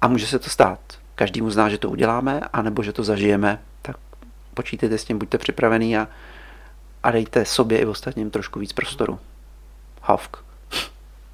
A 0.01 0.07
může 0.07 0.27
se 0.27 0.39
to 0.39 0.49
stát. 0.49 0.79
Každý 1.15 1.41
mu 1.41 1.51
zná, 1.51 1.69
že 1.69 1.77
to 1.77 1.89
uděláme, 1.89 2.41
anebo 2.53 2.83
že 2.83 2.93
to 2.93 3.03
zažijeme, 3.03 3.61
tak 3.81 3.97
počítejte 4.53 4.97
s 4.97 5.05
tím, 5.05 5.17
buďte 5.17 5.37
připravený 5.37 5.97
a, 5.97 6.07
a 7.03 7.11
dejte 7.11 7.45
sobě 7.45 7.79
i 7.79 7.85
ostatním 7.85 8.31
trošku 8.31 8.59
víc 8.59 8.73
prostoru. 8.73 9.19
Havk. 10.01 10.37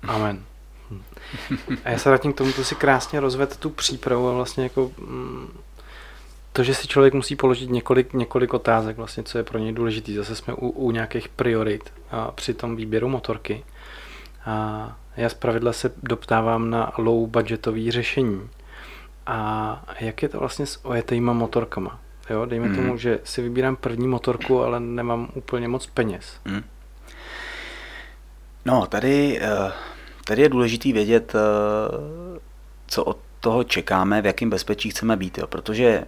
Amen. 0.08 0.43
A 1.86 1.89
já 1.89 1.97
se 1.97 2.10
vrátím 2.10 2.34
k 2.34 2.38
tomu, 2.38 2.53
to 2.53 2.63
si 2.63 2.75
krásně 2.75 3.19
rozved 3.19 3.58
tu 3.58 3.69
přípravu 3.69 4.30
a 4.30 4.34
vlastně 4.34 4.63
jako 4.63 4.91
mm, 4.97 5.58
to, 6.53 6.63
že 6.63 6.75
si 6.75 6.88
člověk 6.88 7.13
musí 7.13 7.36
položit 7.36 7.69
několik, 7.69 8.13
několik 8.13 8.53
otázek, 8.53 8.97
vlastně, 8.97 9.23
co 9.23 9.38
je 9.38 9.43
pro 9.43 9.58
něj 9.60 9.71
důležitý. 9.73 10.15
Zase 10.15 10.36
jsme 10.36 10.53
u, 10.53 10.69
u 10.69 10.91
nějakých 10.91 11.30
priorit 11.30 11.93
a 12.12 12.32
při 12.32 12.53
tom 12.53 12.75
výběru 12.75 13.10
motorky. 13.10 13.63
A 14.45 14.95
já 15.17 15.30
zpravidla 15.30 15.73
se 15.73 15.91
doptávám 16.03 16.69
na 16.69 16.91
low 16.97 17.27
budgetový 17.27 17.91
řešení. 17.91 18.49
A 19.27 19.83
jak 19.99 20.23
je 20.23 20.29
to 20.29 20.39
vlastně 20.39 20.65
s 20.65 20.85
ojetýma 20.85 21.33
motorkama? 21.33 21.99
Jo, 22.29 22.45
dejme 22.45 22.67
mm. 22.67 22.75
tomu, 22.75 22.97
že 22.97 23.19
si 23.23 23.41
vybírám 23.41 23.75
první 23.75 24.07
motorku, 24.07 24.63
ale 24.63 24.79
nemám 24.79 25.29
úplně 25.33 25.67
moc 25.67 25.85
peněz. 25.85 26.39
Mm. 26.45 26.63
No, 28.65 28.85
tady, 28.87 29.39
eh, 29.41 29.71
tady 30.25 30.41
je 30.41 30.49
důležité 30.49 30.93
vědět, 30.93 31.35
eh, 31.35 32.39
co 32.87 33.03
od 33.03 33.17
toho 33.39 33.63
čekáme, 33.63 34.21
v 34.21 34.25
jakém 34.25 34.49
bezpečí 34.49 34.89
chceme 34.89 35.17
být, 35.17 35.37
jo, 35.37 35.47
protože 35.47 35.87
eh, 35.87 36.05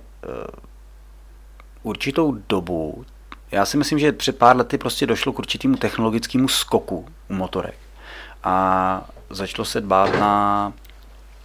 určitou 1.84 2.38
dobu, 2.50 3.06
já 3.52 3.66
si 3.66 3.78
myslím, 3.78 4.00
že 4.00 4.12
před 4.12 4.38
pár 4.38 4.58
lety 4.58 4.78
prostě 4.78 5.08
došlo 5.08 5.34
k 5.34 5.40
určitému 5.40 5.78
technologickému 5.78 6.48
skoku 6.48 7.06
u 7.30 7.34
motorek 7.34 7.78
a 8.44 9.10
začalo 9.30 9.66
se 9.66 9.82
dbát 9.82 10.20
na, 10.20 10.74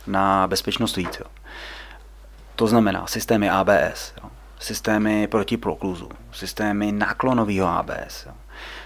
na 0.06 0.46
bezpečnost 0.46 0.96
víc. 0.96 1.18
Jo. 1.20 1.26
To 2.56 2.66
znamená 2.66 3.06
systémy 3.06 3.50
ABS, 3.50 4.12
jo, 4.22 4.30
systémy 4.58 5.26
proti 5.26 5.56
prokluzu, 5.56 6.08
systémy 6.32 6.92
náklonového 6.92 7.68
ABS. 7.68 8.26
Jo. 8.26 8.32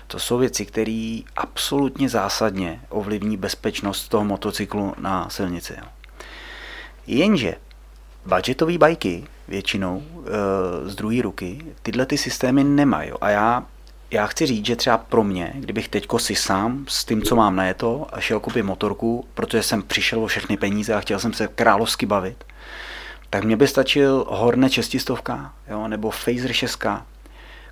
To 0.06 0.18
jsou 0.18 0.38
věci, 0.38 0.66
které 0.66 1.20
absolutně 1.36 2.08
zásadně 2.08 2.80
ovlivní 2.88 3.36
bezpečnost 3.36 4.08
toho 4.08 4.24
motocyklu 4.24 4.94
na 4.98 5.28
silnici. 5.28 5.74
Jo. 5.78 5.88
Jenže 7.06 7.54
budgetové 8.26 8.78
bajky 8.78 9.26
většinou 9.48 10.02
e, 10.04 10.88
z 10.88 10.94
druhé 10.94 11.22
ruky 11.22 11.58
tyhle 11.82 12.06
ty 12.06 12.18
systémy 12.18 12.64
nemají. 12.64 13.10
A 13.20 13.30
já 13.30 13.66
já 14.10 14.26
chci 14.26 14.46
říct, 14.46 14.66
že 14.66 14.76
třeba 14.76 14.98
pro 14.98 15.24
mě, 15.24 15.52
kdybych 15.54 15.88
teďko 15.88 16.18
si 16.18 16.34
sám 16.34 16.84
s 16.88 17.04
tím, 17.04 17.22
co 17.22 17.36
mám 17.36 17.56
na 17.56 17.74
to, 17.74 18.06
a 18.12 18.20
šel 18.20 18.40
koupit 18.40 18.62
motorku, 18.62 19.24
protože 19.34 19.62
jsem 19.62 19.82
přišel 19.82 20.24
o 20.24 20.26
všechny 20.26 20.56
peníze 20.56 20.94
a 20.94 21.00
chtěl 21.00 21.18
jsem 21.18 21.32
se 21.32 21.48
královsky 21.48 22.06
bavit, 22.06 22.44
tak 23.30 23.44
mě 23.44 23.56
by 23.56 23.68
stačil 23.68 24.26
Horne 24.28 24.70
čestistovka, 24.70 25.52
jo, 25.70 25.88
nebo 25.88 26.10
Phaser 26.10 26.52
6 26.52 26.76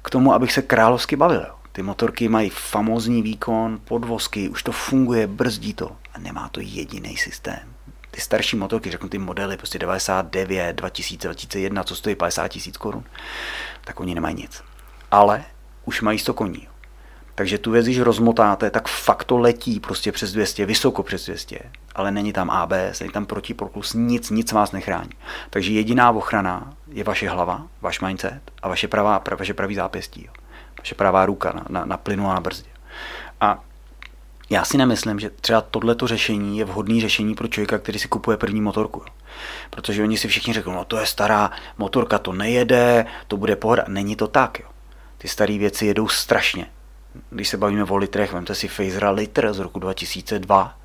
k 0.02 0.10
tomu, 0.10 0.32
abych 0.32 0.52
se 0.52 0.62
královsky 0.62 1.16
bavil. 1.16 1.40
Jo. 1.40 1.54
Ty 1.72 1.82
motorky 1.82 2.28
mají 2.28 2.50
famózní 2.50 3.22
výkon, 3.22 3.80
podvozky, 3.84 4.48
už 4.48 4.62
to 4.62 4.72
funguje, 4.72 5.26
brzdí 5.26 5.74
to 5.74 5.96
a 6.14 6.18
nemá 6.18 6.48
to 6.48 6.60
jediný 6.60 7.16
systém. 7.16 7.58
Ty 8.10 8.20
starší 8.20 8.56
motorky, 8.56 8.90
řeknu 8.90 9.08
ty 9.08 9.18
modely, 9.18 9.56
prostě 9.56 9.78
99, 9.78 10.76
2000, 10.76 11.28
2001, 11.28 11.84
co 11.84 11.96
stojí 11.96 12.16
50 12.16 12.48
tisíc 12.48 12.76
korun, 12.76 13.04
tak 13.84 14.00
oni 14.00 14.14
nemají 14.14 14.36
nic. 14.36 14.62
Ale 15.10 15.44
už 15.84 16.00
mají 16.02 16.18
100 16.18 16.34
koní. 16.34 16.68
Takže 17.36 17.58
tu 17.58 17.70
věc, 17.70 17.86
když 17.86 17.98
rozmotáte, 17.98 18.70
tak 18.70 18.88
fakt 18.88 19.24
to 19.24 19.38
letí 19.38 19.80
prostě 19.80 20.12
přes 20.12 20.32
200, 20.32 20.66
vysoko 20.66 21.02
přes 21.02 21.24
200, 21.24 21.58
ale 21.94 22.10
není 22.10 22.32
tam 22.32 22.50
ABS, 22.50 23.00
není 23.00 23.12
tam 23.12 23.26
protiproklus, 23.26 23.94
nic, 23.94 24.30
nic 24.30 24.52
vás 24.52 24.72
nechrání. 24.72 25.10
Takže 25.50 25.72
jediná 25.72 26.10
ochrana 26.10 26.74
je 26.88 27.04
vaše 27.04 27.28
hlava, 27.28 27.66
váš 27.80 28.00
mindset 28.00 28.40
a 28.62 28.68
vaše, 28.68 28.88
pravá, 28.88 29.22
vaše 29.38 29.54
pravý 29.54 29.74
zápěstí, 29.74 30.24
jo. 30.26 30.32
vaše 30.78 30.94
pravá 30.94 31.26
ruka 31.26 31.52
na, 31.52 31.64
na, 31.68 31.84
na 31.84 31.96
plynu 31.96 32.30
a 32.30 32.34
na 32.34 32.40
brzdě. 32.40 32.70
A 33.40 33.64
já 34.50 34.64
si 34.64 34.78
nemyslím, 34.78 35.20
že 35.20 35.30
třeba 35.30 35.60
tohleto 35.60 36.06
řešení 36.06 36.58
je 36.58 36.64
vhodné 36.64 37.00
řešení 37.00 37.34
pro 37.34 37.48
člověka, 37.48 37.78
který 37.78 37.98
si 37.98 38.08
kupuje 38.08 38.36
první 38.36 38.60
motorku. 38.60 39.02
Protože 39.70 40.02
oni 40.02 40.18
si 40.18 40.28
všichni 40.28 40.52
řeknou, 40.52 40.72
no 40.72 40.84
to 40.84 40.98
je 40.98 41.06
stará 41.06 41.50
motorka, 41.78 42.18
to 42.18 42.32
nejede, 42.32 43.06
to 43.28 43.36
bude 43.36 43.56
pohoda. 43.56 43.84
Není 43.88 44.16
to 44.16 44.26
tak. 44.26 44.60
Jo 44.60 44.66
ty 45.18 45.28
staré 45.28 45.58
věci 45.58 45.86
jedou 45.86 46.08
strašně. 46.08 46.66
Když 47.30 47.48
se 47.48 47.56
bavíme 47.56 47.84
o 47.84 47.96
litrech, 47.96 48.32
vemte 48.32 48.54
si 48.54 48.68
Phasera 48.68 49.10
litr 49.10 49.52
z 49.52 49.58
roku 49.58 49.78
2002, 49.78 50.78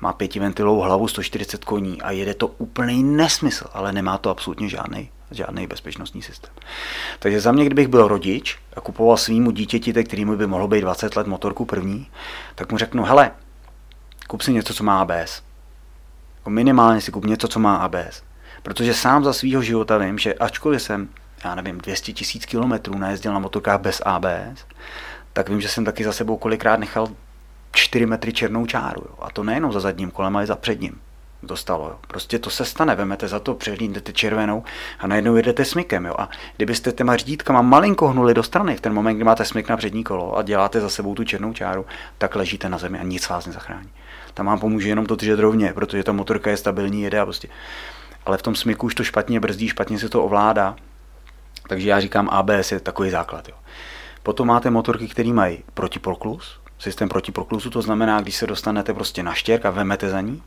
má 0.00 0.12
pětiventilovou 0.12 0.80
hlavu, 0.80 1.08
140 1.08 1.64
koní 1.64 2.02
a 2.02 2.10
jede 2.10 2.34
to 2.34 2.46
úplný 2.46 3.02
nesmysl, 3.02 3.66
ale 3.72 3.92
nemá 3.92 4.18
to 4.18 4.30
absolutně 4.30 4.68
žádný, 4.68 5.10
žádný 5.30 5.66
bezpečnostní 5.66 6.22
systém. 6.22 6.52
Takže 7.18 7.40
za 7.40 7.52
mě, 7.52 7.64
kdybych 7.64 7.88
byl 7.88 8.08
rodič 8.08 8.58
a 8.76 8.80
kupoval 8.80 9.16
svýmu 9.16 9.50
dítěti, 9.50 10.04
kterýmu 10.04 10.36
by 10.36 10.46
mohlo 10.46 10.68
být 10.68 10.80
20 10.80 11.16
let 11.16 11.26
motorku 11.26 11.64
první, 11.64 12.06
tak 12.54 12.72
mu 12.72 12.78
řeknu, 12.78 13.04
hele, 13.04 13.30
kup 14.28 14.42
si 14.42 14.52
něco, 14.52 14.74
co 14.74 14.84
má 14.84 15.00
ABS. 15.00 15.42
Jako 16.36 16.50
minimálně 16.50 17.00
si 17.00 17.12
kup 17.12 17.24
něco, 17.24 17.48
co 17.48 17.60
má 17.60 17.76
ABS. 17.76 18.22
Protože 18.62 18.94
sám 18.94 19.24
za 19.24 19.32
svého 19.32 19.62
života 19.62 19.98
vím, 19.98 20.18
že 20.18 20.34
ačkoliv 20.34 20.82
jsem 20.82 21.08
já 21.44 21.54
nevím, 21.54 21.78
200 21.78 22.12
tisíc 22.12 22.46
kilometrů 22.46 22.98
najezdil 22.98 23.32
na 23.32 23.38
motorkách 23.38 23.80
bez 23.80 24.02
ABS, 24.04 24.64
tak 25.34 25.48
vím, 25.48 25.60
že 25.60 25.68
jsem 25.68 25.84
taky 25.84 26.04
za 26.04 26.12
sebou 26.12 26.36
kolikrát 26.36 26.80
nechal 26.80 27.08
4 27.72 28.06
metry 28.06 28.32
černou 28.32 28.66
čáru. 28.66 29.02
Jo. 29.04 29.14
A 29.18 29.30
to 29.30 29.42
nejenom 29.42 29.72
za 29.72 29.80
zadním 29.80 30.10
kolem, 30.10 30.36
ale 30.36 30.44
i 30.44 30.46
za 30.46 30.56
předním. 30.56 31.00
Dostalo. 31.42 31.88
Jo. 31.88 31.96
Prostě 32.08 32.38
to 32.38 32.50
se 32.50 32.64
stane, 32.64 32.94
vemete 32.94 33.28
za 33.28 33.40
to, 33.40 33.54
přehlídnete 33.54 34.12
červenou 34.12 34.64
a 34.98 35.06
najednou 35.06 35.36
jedete 35.36 35.64
smykem. 35.64 36.06
Jo. 36.06 36.14
A 36.18 36.28
kdybyste 36.56 36.92
těma 36.92 37.16
řídítkama 37.16 37.62
malinko 37.62 38.08
hnuli 38.08 38.34
do 38.34 38.42
strany 38.42 38.76
v 38.76 38.80
ten 38.80 38.94
moment, 38.94 39.16
kdy 39.16 39.24
máte 39.24 39.44
smyk 39.44 39.68
na 39.68 39.76
přední 39.76 40.04
kolo 40.04 40.36
a 40.36 40.42
děláte 40.42 40.80
za 40.80 40.88
sebou 40.88 41.14
tu 41.14 41.24
černou 41.24 41.52
čáru, 41.52 41.86
tak 42.18 42.36
ležíte 42.36 42.68
na 42.68 42.78
zemi 42.78 42.98
a 42.98 43.02
nic 43.02 43.28
vás 43.28 43.46
nezachrání. 43.46 43.90
Tam 44.34 44.46
vám 44.46 44.60
pomůže 44.60 44.88
jenom 44.88 45.06
to 45.06 45.16
držet 45.16 45.38
rovně, 45.38 45.72
protože 45.72 46.04
ta 46.04 46.12
motorka 46.12 46.50
je 46.50 46.56
stabilní, 46.56 47.02
jede 47.02 47.20
a 47.20 47.24
prostě. 47.24 47.48
Ale 48.26 48.38
v 48.38 48.42
tom 48.42 48.54
smyku 48.54 48.86
už 48.86 48.94
to 48.94 49.04
špatně 49.04 49.40
brzdí, 49.40 49.68
špatně 49.68 49.98
se 49.98 50.08
to 50.08 50.24
ovládá 50.24 50.76
takže 51.68 51.88
já 51.88 52.00
říkám, 52.00 52.28
ABS 52.30 52.72
je 52.72 52.80
takový 52.80 53.10
základ. 53.10 53.48
Jo. 53.48 53.54
Potom 54.24 54.48
máte 54.48 54.70
motorky, 54.70 55.08
které 55.08 55.32
mají 55.32 55.64
protiproklus, 55.74 56.60
systém 56.78 57.08
protiproklusu, 57.08 57.70
to 57.70 57.82
znamená, 57.82 58.20
když 58.20 58.36
se 58.36 58.46
dostanete 58.46 58.94
prostě 58.94 59.22
na 59.22 59.34
štěrk 59.34 59.66
a 59.66 59.70
vemete 59.70 60.08
za 60.08 60.20
ní. 60.20 60.42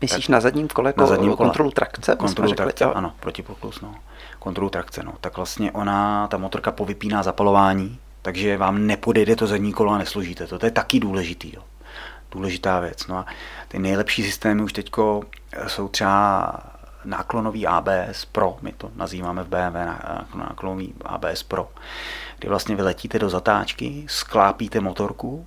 Myslíš 0.00 0.28
na 0.28 0.40
zadním 0.40 0.68
kole 0.68 0.94
na 0.96 1.06
zadním 1.06 1.36
kole. 1.36 1.36
kontrolu 1.36 1.70
trakce? 1.70 2.16
Kontrolu 2.16 2.54
trakce, 2.54 2.84
ano, 2.84 3.12
protiproklus, 3.20 3.80
no. 3.80 3.94
Kontrolu 4.38 4.70
trakce, 4.70 5.02
no. 5.02 5.12
Tak 5.20 5.36
vlastně 5.36 5.72
ona, 5.72 6.28
ta 6.28 6.36
motorka 6.36 6.70
povypíná 6.70 7.22
zapalování, 7.22 7.98
takže 8.22 8.56
vám 8.56 8.86
nepodejde 8.86 9.36
to 9.36 9.46
zadní 9.46 9.72
kolo 9.72 9.92
a 9.92 9.98
nesložíte 9.98 10.46
to. 10.46 10.58
To 10.58 10.66
je 10.66 10.72
taky 10.72 11.00
důležitý, 11.00 11.52
jo. 11.56 11.62
Důležitá 12.30 12.80
věc. 12.80 13.06
No 13.06 13.16
a 13.16 13.26
ty 13.68 13.78
nejlepší 13.78 14.22
systémy 14.22 14.62
už 14.62 14.72
teďko 14.72 15.22
jsou 15.66 15.88
třeba 15.88 16.52
náklonový 17.04 17.66
ABS 17.66 18.24
Pro, 18.32 18.56
my 18.62 18.72
to 18.72 18.90
nazýváme 18.96 19.42
v 19.42 19.48
BMW 19.48 19.76
náklonový 20.34 20.94
ABS 21.04 21.42
Pro, 21.42 21.68
kdy 22.40 22.48
vlastně 22.48 22.76
vyletíte 22.76 23.18
do 23.18 23.30
zatáčky, 23.30 24.04
sklápíte 24.06 24.80
motorku 24.80 25.46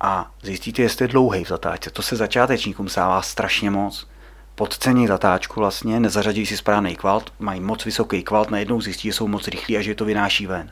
a 0.00 0.30
zjistíte, 0.42 0.82
jestli 0.82 1.04
je 1.04 1.08
dlouhý 1.08 1.44
v 1.44 1.48
zatáčce. 1.48 1.90
To 1.90 2.02
se 2.02 2.16
začátečníkům 2.16 2.88
stává 2.88 3.22
strašně 3.22 3.70
moc. 3.70 4.08
Podcení 4.54 5.06
zatáčku 5.06 5.60
vlastně, 5.60 6.00
nezařadí 6.00 6.46
si 6.46 6.56
správný 6.56 6.96
kvalt, 6.96 7.32
mají 7.38 7.60
moc 7.60 7.84
vysoký 7.84 8.22
kvalt, 8.22 8.50
najednou 8.50 8.80
zjistí, 8.80 9.08
že 9.08 9.12
jsou 9.12 9.28
moc 9.28 9.48
rychlí 9.48 9.76
a 9.76 9.82
že 9.82 9.94
to 9.94 10.04
vynáší 10.04 10.46
ven 10.46 10.70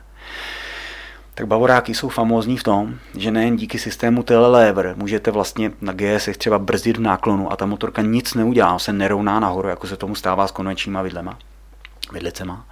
tak 1.37 1.47
bavoráky 1.47 1.93
jsou 1.93 2.09
famózní 2.09 2.57
v 2.57 2.63
tom, 2.63 2.99
že 3.17 3.31
nejen 3.31 3.55
díky 3.55 3.79
systému 3.79 4.23
telelever 4.23 4.93
můžete 4.97 5.31
vlastně 5.31 5.71
na 5.81 5.93
GS 5.93 6.29
třeba 6.37 6.59
brzdit 6.59 6.97
v 6.97 7.01
náklonu 7.01 7.51
a 7.51 7.55
ta 7.55 7.65
motorka 7.65 8.01
nic 8.01 8.33
neudělá, 8.33 8.79
se 8.79 8.93
nerovná 8.93 9.39
nahoru, 9.39 9.67
jako 9.67 9.87
se 9.87 9.97
tomu 9.97 10.15
stává 10.15 10.47
s 10.47 10.51
konvenčníma 10.51 11.01
vidlema, 11.01 11.37
vidlicema. 12.11 12.65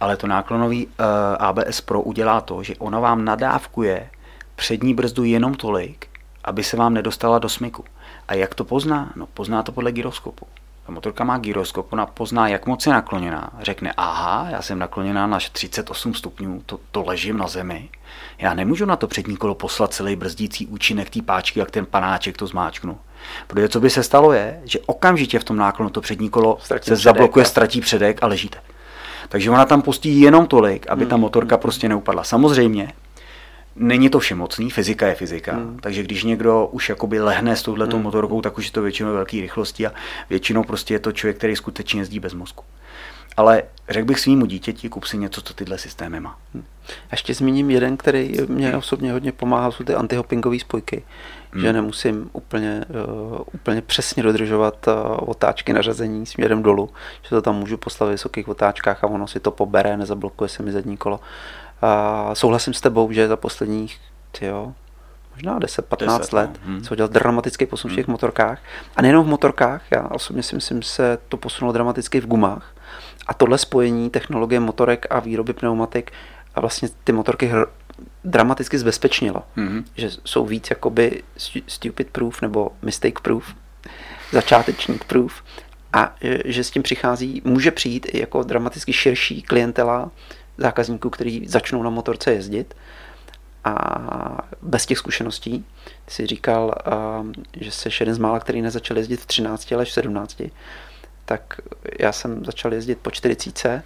Ale 0.00 0.16
to 0.16 0.26
náklonový 0.26 0.86
uh, 0.86 0.92
eh, 0.98 1.36
ABS 1.36 1.80
Pro 1.80 2.02
udělá 2.02 2.40
to, 2.40 2.62
že 2.62 2.76
ona 2.78 3.00
vám 3.00 3.24
nadávkuje 3.24 4.10
přední 4.56 4.94
brzdu 4.94 5.24
jenom 5.24 5.54
tolik, 5.54 6.06
aby 6.44 6.64
se 6.64 6.76
vám 6.76 6.94
nedostala 6.94 7.38
do 7.38 7.48
smyku. 7.48 7.84
A 8.28 8.34
jak 8.34 8.54
to 8.54 8.64
pozná? 8.64 9.12
No 9.16 9.26
pozná 9.26 9.62
to 9.62 9.72
podle 9.72 9.92
gyroskopu. 9.92 10.46
Ta 10.86 10.92
motorka 10.92 11.24
má 11.24 11.38
gyroskop, 11.38 11.92
ona 11.92 12.06
pozná, 12.06 12.48
jak 12.48 12.66
moc 12.66 12.86
je 12.86 12.92
nakloněná. 12.92 13.50
Řekne, 13.60 13.92
aha, 13.96 14.46
já 14.50 14.62
jsem 14.62 14.78
nakloněná 14.78 15.26
na 15.26 15.38
38 15.52 16.14
stupňů, 16.14 16.62
to, 16.66 16.80
to 16.90 17.02
ležím 17.02 17.38
na 17.38 17.48
zemi. 17.48 17.88
Já 18.38 18.54
nemůžu 18.54 18.84
na 18.86 18.96
to 18.96 19.06
přední 19.06 19.36
kolo 19.36 19.54
poslat 19.54 19.92
celý 19.92 20.16
brzdící 20.16 20.66
účinek 20.66 21.10
té 21.10 21.22
páčky, 21.22 21.58
jak 21.58 21.70
ten 21.70 21.86
panáček 21.86 22.36
to 22.36 22.46
zmáčknu. 22.46 22.98
Protože 23.46 23.68
co 23.68 23.80
by 23.80 23.90
se 23.90 24.02
stalo 24.02 24.32
je, 24.32 24.60
že 24.64 24.78
okamžitě 24.86 25.38
v 25.38 25.44
tom 25.44 25.56
náklonu 25.56 25.90
to 25.90 26.00
přední 26.00 26.30
kolo 26.30 26.58
Ztratí 26.60 26.84
se 26.84 26.94
předek, 26.94 27.04
zablokuje, 27.04 27.42
jo. 27.42 27.48
ztratí 27.48 27.80
předek 27.80 28.22
a 28.22 28.26
ležíte. 28.26 28.58
Takže 29.28 29.50
ona 29.50 29.64
tam 29.64 29.82
pustí 29.82 30.20
jenom 30.20 30.46
tolik, 30.46 30.86
aby 30.86 31.06
ta 31.06 31.16
motorka 31.16 31.56
prostě 31.56 31.88
neupadla. 31.88 32.24
Samozřejmě, 32.24 32.92
není 33.76 34.08
to 34.08 34.18
všemocný, 34.18 34.70
fyzika 34.70 35.06
je 35.06 35.14
fyzika, 35.14 35.52
hmm. 35.52 35.78
takže 35.82 36.02
když 36.02 36.24
někdo 36.24 36.66
už 36.66 36.88
jakoby 36.88 37.20
lehne 37.20 37.56
s 37.56 37.62
touhletou 37.62 37.96
hmm. 37.96 38.04
motorkou, 38.04 38.40
tak 38.40 38.58
už 38.58 38.66
je 38.66 38.72
to 38.72 38.82
většinou 38.82 39.12
velké 39.12 39.40
rychlosti 39.40 39.86
a 39.86 39.92
většinou 40.30 40.64
prostě 40.64 40.94
je 40.94 40.98
to 40.98 41.12
člověk, 41.12 41.36
který 41.36 41.56
skutečně 41.56 42.00
jezdí 42.00 42.20
bez 42.20 42.34
mozku. 42.34 42.64
Ale 43.36 43.62
řekl 43.88 44.06
bych 44.06 44.20
svýmu 44.20 44.46
dítěti, 44.46 44.88
kup 44.88 45.04
si 45.04 45.18
něco, 45.18 45.40
co 45.40 45.54
tyhle 45.54 45.78
systémy 45.78 46.20
má. 46.20 46.38
Ještě 47.12 47.34
zmíním 47.34 47.70
jeden, 47.70 47.96
který 47.96 48.32
mě 48.48 48.76
osobně 48.76 49.12
hodně 49.12 49.32
pomáhá, 49.32 49.70
jsou 49.70 49.84
ty 49.84 49.94
antihoppingové 49.94 50.58
spojky. 50.58 51.02
Hmm. 51.54 51.62
Že 51.62 51.72
nemusím 51.72 52.30
úplně, 52.32 52.84
uh, 52.88 53.38
úplně 53.52 53.82
přesně 53.82 54.22
dodržovat 54.22 54.86
uh, 54.86 54.94
otáčky 55.30 55.72
na 55.72 55.82
řazení 55.82 56.26
směrem 56.26 56.62
dolů, 56.62 56.90
že 57.22 57.28
to 57.28 57.42
tam 57.42 57.56
můžu 57.56 57.76
poslat 57.76 58.06
v 58.06 58.10
vysokých 58.10 58.48
otáčkách 58.48 59.04
a 59.04 59.06
ono 59.06 59.26
si 59.26 59.40
to 59.40 59.50
pobere, 59.50 59.96
nezablokuje 59.96 60.48
se 60.48 60.62
mi 60.62 60.72
zadní 60.72 60.96
kolo. 60.96 61.20
Uh, 61.82 62.32
souhlasím 62.32 62.74
s 62.74 62.80
tebou, 62.80 63.12
že 63.12 63.28
za 63.28 63.36
posledních, 63.36 64.00
tyjo, 64.38 64.72
možná 65.34 65.60
10-15 65.60 66.18
10, 66.18 66.32
let, 66.32 66.50
no. 66.66 66.72
Hmm. 66.72 66.82
udělal 66.90 67.08
dramatický 67.08 67.66
posun 67.66 67.90
v 67.90 67.94
těch 67.94 68.06
motorkách. 68.06 68.58
A 68.96 69.02
nejenom 69.02 69.24
v 69.24 69.28
motorkách, 69.28 69.82
já 69.90 70.08
osobně 70.10 70.42
si 70.42 70.54
myslím, 70.54 70.82
že 70.82 70.88
se 70.88 71.18
to 71.28 71.36
posunulo 71.36 71.72
dramaticky 71.72 72.20
v 72.20 72.26
gumách. 72.26 72.74
A 73.26 73.34
tohle 73.34 73.58
spojení 73.58 74.10
technologie 74.10 74.60
motorek 74.60 75.06
a 75.10 75.20
výroby 75.20 75.52
pneumatik 75.52 76.12
a 76.54 76.60
vlastně 76.60 76.88
ty 77.04 77.12
motorky 77.12 77.52
hr- 77.52 77.66
dramaticky 78.24 78.78
zbezpečnilo. 78.78 79.42
Mhm. 79.56 79.84
Že 79.96 80.10
jsou 80.24 80.46
víc 80.46 80.70
jakoby 80.70 81.22
stu- 81.36 81.60
stupid 81.66 82.10
proof 82.10 82.42
nebo 82.42 82.70
mistake 82.82 83.20
proof, 83.22 83.54
začátečník 84.32 85.04
proof. 85.04 85.42
A 85.92 86.14
e, 86.24 86.38
že 86.52 86.64
s 86.64 86.70
tím 86.70 86.82
přichází, 86.82 87.42
může 87.44 87.70
přijít 87.70 88.06
i 88.10 88.20
jako 88.20 88.42
dramaticky 88.42 88.92
širší 88.92 89.42
klientela 89.42 90.10
zákazníků, 90.58 91.10
kteří 91.10 91.44
začnou 91.48 91.82
na 91.82 91.90
motorce 91.90 92.32
jezdit 92.32 92.74
a 93.64 93.84
bez 94.62 94.86
těch 94.86 94.98
zkušeností. 94.98 95.64
Ty 96.04 96.14
jsi 96.14 96.26
říkal, 96.26 96.74
že 97.60 97.70
jsi 97.70 97.88
jeden 98.00 98.14
z 98.14 98.18
mála, 98.18 98.40
který 98.40 98.62
nezačal 98.62 98.96
jezdit 98.96 99.20
v 99.20 99.26
13, 99.26 99.72
ale 99.72 99.84
v 99.84 99.90
17. 99.92 100.42
Tak 101.24 101.60
já 102.00 102.12
jsem 102.12 102.44
začal 102.44 102.74
jezdit 102.74 102.98
po 102.98 103.10
40. 103.10 103.82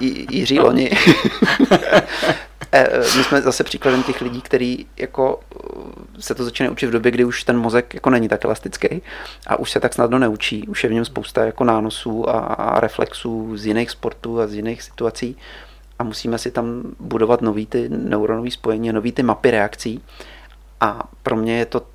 J- 0.00 0.26
Jiří 0.30 0.58
Loni. 0.60 0.90
Eh, 2.72 2.98
My 3.16 3.24
jsme 3.24 3.42
zase 3.42 3.64
příkladem 3.64 4.02
těch 4.02 4.20
lidí, 4.20 4.40
kteří 4.40 4.86
jako 4.96 5.40
eh, 6.18 6.22
se 6.22 6.34
to 6.34 6.44
začínají 6.44 6.72
učit 6.72 6.86
v 6.86 6.90
době, 6.90 7.10
kdy 7.10 7.24
už 7.24 7.44
ten 7.44 7.58
mozek 7.58 7.94
jako 7.94 8.10
není 8.10 8.28
tak 8.28 8.44
elastický 8.44 9.02
a 9.46 9.56
už 9.56 9.70
se 9.70 9.80
tak 9.80 9.94
snadno 9.94 10.18
neučí. 10.18 10.68
Už 10.68 10.84
je 10.84 10.90
v 10.90 10.92
něm 10.92 11.04
spousta 11.04 11.44
jako 11.44 11.64
nánosů 11.64 12.28
a, 12.28 12.38
a 12.38 12.80
reflexů 12.80 13.56
z 13.56 13.66
jiných 13.66 13.90
sportů 13.90 14.40
a 14.40 14.46
z 14.46 14.54
jiných 14.54 14.82
situací 14.82 15.36
a 15.98 16.04
musíme 16.04 16.38
si 16.38 16.50
tam 16.50 16.82
budovat 17.00 17.42
nový 17.42 17.66
ty 17.66 17.88
neuronové 17.88 18.50
spojení, 18.50 18.92
nový 18.92 19.12
ty 19.12 19.22
mapy 19.22 19.50
reakcí. 19.50 20.02
A 20.80 21.08
pro 21.22 21.36
mě 21.36 21.58
je 21.58 21.66
to 21.66 21.86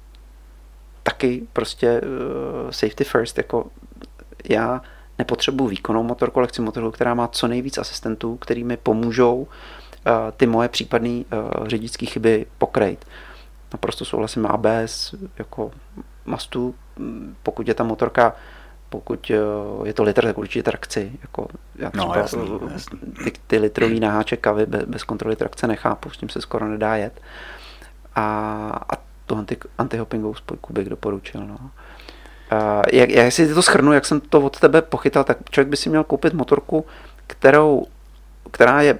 taky 1.03 1.47
prostě 1.53 2.01
safety 2.69 3.03
first, 3.03 3.37
jako 3.37 3.65
já 4.49 4.81
nepotřebuji 5.17 5.67
výkonnou 5.67 6.03
motorku, 6.03 6.39
ale 6.39 6.47
chci 6.47 6.61
motorku, 6.61 6.91
která 6.91 7.13
má 7.13 7.27
co 7.27 7.47
nejvíc 7.47 7.77
asistentů, 7.77 8.37
který 8.37 8.63
mi 8.63 8.77
pomůžou 8.77 9.35
uh, 9.35 9.47
ty 10.37 10.47
moje 10.47 10.69
případné 10.69 11.09
uh, 11.09 11.67
řidičské 11.67 12.05
chyby 12.05 12.45
pokrejt. 12.57 13.05
Naprosto 13.73 14.05
souhlasím 14.05 14.45
ABS, 14.45 15.15
jako 15.37 15.71
mastu, 16.25 16.75
pokud 17.43 17.67
je 17.67 17.73
ta 17.73 17.83
motorka 17.83 18.35
pokud 18.93 19.31
uh, 19.79 19.87
je 19.87 19.93
to 19.93 20.03
litr, 20.03 20.23
tak 20.23 20.37
určitě 20.37 20.63
trakci. 20.63 21.11
Jako 21.21 21.47
já 21.75 21.91
No, 21.93 22.03
třeba 22.03 22.17
jasný, 22.17 22.41
uh, 22.41 22.71
jasný. 22.71 22.99
ty, 23.23 23.31
ty 23.47 23.57
litrový 23.57 23.99
naháček 23.99 24.39
kavy 24.39 24.65
bez, 24.65 24.83
bez 24.83 25.03
kontroly 25.03 25.35
trakce 25.35 25.67
nechápu, 25.67 26.09
s 26.09 26.17
tím 26.17 26.29
se 26.29 26.41
skoro 26.41 26.67
nedá 26.67 26.95
jet. 26.95 27.21
A, 28.15 28.25
a 28.89 28.95
tu 29.25 29.35
anti, 29.35 29.57
antihoppingovou 29.77 30.35
spojku 30.35 30.73
bych 30.73 30.89
doporučil. 30.89 31.47
No. 31.47 31.57
A 32.51 32.81
jak, 32.91 33.09
jak 33.09 33.33
si 33.33 33.53
to 33.53 33.61
schrnu, 33.61 33.93
jak 33.93 34.05
jsem 34.05 34.21
to 34.21 34.41
od 34.41 34.59
tebe 34.59 34.81
pochytal, 34.81 35.23
tak 35.23 35.37
člověk 35.49 35.69
by 35.69 35.77
si 35.77 35.89
měl 35.89 36.03
koupit 36.03 36.33
motorku, 36.33 36.85
kterou, 37.27 37.87
která 38.51 38.81
je 38.81 38.99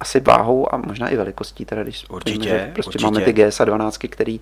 asi 0.00 0.20
váhou 0.20 0.74
a 0.74 0.76
možná 0.76 1.08
i 1.08 1.16
velikostí, 1.16 1.64
teda 1.64 1.82
když 1.82 2.06
Určitě, 2.08 2.38
víme, 2.38 2.58
že 2.58 2.70
prostě 2.74 2.88
určitě. 2.88 3.04
máme 3.04 3.20
ty 3.20 3.32
GSA 3.32 3.64
12, 3.64 3.98
který, 4.10 4.40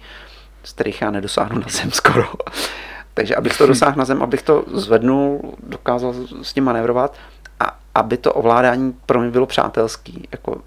z 0.65 0.73
kterých 0.73 1.03
já 1.03 1.11
nedosáhnu 1.11 1.61
na 1.61 1.67
zem 1.71 1.91
skoro. 1.91 2.25
Takže 3.15 3.37
abych 3.37 3.59
to 3.59 3.67
dosáhl 3.67 3.97
na 3.97 4.05
zem, 4.05 4.23
abych 4.23 4.43
to 4.43 4.65
zvednul, 4.75 5.55
dokázal 5.63 6.15
s 6.43 6.53
tím 6.53 6.65
manévrovat 6.65 7.17
a 7.61 7.79
aby 7.95 8.17
to 8.17 8.33
ovládání 8.33 8.93
pro 9.07 9.21
mě 9.21 9.31
bylo 9.31 9.47
přátelský. 9.47 10.29
Jako, 10.33 10.63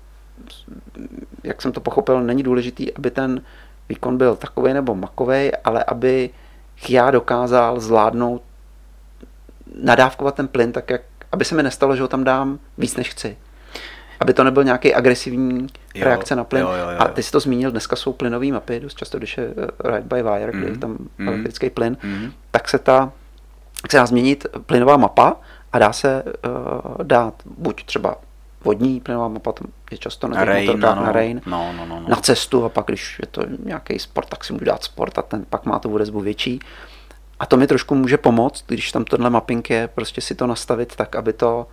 jak 1.43 1.61
jsem 1.61 1.71
to 1.71 1.79
pochopil, 1.79 2.21
není 2.21 2.43
důležitý, 2.43 2.93
aby 2.93 3.11
ten 3.11 3.41
výkon 3.89 4.17
byl 4.17 4.35
takový 4.35 4.73
nebo 4.73 4.95
makový, 4.95 5.51
ale 5.63 5.83
aby 5.83 6.29
já 6.89 7.11
dokázal 7.11 7.79
zvládnout 7.79 8.41
nadávkovat 9.81 10.35
ten 10.35 10.47
plyn 10.47 10.71
tak, 10.71 10.89
jak, 10.89 11.01
aby 11.31 11.45
se 11.45 11.55
mi 11.55 11.63
nestalo, 11.63 11.95
že 11.95 12.01
ho 12.01 12.07
tam 12.07 12.23
dám 12.23 12.59
víc, 12.77 12.95
než 12.95 13.09
chci. 13.09 13.37
Aby 14.19 14.33
to 14.33 14.43
nebyl 14.43 14.63
nějaký 14.63 14.93
agresivní 14.93 15.67
Jo, 15.95 16.05
reakce 16.05 16.35
na 16.35 16.43
plyn. 16.43 16.61
jo, 16.63 16.71
jo, 16.71 16.89
jo, 16.89 16.95
A 16.99 17.07
ty 17.07 17.23
jsi 17.23 17.31
to 17.31 17.39
zmínil, 17.39 17.71
dneska 17.71 17.95
jsou 17.95 18.13
plynové 18.13 18.47
mapy, 18.47 18.79
dost 18.79 18.97
často, 18.97 19.17
když 19.17 19.37
je 19.37 19.47
eh, 19.57 19.91
ride 19.91 20.15
by 20.15 20.23
wire, 20.23 20.51
kde 20.51 20.65
je 20.65 20.71
Mhm, 20.71 20.79
tam 20.79 20.97
mhm, 21.17 21.27
elektrický 21.27 21.69
plyn, 21.69 21.97
mhm. 22.03 22.31
tak 22.51 22.69
se 22.69 22.79
ta 22.79 23.11
tak 23.81 23.91
se 23.91 23.97
dá 23.97 24.05
změnit 24.05 24.45
plynová 24.65 24.97
mapa 24.97 25.35
a 25.73 25.79
dá 25.79 25.93
se 25.93 26.23
uh, 26.23 27.03
dát 27.03 27.33
buď 27.57 27.85
třeba 27.85 28.15
vodní 28.63 28.99
plynová 28.99 29.27
mapa, 29.27 29.51
tam 29.51 29.67
je 29.91 29.97
často 29.97 30.27
na, 30.27 30.45
rain, 30.45 30.67
motorkách 30.67 30.95
no, 30.97 31.03
na 31.03 31.11
rain, 31.11 31.41
no, 31.45 31.73
no, 31.77 31.85
no, 31.85 31.99
no. 31.99 32.05
na 32.09 32.15
cestu 32.15 32.65
a 32.65 32.69
pak, 32.69 32.85
když 32.85 33.19
je 33.19 33.27
to 33.27 33.41
nějaký 33.63 33.99
sport, 33.99 34.29
tak 34.29 34.43
si 34.43 34.53
můžu 34.53 34.65
dát 34.65 34.83
sport 34.83 35.17
a 35.17 35.21
ten 35.21 35.45
pak 35.49 35.65
má 35.65 35.79
tu 35.79 35.93
odezvu 35.93 36.19
větší. 36.19 36.59
A 37.39 37.45
to 37.45 37.57
mi 37.57 37.67
trošku 37.67 37.95
může 37.95 38.17
pomoct, 38.17 38.63
když 38.67 38.91
tam 38.91 39.05
tenhle 39.05 39.29
mapping 39.29 39.69
je, 39.69 39.87
prostě 39.87 40.21
si 40.21 40.35
to 40.35 40.47
nastavit 40.47 40.95
tak, 40.95 41.15
aby 41.15 41.33
to 41.33 41.67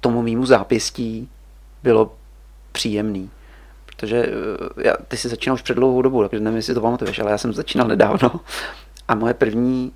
tomu 0.00 0.22
mýmu 0.22 0.46
zápěstí 0.46 1.28
bylo 1.82 2.12
příjemný. 2.72 3.30
Protože 3.86 4.26
eh, 4.26 4.88
já, 4.88 4.94
ty 5.08 5.16
jsi 5.16 5.28
začínal 5.28 5.54
už 5.54 5.62
před 5.62 5.74
dlouhou 5.74 6.02
dobu, 6.02 6.28
takže 6.28 6.44
nevím, 6.44 6.56
jestli 6.56 6.74
to 6.74 6.80
pamatuješ, 6.80 7.18
ale 7.18 7.30
já 7.30 7.38
jsem 7.38 7.52
začínal 7.52 7.88
nedávno. 7.88 8.40
A 9.08 9.14
moje 9.14 9.34
první 9.34 9.92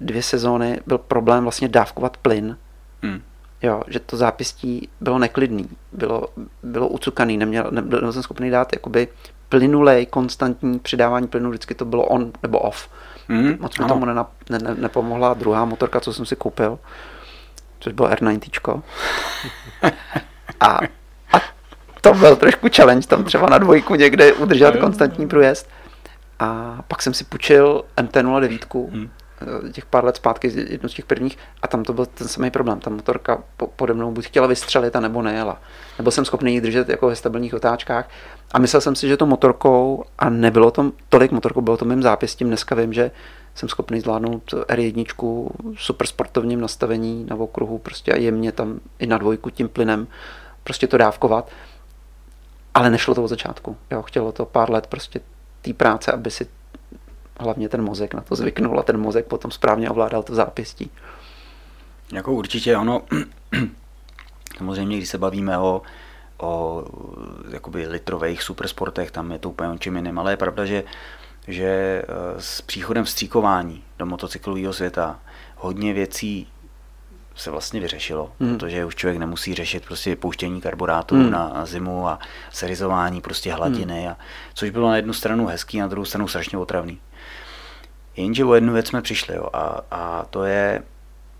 dvě 0.00 0.22
sezóny 0.22 0.80
byl 0.86 0.98
problém 0.98 1.42
vlastně 1.42 1.68
dávkovat 1.68 2.16
plyn. 2.16 2.56
Hmm. 3.02 3.22
Jo, 3.62 3.82
že 3.86 4.00
to 4.00 4.16
zápěstí 4.16 4.88
bylo 5.00 5.18
neklidný, 5.18 5.68
bylo, 5.92 6.28
bylo 6.62 6.88
ucukaný, 6.88 7.36
neměl, 7.36 7.66
nebyl, 7.70 8.12
jsem 8.12 8.22
schopný 8.22 8.50
dát 8.50 8.72
jakoby 8.72 9.08
plynulej, 9.48 10.06
konstantní 10.06 10.78
přidávání 10.78 11.26
plynu, 11.26 11.50
vždycky 11.50 11.74
to 11.74 11.84
bylo 11.84 12.06
on 12.06 12.32
nebo 12.42 12.58
off. 12.58 12.88
Mhm, 13.28 13.56
Moc 13.60 13.78
mi 13.78 13.86
tomu 13.86 14.04
nena, 14.04 14.30
ne, 14.50 14.58
ne, 14.58 14.74
nepomohla 14.74 15.34
druhá 15.34 15.64
motorka, 15.64 16.00
co 16.00 16.12
jsem 16.12 16.26
si 16.26 16.36
koupil, 16.36 16.78
což 17.80 17.92
bylo 17.92 18.08
R90. 18.08 18.82
A, 20.60 20.78
a 21.32 21.40
to 22.00 22.14
byl 22.14 22.36
trošku 22.36 22.68
challenge, 22.76 23.06
tam 23.06 23.24
třeba 23.24 23.48
na 23.48 23.58
dvojku 23.58 23.94
někde 23.94 24.32
udržet 24.32 24.76
konstantní 24.76 25.28
průjezd. 25.28 25.68
A 26.38 26.78
pak 26.88 27.02
jsem 27.02 27.14
si 27.14 27.24
půjčil 27.24 27.84
MT-09, 27.96 28.88
Hmm. 28.92 29.10
Eh, 29.42 29.72
těch 29.72 29.86
pár 29.86 30.04
let 30.04 30.16
zpátky, 30.16 30.52
jednu 30.68 30.88
z 30.88 30.94
těch 30.94 31.04
prvních, 31.04 31.38
a 31.62 31.68
tam 31.68 31.84
to 31.84 31.92
byl 31.92 32.06
ten 32.06 32.28
samý 32.28 32.50
problém. 32.50 32.80
Ta 32.80 32.90
motorka 32.90 33.42
po, 33.56 33.66
pode 33.66 33.94
mnou 33.94 34.12
buď 34.12 34.24
chtěla 34.24 34.46
vystřelit, 34.46 34.96
a 34.96 35.00
nebo 35.00 35.22
nejela. 35.22 35.60
Nebyl 35.98 36.12
jsem 36.12 36.24
schopný 36.24 36.54
ji 36.54 36.60
držet 36.60 36.88
jako 36.88 37.06
ve 37.06 37.16
stabilních 37.16 37.54
otáčkách. 37.54 38.08
A 38.52 38.58
myslel 38.58 38.80
jsem 38.80 38.96
si, 38.96 39.08
že 39.08 39.16
to 39.16 39.26
motorkou, 39.26 40.04
a 40.18 40.30
nebylo 40.30 40.70
to 40.70 40.92
tolik 41.08 41.32
motorkou, 41.32 41.60
bylo 41.60 41.76
to 41.76 41.84
mým 41.84 42.02
zápěstím. 42.02 42.46
Dneska 42.46 42.74
vím, 42.74 42.92
že 42.92 43.10
jsem 43.54 43.68
schopný 43.68 44.00
zvládnout 44.00 44.54
R1 44.68 45.48
super 45.76 46.06
sportovním 46.06 46.60
nastavení 46.60 47.26
na 47.30 47.36
okruhu, 47.36 47.78
prostě 47.78 48.12
a 48.12 48.16
jemně 48.16 48.52
tam 48.52 48.80
i 48.98 49.06
na 49.06 49.18
dvojku 49.18 49.50
tím 49.50 49.68
plynem 49.68 50.06
prostě 50.64 50.86
to 50.86 50.98
dávkovat. 50.98 51.50
Ale 52.74 52.90
nešlo 52.90 53.14
to 53.14 53.24
od 53.24 53.28
začátku. 53.28 53.76
Jo, 53.90 54.02
chtělo 54.02 54.32
to 54.32 54.44
pár 54.44 54.70
let 54.70 54.86
prostě 54.86 55.20
té 55.62 55.72
práce, 55.72 56.12
aby 56.12 56.30
si 56.30 56.46
hlavně 57.38 57.68
ten 57.68 57.82
mozek 57.82 58.14
na 58.14 58.20
to 58.20 58.36
zvyknul 58.36 58.80
a 58.80 58.82
ten 58.82 59.00
mozek 59.00 59.26
potom 59.26 59.50
správně 59.50 59.90
ovládal 59.90 60.22
to 60.22 60.34
zápěstí. 60.34 60.90
Jako 62.12 62.32
určitě 62.32 62.76
ono, 62.76 63.02
samozřejmě, 64.58 64.96
když 64.96 65.08
se 65.08 65.18
bavíme 65.18 65.58
o 65.58 65.82
o 66.38 66.84
jakoby 67.50 67.86
litrových 67.86 68.42
supersportech, 68.42 69.10
tam 69.10 69.32
je 69.32 69.38
to 69.38 69.50
úplně 69.50 69.68
o 69.68 69.78
čem 69.78 69.96
jiným, 69.96 70.18
ale 70.18 70.32
je 70.32 70.36
pravda, 70.36 70.64
že, 70.64 70.84
že 71.48 71.64
eh, 71.64 72.04
s 72.38 72.60
příchodem 72.60 73.06
stříkování 73.06 73.84
do 73.98 74.06
motocyklového 74.06 74.72
světa 74.72 75.20
hodně 75.56 75.92
věcí 75.92 76.46
se 77.34 77.50
vlastně 77.50 77.80
vyřešilo, 77.80 78.32
hmm. 78.40 78.58
protože 78.58 78.84
už 78.84 78.94
člověk 78.94 79.18
nemusí 79.18 79.54
řešit 79.54 79.86
prostě 79.86 80.16
pouštění 80.16 80.60
karburátoru 80.60 81.22
hmm. 81.22 81.30
na 81.30 81.66
zimu 81.66 82.08
a 82.08 82.18
serizování 82.52 83.20
prostě 83.20 83.52
hladiny, 83.52 84.00
hmm. 84.00 84.10
a, 84.10 84.16
což 84.54 84.70
bylo 84.70 84.88
na 84.88 84.96
jednu 84.96 85.12
stranu 85.12 85.46
hezký, 85.46 85.78
na 85.78 85.86
druhou 85.86 86.04
stranu 86.04 86.28
strašně 86.28 86.58
otravný. 86.58 86.98
Jenže 88.18 88.44
o 88.44 88.54
jednu 88.54 88.72
věc 88.72 88.86
jsme 88.86 89.02
přišli 89.02 89.34
jo, 89.34 89.48
a, 89.52 89.80
a 89.90 90.24
to 90.30 90.44
je 90.44 90.82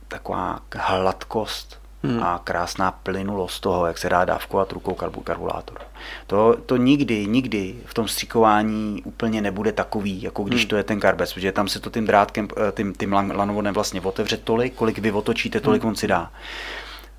taková 0.09 0.61
hladkost 0.76 1.81
hmm. 2.03 2.22
a 2.22 2.41
krásná 2.45 2.91
plynulost 2.91 3.62
toho, 3.62 3.87
jak 3.87 3.99
se 3.99 4.09
dá 4.09 4.24
dávkovat 4.24 4.72
rukou 4.72 4.95
karburátor. 4.95 5.79
To, 6.26 6.57
to 6.66 6.76
nikdy, 6.76 7.26
nikdy 7.26 7.74
v 7.85 7.95
tom 7.95 8.09
stříkování 8.09 9.03
úplně 9.05 9.43
nebude 9.43 9.72
takový, 9.72 10.22
jako 10.22 10.43
když 10.43 10.61
hmm. 10.61 10.68
to 10.68 10.76
je 10.76 10.83
ten 10.83 11.01
karbes, 11.01 11.33
protože 11.33 11.53
tam 11.53 11.68
se 11.68 11.81
to 11.81 11.91
tím 11.91 12.07
drátkem, 12.07 12.49
eh, 12.68 12.72
tím, 12.72 12.95
tím 12.95 13.12
lanovodem 13.12 13.74
vlastně 13.74 14.01
otevře 14.01 14.37
tolik, 14.37 14.74
kolik 14.74 14.99
vy 14.99 15.12
otočíte, 15.12 15.61
tolik 15.61 15.83
hmm. 15.83 15.89
on 15.89 15.97
si 15.97 16.07
dá. 16.07 16.31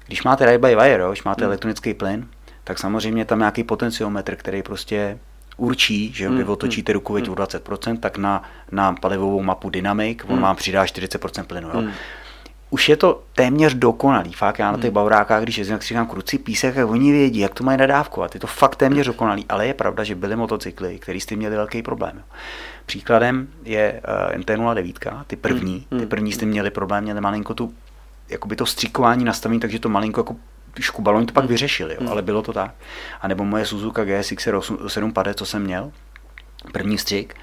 Když 0.05 0.23
máte 0.23 0.45
ride 0.45 0.57
by 0.57 0.75
wire, 0.75 1.03
jo, 1.03 1.09
když 1.09 1.23
máte 1.23 1.43
hmm. 1.43 1.49
elektronický 1.49 1.93
plyn, 1.93 2.27
tak 2.63 2.79
samozřejmě 2.79 3.25
tam 3.25 3.39
nějaký 3.39 3.63
potenciometr, 3.63 4.35
který 4.35 4.63
prostě 4.63 5.19
určí, 5.59 6.13
že 6.13 6.29
vy 6.29 6.43
otočíte 6.43 6.93
ruku 6.93 7.13
o 7.13 7.17
20%, 7.17 7.99
tak 7.99 8.17
na, 8.17 8.43
na 8.71 8.93
palivovou 8.93 9.41
mapu 9.41 9.69
Dynamic 9.69 10.23
on 10.23 10.33
hmm. 10.33 10.41
vám 10.41 10.55
přidá 10.55 10.85
40% 10.85 11.43
plynu. 11.43 11.67
Jo. 11.73 11.79
Hmm 11.79 11.91
už 12.69 12.89
je 12.89 12.97
to 12.97 13.23
téměř 13.35 13.73
dokonalý. 13.73 14.33
Fakt, 14.33 14.59
já 14.59 14.71
na 14.71 14.77
těch 14.77 14.85
hmm. 14.85 14.93
baurákách, 14.93 15.43
když 15.43 15.57
jezdím, 15.57 15.73
jak 15.73 15.83
si 15.83 15.87
říkám 15.87 16.07
kruci 16.07 16.37
písek, 16.37 16.75
jak 16.75 16.89
oni 16.89 17.11
vědí, 17.11 17.39
jak 17.39 17.53
to 17.53 17.63
mají 17.63 17.77
nadávkovat. 17.77 18.33
Je 18.33 18.39
to 18.39 18.47
fakt 18.47 18.75
téměř 18.75 19.07
dokonalý, 19.07 19.45
ale 19.49 19.67
je 19.67 19.73
pravda, 19.73 20.03
že 20.03 20.15
byly 20.15 20.35
motocykly, 20.35 20.99
které 20.99 21.19
s 21.19 21.25
tím 21.25 21.37
měli 21.37 21.55
velký 21.55 21.81
problém. 21.81 22.23
Příkladem 22.85 23.47
je 23.63 24.01
uh, 24.33 24.41
MT-09, 24.41 25.23
ty 25.27 25.35
první, 25.35 25.85
ty 25.99 26.05
první 26.05 26.31
s 26.31 26.37
tím 26.37 26.49
měli 26.49 26.71
problém, 26.71 27.03
měli 27.03 27.21
malinko 27.21 27.53
tu, 27.53 27.73
jakoby 28.29 28.55
to 28.55 28.65
stříkování 28.65 29.25
nastavení, 29.25 29.59
takže 29.59 29.79
to 29.79 29.89
malinko 29.89 30.19
jako 30.19 30.35
škubalo, 30.79 31.17
oni 31.17 31.25
to 31.25 31.33
pak 31.33 31.45
vyřešili, 31.45 31.97
jo, 32.01 32.09
ale 32.09 32.21
bylo 32.21 32.41
to 32.41 32.53
tak. 32.53 32.71
A 33.21 33.27
nebo 33.27 33.45
moje 33.45 33.65
Suzuka 33.65 34.03
GSX 34.03 34.47
750, 34.87 35.37
co 35.37 35.45
jsem 35.45 35.63
měl, 35.63 35.91
první 36.71 36.97
střik, 36.97 37.35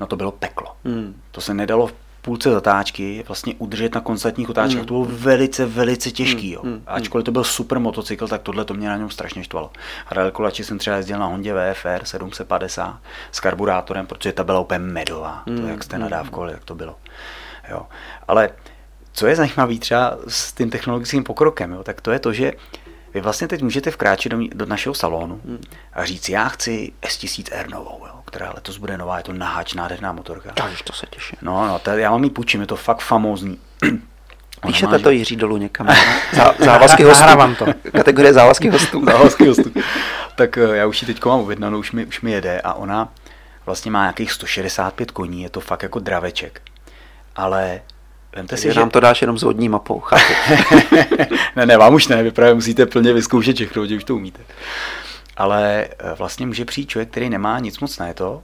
no 0.00 0.06
to 0.06 0.16
bylo 0.16 0.32
peklo. 0.32 0.76
Hmm. 0.84 1.20
To 1.30 1.40
se 1.40 1.54
nedalo 1.54 1.90
půlce 2.22 2.50
zatáčky 2.50 3.24
vlastně 3.26 3.54
udržet 3.58 3.94
na 3.94 4.00
konstantních 4.00 4.50
otáčkách, 4.50 4.82
mm. 4.82 4.86
to 4.86 4.94
bylo 4.94 5.04
velice, 5.04 5.66
velice 5.66 6.10
těžký. 6.10 6.50
Jo. 6.50 6.60
Mm. 6.62 6.82
Ačkoliv 6.86 7.24
to 7.24 7.32
byl 7.32 7.44
super 7.44 7.78
motocykl, 7.78 8.28
tak 8.28 8.42
tohle 8.42 8.64
to 8.64 8.74
mě 8.74 8.88
na 8.88 8.96
něm 8.96 9.10
strašně 9.10 9.44
štvalo. 9.44 9.70
A 10.06 10.14
daleko 10.14 10.42
radši 10.42 10.64
jsem 10.64 10.78
třeba 10.78 10.96
jezdil 10.96 11.18
na 11.18 11.26
Hondě 11.26 11.54
VFR 11.54 12.04
750 12.04 13.00
s 13.32 13.40
karburátorem, 13.40 14.06
protože 14.06 14.32
ta 14.32 14.44
byla 14.44 14.60
úplně 14.60 14.78
medová. 14.78 15.42
Mm. 15.46 15.60
To, 15.60 15.66
jak 15.66 15.84
jste 15.84 15.98
nadávkovali, 15.98 16.52
jak 16.52 16.64
to 16.64 16.74
bylo. 16.74 16.96
Jo. 17.70 17.86
Ale 18.28 18.50
co 19.18 19.26
je 19.26 19.36
zajímavé 19.36 19.78
třeba 19.78 20.18
s 20.28 20.52
tím 20.52 20.70
technologickým 20.70 21.24
pokrokem, 21.24 21.72
jo, 21.72 21.84
tak 21.84 22.00
to 22.00 22.10
je 22.10 22.18
to, 22.18 22.32
že 22.32 22.52
vy 23.14 23.20
vlastně 23.20 23.48
teď 23.48 23.62
můžete 23.62 23.90
vkráčet 23.90 24.32
do, 24.32 24.38
do 24.54 24.66
našeho 24.66 24.94
salonu 24.94 25.40
mm. 25.44 25.60
a 25.92 26.04
říct, 26.04 26.28
já 26.28 26.48
chci 26.48 26.92
S1000R 27.02 27.70
novou. 27.70 28.06
Jo 28.06 28.18
která 28.28 28.52
letos 28.54 28.76
bude 28.76 28.98
nová, 28.98 29.18
je 29.18 29.24
to 29.24 29.32
naháč, 29.32 29.74
nádherná 29.74 30.12
motorka. 30.12 30.52
Takže 30.54 30.84
to 30.84 30.92
se 30.92 31.06
těším. 31.10 31.38
No, 31.42 31.66
no, 31.66 31.78
to, 31.78 31.90
já 31.90 32.10
vám 32.10 32.24
ji 32.24 32.30
půjčím, 32.30 32.60
je 32.60 32.66
to 32.66 32.76
fakt 32.76 33.00
famózní. 33.00 33.58
Píšete 34.66 34.98
to 34.98 35.10
Jiří 35.10 35.36
dolů 35.36 35.56
někam. 35.56 35.86
Zá, 36.32 36.54
závazky 36.58 37.02
hostů. 37.02 37.20
Nahrávám 37.20 37.54
to. 37.54 37.66
Kategorie 37.92 38.32
závazky 38.32 38.68
hostů. 38.68 39.04
závazky 39.04 39.46
hostů. 39.46 39.72
Tak 40.36 40.58
eh, 40.58 40.76
já 40.76 40.86
už 40.86 41.02
ji 41.02 41.06
teď 41.06 41.24
mám 41.24 41.40
objednanou, 41.40 41.78
už 41.78 41.92
mi, 41.92 42.06
už 42.06 42.20
mi 42.20 42.32
jede 42.32 42.60
a 42.60 42.74
ona 42.74 43.12
vlastně 43.66 43.90
má 43.90 44.02
nějakých 44.02 44.32
165 44.32 45.10
koní, 45.10 45.42
je 45.42 45.50
to 45.50 45.60
fakt 45.60 45.82
jako 45.82 45.98
draveček. 45.98 46.62
Ale 47.36 47.80
Vemte 48.36 48.56
si, 48.56 48.72
že... 48.72 48.80
nám 48.80 48.90
to 48.90 49.00
dáš 49.00 49.20
jenom 49.20 49.38
s 49.38 49.42
vodní 49.42 49.68
mapou, 49.68 50.02
ne, 51.56 51.66
ne, 51.66 51.76
vám 51.76 51.94
už 51.94 52.08
ne, 52.08 52.22
vy 52.22 52.30
právě 52.30 52.54
musíte 52.54 52.86
plně 52.86 53.12
vyzkoušet 53.12 53.56
všechno, 53.56 53.86
že 53.86 53.96
už 53.96 54.04
to 54.04 54.16
umíte 54.16 54.40
ale 55.38 55.84
eh, 55.84 56.14
vlastně 56.14 56.46
může 56.46 56.64
přijít 56.64 56.88
člověk, 56.88 57.10
který 57.10 57.30
nemá 57.30 57.58
nic 57.58 57.78
moc 57.78 57.98
na 57.98 58.12
to 58.12 58.42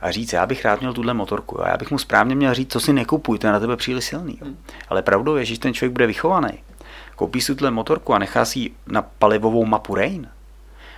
a 0.00 0.10
říct, 0.10 0.32
já 0.32 0.46
bych 0.46 0.64
rád 0.64 0.80
měl 0.80 0.92
tuhle 0.92 1.14
motorku 1.14 1.64
a 1.64 1.68
já 1.68 1.76
bych 1.76 1.90
mu 1.90 1.98
správně 1.98 2.34
měl 2.34 2.54
říct, 2.54 2.72
co 2.72 2.80
si 2.80 2.92
nekupuj, 2.92 3.38
to 3.38 3.46
je 3.46 3.52
na 3.52 3.60
tebe 3.60 3.76
příliš 3.76 4.04
silný. 4.04 4.38
Hmm. 4.42 4.56
Ale 4.88 5.02
pravdou 5.02 5.36
je, 5.36 5.44
že 5.44 5.58
ten 5.58 5.74
člověk 5.74 5.92
bude 5.92 6.06
vychovaný, 6.06 6.48
koupí 7.16 7.40
si 7.40 7.54
tuhle 7.54 7.70
motorku 7.70 8.14
a 8.14 8.18
nechá 8.18 8.44
si 8.44 8.70
na 8.86 9.02
palivovou 9.02 9.64
mapu 9.64 9.94
Rain, 9.94 10.28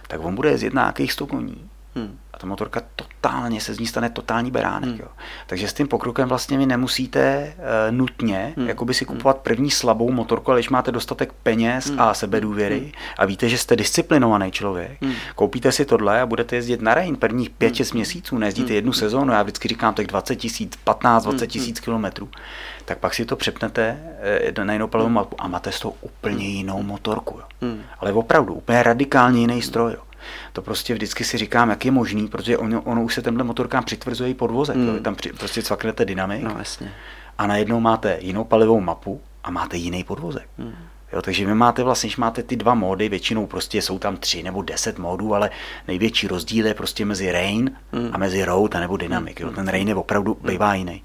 tak 0.08 0.24
on 0.24 0.34
bude 0.34 0.58
na 0.72 0.82
nějakých 0.82 1.12
100 1.12 1.26
koní. 1.26 1.70
Hmm 1.97 2.18
a 2.36 2.38
ta 2.38 2.47
motorka 2.47 2.82
totálně 2.97 3.61
se 3.61 3.74
z 3.74 3.78
ní 3.78 3.86
stane 3.86 4.11
totální 4.11 4.51
beránek. 4.51 4.90
Hmm. 4.90 4.99
Jo. 5.01 5.09
Takže 5.47 5.68
s 5.68 5.72
tím 5.72 5.88
pokrokem 5.88 6.28
vlastně 6.28 6.59
vy 6.59 6.66
nemusíte 6.66 7.55
uh, 7.57 7.97
nutně 7.97 8.53
hmm. 8.57 8.68
jakoby 8.68 8.94
si 8.94 9.05
hmm. 9.05 9.16
kupovat 9.16 9.36
první 9.36 9.70
slabou 9.70 10.12
motorku, 10.12 10.51
ale 10.51 10.61
když 10.61 10.70
máte 10.70 10.92
dostatek 10.92 11.32
peněz 11.42 11.86
hmm. 11.86 12.01
a 12.01 12.14
sebedůvěry 12.14 12.78
hmm. 12.78 12.90
a 13.18 13.26
víte, 13.26 13.49
že 13.49 13.59
jste 13.59 13.76
disciplinovaný 13.76 14.51
člověk, 14.51 15.03
hmm. 15.03 15.14
koupíte 15.34 15.72
si 15.72 15.84
tohle 15.84 16.20
a 16.20 16.26
budete 16.26 16.57
jezdit 16.57 16.82
na 16.82 16.94
Rain 16.94 17.16
prvních 17.16 17.51
5 17.51 17.80
hmm. 17.80 17.88
měsíců, 17.94 18.38
nejezdíte 18.38 18.68
hmm. 18.68 18.76
jednu 18.76 18.92
sezónu, 18.92 19.32
já 19.32 19.42
vždycky 19.42 19.68
říkám 19.68 19.94
tak 19.94 20.07
20 20.07 20.36
tisíc, 20.36 20.76
15, 20.84 21.24
20 21.24 21.40
hmm. 21.40 21.49
tisíc 21.49 21.78
hmm. 21.78 21.84
kilometrů, 21.84 22.28
tak 22.84 22.99
pak 22.99 23.14
si 23.14 23.24
to 23.24 23.36
přepnete 23.36 23.99
uh, 24.59 24.64
na 24.64 24.72
jinou 24.72 24.86
palovou 24.86 25.09
hmm. 25.09 25.14
mapu 25.14 25.36
a 25.38 25.49
máte 25.49 25.72
z 25.72 25.80
toho 25.80 25.94
úplně 26.01 26.49
jinou 26.49 26.82
motorku. 26.82 27.38
Jo. 27.38 27.44
Hmm. 27.62 27.82
Ale 27.99 28.12
opravdu 28.12 28.55
úplně 28.55 28.82
radikálně 28.82 29.40
jiný 29.40 29.62
stroj. 29.62 29.92
Jo. 29.92 30.05
To 30.52 30.62
prostě 30.62 30.94
vždycky 30.94 31.24
si 31.24 31.38
říkám, 31.38 31.70
jak 31.70 31.84
je 31.84 31.90
možný, 31.90 32.28
protože 32.28 32.58
ono, 32.58 32.82
ono 32.82 33.02
už 33.02 33.14
se 33.14 33.22
tenhle 33.22 33.44
motorkám 33.44 33.84
přitvrzuje 33.84 34.30
i 34.30 34.34
podvozek. 34.34 34.76
Mm. 34.76 35.02
Tam 35.02 35.14
při, 35.14 35.32
prostě 35.32 35.62
cvaknete 35.62 36.04
dynamik 36.04 36.42
no, 36.42 36.54
jasně. 36.58 36.92
a 37.38 37.46
najednou 37.46 37.80
máte 37.80 38.18
jinou 38.20 38.44
palivou 38.44 38.80
mapu 38.80 39.20
a 39.44 39.50
máte 39.50 39.76
jiný 39.76 40.04
podvozek. 40.04 40.48
Mm. 40.58 40.74
Jo, 41.12 41.22
takže 41.22 41.46
vy 41.46 41.54
máte 41.54 41.82
vlastně, 41.82 42.08
když 42.08 42.16
máte 42.16 42.42
ty 42.42 42.56
dva 42.56 42.74
módy, 42.74 43.08
většinou 43.08 43.46
prostě 43.46 43.82
jsou 43.82 43.98
tam 43.98 44.16
tři 44.16 44.42
nebo 44.42 44.62
deset 44.62 44.98
módů, 44.98 45.34
ale 45.34 45.50
největší 45.88 46.28
rozdíl 46.28 46.66
je 46.66 46.74
prostě 46.74 47.04
mezi 47.04 47.32
rain 47.32 47.70
mm. 47.92 48.10
a 48.12 48.18
mezi 48.18 48.44
road 48.44 48.74
a 48.74 48.80
nebo 48.80 48.96
dynamic. 48.96 49.40
Jo. 49.40 49.50
Ten 49.50 49.68
rain 49.68 49.88
je 49.88 49.94
opravdu 49.94 50.36
mm. 50.40 50.50
bývá 50.50 50.74
jiný. 50.74 51.02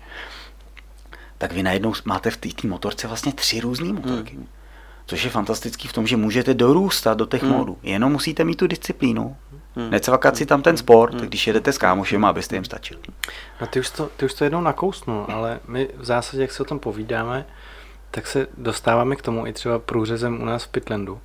Tak 1.37 1.51
vy 1.51 1.63
najednou 1.63 1.93
máte 2.05 2.31
v 2.31 2.37
té 2.37 2.67
motorce 2.67 3.07
vlastně 3.07 3.33
tři 3.33 3.59
různé 3.59 3.93
motorky. 3.93 4.37
Mm 4.37 4.47
což 5.11 5.23
je 5.23 5.29
fantastický 5.29 5.87
v 5.87 5.93
tom, 5.93 6.07
že 6.07 6.17
můžete 6.17 6.53
dorůstat 6.53 7.17
do 7.17 7.25
těch 7.25 7.43
hmm. 7.43 7.51
módů. 7.51 7.77
Jenom 7.83 8.11
musíte 8.11 8.43
mít 8.43 8.55
tu 8.55 8.67
disciplínu. 8.67 9.37
Hmm. 9.75 9.89
Necvakat 9.89 10.37
si 10.37 10.45
tam 10.45 10.61
ten 10.61 10.77
sport, 10.77 11.13
hmm. 11.13 11.27
když 11.27 11.47
jedete 11.47 11.73
s 11.73 11.77
kámošem, 11.77 12.25
abyste 12.25 12.55
jim 12.55 12.63
stačil. 12.63 12.97
No 13.61 13.67
ty 13.67 13.79
už 13.79 13.89
to, 13.89 14.09
ty 14.17 14.25
už 14.25 14.33
to 14.33 14.43
jednou 14.43 14.61
nakousnul, 14.61 15.25
ale 15.29 15.59
my 15.67 15.89
v 15.97 16.05
zásadě, 16.05 16.41
jak 16.41 16.51
se 16.51 16.63
o 16.63 16.65
tom 16.65 16.79
povídáme, 16.79 17.45
tak 18.11 18.27
se 18.27 18.47
dostáváme 18.57 19.15
k 19.15 19.21
tomu 19.21 19.47
i 19.47 19.53
třeba 19.53 19.79
průřezem 19.79 20.41
u 20.41 20.45
nás 20.45 20.63
v 20.63 20.67
Pitlandu, 20.67 21.21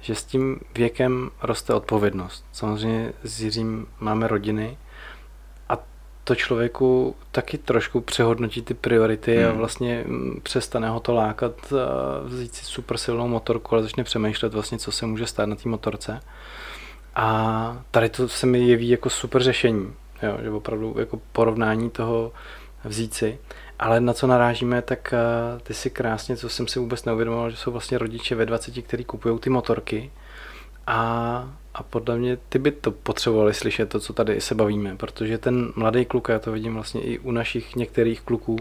že 0.00 0.14
s 0.14 0.24
tím 0.24 0.60
věkem 0.74 1.30
roste 1.42 1.74
odpovědnost. 1.74 2.44
Samozřejmě 2.52 3.12
s 3.22 3.40
Jiřím 3.40 3.86
máme 3.98 4.28
rodiny, 4.28 4.78
to 6.30 6.34
člověku 6.34 7.16
taky 7.30 7.58
trošku 7.58 8.00
přehodnotí 8.00 8.62
ty 8.62 8.74
priority 8.74 9.36
hmm. 9.36 9.50
a 9.50 9.52
vlastně 9.52 10.04
mm, 10.06 10.40
přestane 10.42 10.88
ho 10.88 11.00
to 11.00 11.14
lákat 11.14 11.72
vzít 12.24 12.54
si 12.54 12.64
super 12.64 12.98
silnou 12.98 13.28
motorku, 13.28 13.74
ale 13.74 13.82
začne 13.82 14.04
přemýšlet 14.04 14.54
vlastně, 14.54 14.78
co 14.78 14.92
se 14.92 15.06
může 15.06 15.26
stát 15.26 15.46
na 15.46 15.56
té 15.56 15.68
motorce. 15.68 16.20
A 17.14 17.82
tady 17.90 18.08
to 18.08 18.28
se 18.28 18.46
mi 18.46 18.58
jeví 18.58 18.88
jako 18.88 19.10
super 19.10 19.42
řešení, 19.42 19.92
jo, 20.22 20.38
že 20.42 20.50
opravdu 20.50 20.96
jako 20.98 21.20
porovnání 21.32 21.90
toho 21.90 22.32
vzít 22.84 23.14
si. 23.14 23.38
Ale 23.78 24.00
na 24.00 24.12
co 24.12 24.26
narážíme, 24.26 24.82
tak 24.82 25.14
ty 25.62 25.74
si 25.74 25.90
krásně, 25.90 26.36
co 26.36 26.48
jsem 26.48 26.68
si 26.68 26.78
vůbec 26.78 27.04
neuvědomoval, 27.04 27.50
že 27.50 27.56
jsou 27.56 27.70
vlastně 27.70 27.98
rodiče 27.98 28.34
ve 28.34 28.46
20, 28.46 28.82
kteří 28.82 29.04
kupují 29.04 29.38
ty 29.38 29.50
motorky 29.50 30.10
a 30.86 31.48
a 31.74 31.82
podle 31.82 32.16
mě 32.16 32.38
ty 32.48 32.58
by 32.58 32.70
to 32.70 32.90
potřebovali 32.90 33.54
slyšet, 33.54 33.88
to, 33.88 34.00
co 34.00 34.12
tady 34.12 34.40
se 34.40 34.54
bavíme, 34.54 34.96
protože 34.96 35.38
ten 35.38 35.72
mladý 35.76 36.04
kluk, 36.04 36.28
já 36.28 36.38
to 36.38 36.52
vidím 36.52 36.74
vlastně 36.74 37.00
i 37.00 37.18
u 37.18 37.30
našich 37.30 37.76
některých 37.76 38.20
kluků, 38.20 38.58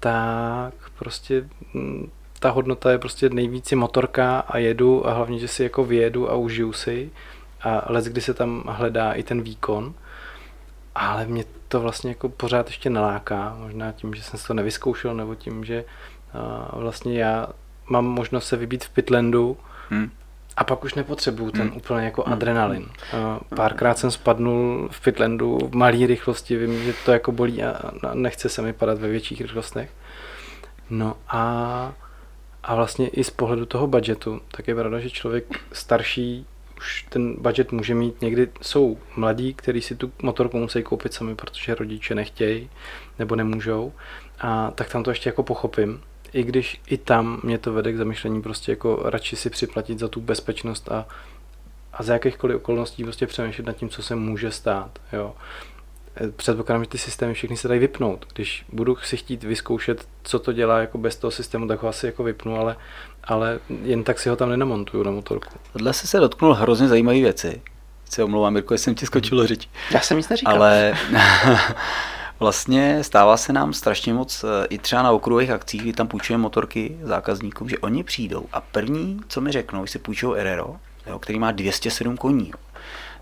tak 0.00 0.74
prostě 0.98 1.48
mm, 1.74 2.10
ta 2.38 2.50
hodnota 2.50 2.90
je 2.90 2.98
prostě 2.98 3.28
nejvíc 3.28 3.72
motorka 3.72 4.38
a 4.38 4.58
jedu 4.58 5.06
a 5.06 5.12
hlavně, 5.12 5.38
že 5.38 5.48
si 5.48 5.62
jako 5.62 5.84
vyjedu 5.84 6.30
a 6.30 6.34
užiju 6.34 6.72
si 6.72 7.10
a 7.62 7.92
let, 7.92 8.04
kdy 8.04 8.20
se 8.20 8.34
tam 8.34 8.64
hledá 8.66 9.12
i 9.12 9.22
ten 9.22 9.42
výkon, 9.42 9.94
ale 10.94 11.26
mě 11.26 11.44
to 11.68 11.80
vlastně 11.80 12.10
jako 12.10 12.28
pořád 12.28 12.66
ještě 12.66 12.90
naláká, 12.90 13.56
možná 13.58 13.92
tím, 13.92 14.14
že 14.14 14.22
jsem 14.22 14.40
si 14.40 14.46
to 14.46 14.54
nevyzkoušel, 14.54 15.14
nebo 15.14 15.34
tím, 15.34 15.64
že 15.64 15.84
vlastně 16.72 17.18
já 17.18 17.48
mám 17.88 18.04
možnost 18.04 18.46
se 18.46 18.56
vybít 18.56 18.84
v 18.84 18.90
Pitlandu, 18.90 19.56
hmm 19.90 20.10
a 20.56 20.64
pak 20.64 20.84
už 20.84 20.94
nepotřebuju 20.94 21.50
ten 21.50 21.68
hmm. 21.68 21.76
úplně 21.76 22.04
jako 22.04 22.22
hmm. 22.22 22.32
adrenalin. 22.32 22.86
Párkrát 23.56 23.98
jsem 23.98 24.10
spadnul 24.10 24.88
v 24.92 25.00
Pitlandu 25.00 25.58
v 25.58 25.74
malé 25.74 26.06
rychlosti, 26.06 26.56
vím, 26.56 26.84
že 26.84 26.94
to 27.04 27.12
jako 27.12 27.32
bolí 27.32 27.62
a 27.62 27.74
nechce 28.14 28.48
se 28.48 28.62
mi 28.62 28.72
padat 28.72 28.98
ve 28.98 29.08
větších 29.08 29.40
rychlostech. 29.40 29.90
No 30.90 31.16
a, 31.28 31.92
a 32.62 32.74
vlastně 32.74 33.08
i 33.08 33.24
z 33.24 33.30
pohledu 33.30 33.66
toho 33.66 33.86
budgetu, 33.86 34.40
tak 34.50 34.68
je 34.68 34.74
pravda, 34.74 35.00
že 35.00 35.10
člověk 35.10 35.44
starší 35.72 36.46
už 36.78 37.06
ten 37.08 37.36
budget 37.38 37.72
může 37.72 37.94
mít. 37.94 38.22
Někdy 38.22 38.48
jsou 38.62 38.98
mladí, 39.16 39.54
kteří 39.54 39.82
si 39.82 39.96
tu 39.96 40.12
motorku 40.22 40.58
musí 40.58 40.82
koupit 40.82 41.14
sami, 41.14 41.34
protože 41.34 41.74
rodiče 41.74 42.14
nechtějí 42.14 42.70
nebo 43.18 43.36
nemůžou. 43.36 43.92
A 44.40 44.70
tak 44.70 44.88
tam 44.88 45.02
to 45.02 45.10
ještě 45.10 45.28
jako 45.28 45.42
pochopím. 45.42 46.00
I 46.34 46.42
když 46.42 46.80
i 46.86 46.96
tam 46.96 47.40
mě 47.42 47.58
to 47.58 47.72
vede 47.72 47.92
k 47.92 47.96
zamýšlení 47.96 48.42
prostě 48.42 48.72
jako 48.72 49.02
radši 49.04 49.36
si 49.36 49.50
připlatit 49.50 49.98
za 49.98 50.08
tu 50.08 50.20
bezpečnost 50.20 50.92
a, 50.92 51.06
a 51.92 52.02
za 52.02 52.12
jakýchkoliv 52.12 52.56
okolností 52.56 53.04
prostě 53.04 53.26
přemýšlet 53.26 53.66
nad 53.66 53.76
tím, 53.76 53.88
co 53.88 54.02
se 54.02 54.14
může 54.14 54.50
stát. 54.50 54.98
Jo 55.12 55.34
předpokládám, 56.36 56.84
že 56.84 56.90
ty 56.90 56.98
systémy 56.98 57.34
všechny 57.34 57.56
se 57.56 57.68
dají 57.68 57.80
vypnout. 57.80 58.26
Když 58.34 58.64
budu 58.72 58.96
si 58.96 59.16
chtít 59.16 59.44
vyzkoušet, 59.44 60.08
co 60.22 60.38
to 60.38 60.52
dělá 60.52 60.78
jako 60.78 60.98
bez 60.98 61.16
toho 61.16 61.30
systému, 61.30 61.68
tak 61.68 61.82
ho 61.82 61.88
asi 61.88 62.06
jako 62.06 62.22
vypnu, 62.22 62.56
ale, 62.56 62.76
ale 63.24 63.58
jen 63.82 64.04
tak 64.04 64.18
si 64.18 64.28
ho 64.28 64.36
tam 64.36 64.50
nenamontuju 64.50 65.02
na 65.02 65.10
motorku. 65.10 65.54
Tohle 65.72 65.92
se 65.92 66.06
se 66.06 66.20
dotknul 66.20 66.54
hrozně 66.54 66.88
zajímavé 66.88 67.20
věci. 67.20 67.62
Se 68.04 68.24
omlouvám, 68.24 68.52
Mirko, 68.52 68.74
jsem 68.74 68.94
ti 68.94 69.06
skočil 69.06 69.46
řeč. 69.46 69.68
Já 69.90 70.00
jsem 70.00 70.16
nic 70.16 70.28
neříkal. 70.28 70.54
Ale 70.54 70.94
vlastně 72.40 73.04
stává 73.04 73.36
se 73.36 73.52
nám 73.52 73.72
strašně 73.72 74.14
moc 74.14 74.44
eh, 74.44 74.66
i 74.66 74.78
třeba 74.78 75.02
na 75.02 75.12
okruhových 75.12 75.50
akcích, 75.50 75.82
kdy 75.82 75.92
tam 75.92 76.08
půjčujeme 76.08 76.42
motorky 76.42 76.98
zákazníkům, 77.02 77.68
že 77.68 77.78
oni 77.78 78.04
přijdou 78.04 78.46
a 78.52 78.60
první, 78.60 79.20
co 79.28 79.40
mi 79.40 79.52
řeknou, 79.52 79.86
si 79.86 79.98
půjčují 79.98 80.40
Erero, 80.40 80.76
jo, 81.06 81.18
který 81.18 81.38
má 81.38 81.52
207 81.52 82.16
koní, 82.16 82.48
jo, 82.48 82.58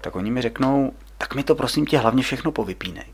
tak 0.00 0.16
oni 0.16 0.30
mi 0.30 0.42
řeknou, 0.42 0.92
tak 1.18 1.34
mi 1.34 1.42
to 1.42 1.54
prosím 1.54 1.86
tě 1.86 1.98
hlavně 1.98 2.22
všechno 2.22 2.52
povypínej. 2.52 3.04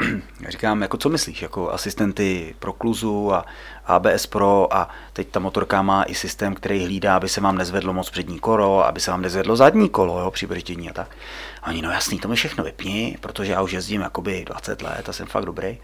Říkám, 0.48 0.82
jako 0.82 0.96
co 0.96 1.08
myslíš, 1.08 1.42
jako 1.42 1.72
asistenty 1.72 2.54
pro 2.58 2.72
kluzu 2.72 3.34
a 3.34 3.44
ABS 3.86 4.26
Pro 4.26 4.74
a 4.74 4.88
teď 5.12 5.28
ta 5.28 5.40
motorka 5.40 5.82
má 5.82 6.02
i 6.02 6.14
systém, 6.14 6.54
který 6.54 6.84
hlídá, 6.84 7.16
aby 7.16 7.28
se 7.28 7.40
vám 7.40 7.58
nezvedlo 7.58 7.92
moc 7.92 8.10
přední 8.10 8.38
kolo, 8.38 8.86
aby 8.86 9.00
se 9.00 9.10
vám 9.10 9.22
nezvedlo 9.22 9.56
zadní 9.56 9.88
kolo 9.88 10.20
jo, 10.20 10.30
při 10.30 10.46
brždění 10.46 10.90
a 10.90 10.92
tak. 10.92 11.16
A 11.62 11.68
oni, 11.70 11.82
no 11.82 11.90
jasný, 11.90 12.18
to 12.18 12.28
mi 12.28 12.36
všechno 12.36 12.64
vypni, 12.64 13.16
protože 13.20 13.52
já 13.52 13.62
už 13.62 13.72
jezdím 13.72 14.00
jakoby 14.00 14.44
20 14.46 14.82
let 14.82 15.08
a 15.08 15.12
jsem 15.12 15.26
fakt 15.26 15.44
dobrý. 15.44 15.78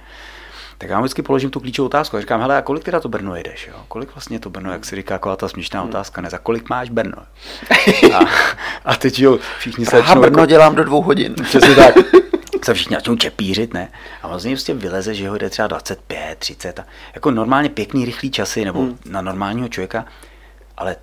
Tak 0.79 0.91
já 0.91 1.01
vždycky 1.01 1.23
položím 1.23 1.51
tu 1.51 1.61
klíčovou 1.61 1.87
otázku 1.87 2.17
a 2.17 2.21
říkám, 2.21 2.41
hele, 2.41 2.57
a 2.57 2.63
kolik 2.63 2.85
teda 2.85 3.01
to 3.01 3.09
Brno 3.09 3.37
jedeš? 3.37 3.67
Jo? 3.67 3.75
Kolik 3.89 4.15
vlastně 4.15 4.41
to 4.41 4.51
Brno, 4.51 4.73
jak 4.73 4.85
se 4.85 4.97
říká, 4.97 5.15
taková 5.15 5.37
ta 5.37 5.49
směšná 5.49 5.81
hmm. 5.81 5.91
otázka, 5.91 6.21
ne, 6.21 6.31
za 6.31 6.39
kolik 6.39 6.69
máš 6.69 6.91
Brno? 6.91 7.23
A, 8.15 8.21
a 8.85 8.97
teď 8.97 9.19
jo, 9.19 9.39
všichni 9.59 9.87
se 9.87 9.97
začnou... 9.97 10.21
Brno 10.21 10.39
jako, 10.39 10.47
dělám 10.47 10.75
do 10.75 10.85
dvou 10.85 11.03
hodin. 11.03 11.35
Přesně 11.35 11.75
tak. 11.75 11.95
se 12.65 12.75
všichni 12.75 12.97
začnou 12.97 13.17
čepířit, 13.17 13.75
ne? 13.75 13.89
A 14.23 14.29
vlastně 14.29 14.51
prostě 14.51 14.75
vyleze, 14.75 15.15
že 15.15 15.29
ho 15.29 15.39
jde 15.39 15.51
třeba 15.51 15.69
25, 15.69 16.39
30. 16.39 16.79
A 16.79 16.87
jako 17.15 17.31
normálně 17.31 17.69
pěkný, 17.69 18.05
rychlý 18.05 18.31
časy, 18.31 18.65
nebo 18.65 18.81
hmm. 18.81 18.99
na 19.05 19.23
normálního 19.23 19.69
člověka, 19.69 20.05
ale 20.77 20.97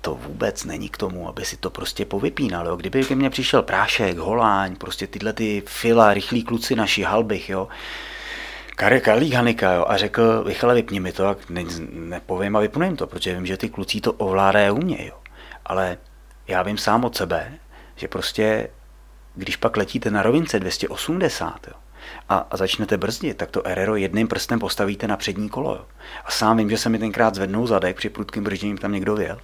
to 0.00 0.14
vůbec 0.14 0.64
není 0.64 0.88
k 0.88 0.96
tomu, 0.96 1.28
aby 1.28 1.44
si 1.44 1.56
to 1.56 1.70
prostě 1.70 2.04
povypínal. 2.04 2.66
Jo. 2.66 2.76
Kdyby 2.76 3.04
ke 3.04 3.14
mně 3.14 3.30
přišel 3.30 3.62
Prášek, 3.62 4.18
Holáň, 4.18 4.76
prostě 4.76 5.06
tyhle 5.06 5.32
ty 5.32 5.62
fila, 5.66 6.14
rychlí 6.14 6.42
kluci 6.42 6.76
naši, 6.76 7.02
Halbych, 7.02 7.50
jo, 7.50 7.68
Kare 8.76 9.00
Karlík 9.00 9.34
Hanika, 9.34 9.72
jo, 9.72 9.84
a 9.88 9.96
řekl, 9.96 10.44
Michale, 10.46 10.74
vypni 10.74 11.00
mi 11.00 11.12
to, 11.12 11.26
a 11.26 11.36
ne, 11.48 11.64
nepovím 11.90 12.56
a 12.56 12.60
vypnu 12.60 12.84
jim 12.84 12.96
to, 12.96 13.06
protože 13.06 13.34
vím, 13.34 13.46
že 13.46 13.56
ty 13.56 13.68
kluci 13.68 14.00
to 14.00 14.12
ovládají 14.12 14.70
umějí, 14.70 15.06
jo. 15.06 15.14
Ale 15.66 15.98
já 16.48 16.62
vím 16.62 16.78
sám 16.78 17.04
od 17.04 17.16
sebe, 17.16 17.52
že 17.96 18.08
prostě, 18.08 18.68
když 19.34 19.56
pak 19.56 19.76
letíte 19.76 20.10
na 20.10 20.22
rovince 20.22 20.60
280, 20.60 21.68
jo, 21.68 21.74
a, 22.28 22.46
a 22.50 22.56
začnete 22.56 22.96
brzdit, 22.96 23.36
tak 23.36 23.50
to 23.50 23.66
Erero 23.66 23.96
jedným 23.96 24.28
prstem 24.28 24.58
postavíte 24.58 25.08
na 25.08 25.16
přední 25.16 25.48
kolo. 25.48 25.74
Jo. 25.74 25.84
A 26.24 26.30
sám 26.30 26.56
vím, 26.56 26.70
že 26.70 26.78
se 26.78 26.88
mi 26.88 26.98
tenkrát 26.98 27.34
zvednou 27.34 27.66
zadek, 27.66 27.96
při 27.96 28.08
prudkým 28.08 28.44
bržděním 28.44 28.78
tam 28.78 28.92
někdo 28.92 29.16
věl. 29.16 29.38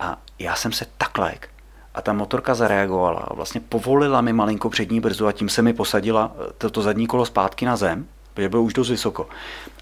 A 0.00 0.18
já 0.38 0.54
jsem 0.54 0.72
se 0.72 0.86
tak 0.98 1.18
lek. 1.18 1.48
A 1.94 2.02
ta 2.02 2.12
motorka 2.12 2.54
zareagovala 2.54 3.28
vlastně 3.30 3.60
povolila 3.60 4.20
mi 4.20 4.32
malinko 4.32 4.70
přední 4.70 5.00
brzdu 5.00 5.26
a 5.26 5.32
tím 5.32 5.48
se 5.48 5.62
mi 5.62 5.72
posadila 5.72 6.32
toto 6.58 6.70
to 6.70 6.82
zadní 6.82 7.06
kolo 7.06 7.26
zpátky 7.26 7.66
na 7.66 7.76
zem 7.76 8.06
protože 8.38 8.48
bylo 8.48 8.62
už 8.62 8.72
dost 8.72 8.90
vysoko. 8.90 9.28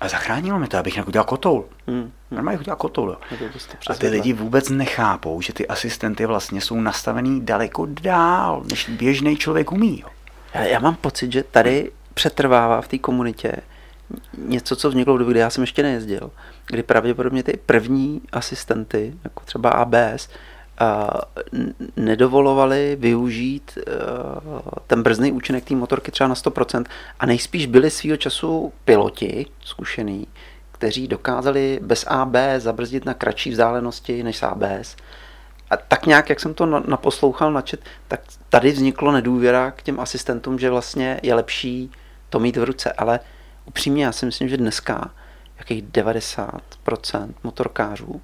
A 0.01 0.09
zachránilo 0.09 0.59
mi 0.59 0.67
to, 0.67 0.79
abych 0.79 0.99
udělal 1.07 1.25
kotoul. 1.25 1.65
Hmm. 1.87 2.01
hmm. 2.01 2.13
Normálně 2.31 2.61
udělal 2.61 2.77
kotoul. 2.77 3.11
Jo. 3.11 3.49
A 3.91 3.95
ty 3.95 4.09
lidi 4.09 4.33
vůbec 4.33 4.69
nechápou, 4.69 5.41
že 5.41 5.53
ty 5.53 5.69
asistenty 5.69 6.27
vlastně 6.27 6.61
jsou 6.61 6.81
nastavený 6.81 7.41
daleko 7.41 7.87
dál, 7.87 8.63
než 8.71 8.89
běžný 8.89 9.37
člověk 9.37 9.73
umí. 9.73 10.01
Jo. 10.01 10.09
Já, 10.55 10.63
já 10.63 10.79
mám 10.79 10.95
pocit, 10.95 11.33
že 11.33 11.43
tady 11.43 11.93
přetrvává 12.15 12.81
v 12.81 12.89
té 12.89 12.99
komunitě 12.99 13.53
něco, 14.39 14.77
co 14.77 14.89
vzniklo 14.89 15.15
v 15.15 15.19
době, 15.19 15.33
kdy 15.33 15.41
já 15.41 15.51
jsem 15.51 15.63
ještě 15.63 15.83
nejezdil, 15.83 16.31
kdy 16.67 16.83
pravděpodobně 16.83 17.43
ty 17.43 17.59
první 17.67 18.21
asistenty, 18.33 19.15
jako 19.25 19.43
třeba 19.45 19.71
ABS, 19.71 20.29
nedovolovali 21.97 22.97
využít 23.01 23.79
eh, 23.79 23.93
ten 24.87 25.03
brzdný 25.03 25.33
účinek 25.33 25.65
té 25.65 25.75
motorky 25.75 26.11
třeba 26.11 26.29
na 26.29 26.35
100% 26.35 26.85
a 27.21 27.27
nejspíš 27.27 27.67
byli 27.67 27.91
svýho 27.91 28.17
času 28.17 28.73
piloti 28.85 29.47
zkušený, 29.61 30.27
kteří 30.73 31.09
dokázali 31.09 31.79
bez 31.83 32.05
AB 32.09 32.35
zabrzdit 32.59 33.05
na 33.05 33.15
kratší 33.15 33.51
vzdálenosti 33.51 34.23
než 34.23 34.37
s 34.37 34.43
ABS. 34.43 34.97
A 35.71 35.77
tak 35.77 36.07
nějak, 36.07 36.29
jak 36.29 36.41
jsem 36.41 36.55
to 36.55 36.67
naposlouchal, 36.67 37.53
načet, 37.53 37.81
tak 38.09 38.21
tady 38.49 38.73
vzniklo 38.73 39.13
nedůvěra 39.13 39.71
k 39.71 39.83
těm 39.83 40.01
asistentům, 40.01 40.59
že 40.59 40.71
vlastně 40.71 41.21
je 41.23 41.35
lepší 41.35 41.91
to 42.29 42.39
mít 42.39 42.57
v 42.57 42.65
ruce. 42.65 42.93
Ale 42.93 43.21
upřímně 43.65 44.05
já 44.05 44.13
si 44.13 44.27
myslím, 44.27 44.49
že 44.49 44.57
dneska 44.57 45.11
jakých 45.59 45.85
90% 45.85 47.35
motorkářů 47.43 48.21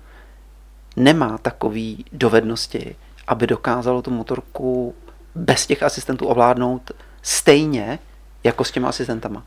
nemá 0.97 1.39
takové 1.39 1.95
dovednosti, 2.13 2.97
aby 3.27 3.47
dokázalo 3.47 4.03
tu 4.03 4.11
motorku 4.11 4.95
bez 5.35 5.67
těch 5.67 5.83
asistentů 5.83 6.27
ovládnout 6.27 6.91
stejně 7.23 7.99
jako 8.45 8.65
s 8.65 8.71
těma 8.71 8.89
asistentama. 8.89 9.45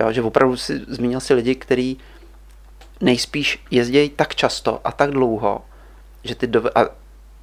Jo, 0.00 0.12
že 0.12 0.22
opravdu 0.22 0.56
si 0.56 0.84
zmínil 0.88 1.20
si 1.20 1.34
lidi, 1.34 1.54
kteří 1.54 1.98
nejspíš 3.00 3.64
jezdí 3.70 4.08
tak 4.08 4.34
často 4.34 4.80
a 4.84 4.92
tak 4.92 5.10
dlouho, 5.10 5.64
že 6.24 6.34
ty 6.34 6.46
dove- 6.46 6.70
a 6.74 6.88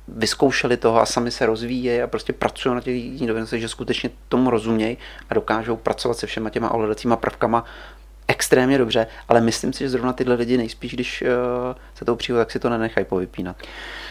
vyzkoušeli 0.08 0.78
toho 0.78 1.02
a 1.02 1.06
sami 1.06 1.32
se 1.32 1.46
rozvíjejí 1.46 2.02
a 2.02 2.08
prostě 2.08 2.34
pracují 2.34 2.76
na 2.76 2.82
těch 2.82 3.28
dovednostech, 3.28 3.62
že 3.62 3.70
skutečně 3.70 4.10
tomu 4.30 4.50
rozumějí 4.50 4.98
a 5.30 5.34
dokážou 5.34 5.76
pracovat 5.76 6.18
se 6.18 6.28
všema 6.28 6.50
těma 6.50 6.72
ovladacíma 6.72 7.16
prvkama 7.16 7.66
extrémně 8.28 8.78
dobře, 8.78 9.08
ale 9.30 9.42
myslím 9.42 9.74
si, 9.74 9.84
že 9.84 9.90
zrovna 9.90 10.14
tyhle 10.14 10.36
lidi 10.36 10.58
nejspíš, 10.58 10.94
když 10.94 11.22
uh, 11.22 11.28
se 11.96 12.06
to 12.06 12.16
přijde, 12.16 12.40
tak 12.40 12.52
si 12.52 12.60
to 12.60 12.70
nenechají 12.70 13.06
povypínat. 13.06 13.56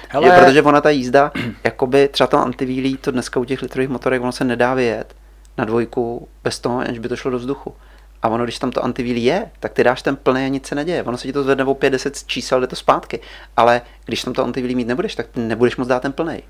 Hele... 0.08 0.28
Je, 0.28 0.32
protože 0.32 0.62
ona 0.62 0.80
ta 0.80 0.90
jízda, 0.90 1.32
jakoby 1.64 2.08
třeba 2.08 2.26
to 2.26 2.38
antivílí, 2.38 2.96
to 2.96 3.10
dneska 3.10 3.40
u 3.40 3.44
těch 3.44 3.62
litrových 3.62 3.88
motorek, 3.88 4.22
ono 4.22 4.32
se 4.32 4.44
nedá 4.44 4.74
vyjet 4.74 5.14
na 5.58 5.64
dvojku 5.64 6.28
bez 6.44 6.60
toho, 6.60 6.78
aniž 6.78 6.98
by 6.98 7.08
to 7.08 7.16
šlo 7.16 7.30
do 7.30 7.38
vzduchu. 7.38 7.74
A 8.22 8.28
ono, 8.28 8.44
když 8.44 8.58
tam 8.58 8.70
to 8.70 8.84
antivílí 8.84 9.24
je, 9.24 9.50
tak 9.60 9.72
ty 9.72 9.84
dáš 9.84 10.02
ten 10.02 10.16
plný 10.16 10.44
a 10.44 10.48
nic 10.48 10.66
se 10.66 10.74
neděje. 10.74 11.02
Ono 11.02 11.16
se 11.16 11.26
ti 11.26 11.32
to 11.32 11.42
zvedne 11.42 11.64
o 11.64 11.74
50 11.74 12.12
čísel, 12.26 12.60
jde 12.60 12.66
to 12.66 12.76
zpátky. 12.76 13.20
Ale 13.56 13.82
když 14.04 14.22
tam 14.22 14.32
to 14.32 14.44
antivílí 14.44 14.74
mít 14.74 14.88
nebudeš, 14.88 15.14
tak 15.14 15.26
nebudeš 15.36 15.76
moc 15.76 15.88
dát 15.88 16.02
ten 16.02 16.12
plný. 16.12 16.42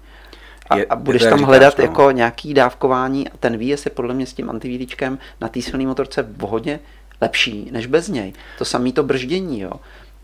A, 0.70 0.76
a 0.88 0.96
budeš 0.96 1.22
tam 1.22 1.42
hledat 1.42 1.70
říkáš, 1.70 1.86
no. 1.86 1.90
jako 1.90 2.10
nějaký 2.10 2.54
dávkování 2.54 3.28
a 3.28 3.36
ten 3.36 3.56
výjezd 3.56 3.86
je 3.86 3.90
podle 3.90 4.14
mě 4.14 4.26
s 4.26 4.32
tím 4.32 4.50
antivílíčkem 4.50 5.18
na 5.40 5.48
té 5.48 5.62
silné 5.62 5.86
motorce 5.86 6.28
hodně 6.40 6.80
lepší 7.22 7.68
než 7.72 7.86
bez 7.86 8.08
něj. 8.08 8.32
To 8.58 8.64
samé 8.64 8.92
to 8.92 9.02
brždění, 9.02 9.60
jo. 9.60 9.72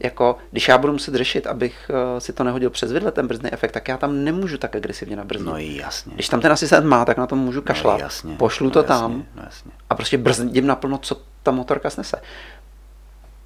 Jako, 0.01 0.39
když 0.51 0.69
já 0.69 0.79
budu 0.79 0.93
muset 0.93 1.15
řešit, 1.15 1.47
abych 1.47 1.91
uh, 1.91 2.19
si 2.19 2.33
to 2.33 2.45
nehodil 2.45 2.71
přes 2.71 2.93
vidle, 2.93 3.13
ten 3.13 3.27
brzdný 3.27 3.53
efekt, 3.53 3.73
tak 3.73 3.89
já 3.89 3.97
tam 3.97 4.25
nemůžu 4.25 4.59
tak 4.59 4.77
agresivně 4.77 5.17
nabrzdit. 5.17 5.47
No 5.47 5.57
jasně. 5.59 6.15
Když 6.15 6.29
tam 6.29 6.41
ten 6.41 6.53
asistent 6.53 6.87
má, 6.87 7.05
tak 7.05 7.17
na 7.17 7.27
to 7.27 7.37
můžu 7.37 7.59
no 7.59 7.63
kašlat. 7.63 7.99
No, 7.99 8.05
jasně. 8.05 8.37
Pošlu 8.37 8.67
no, 8.67 8.71
to 8.71 8.79
jasně. 8.79 8.89
tam 8.89 9.25
no, 9.35 9.43
jasně. 9.45 9.71
a 9.91 9.95
prostě 9.95 10.19
brzdím 10.19 10.67
naplno, 10.67 10.99
co 10.99 11.21
ta 11.43 11.51
motorka 11.51 11.91
snese. 11.91 12.17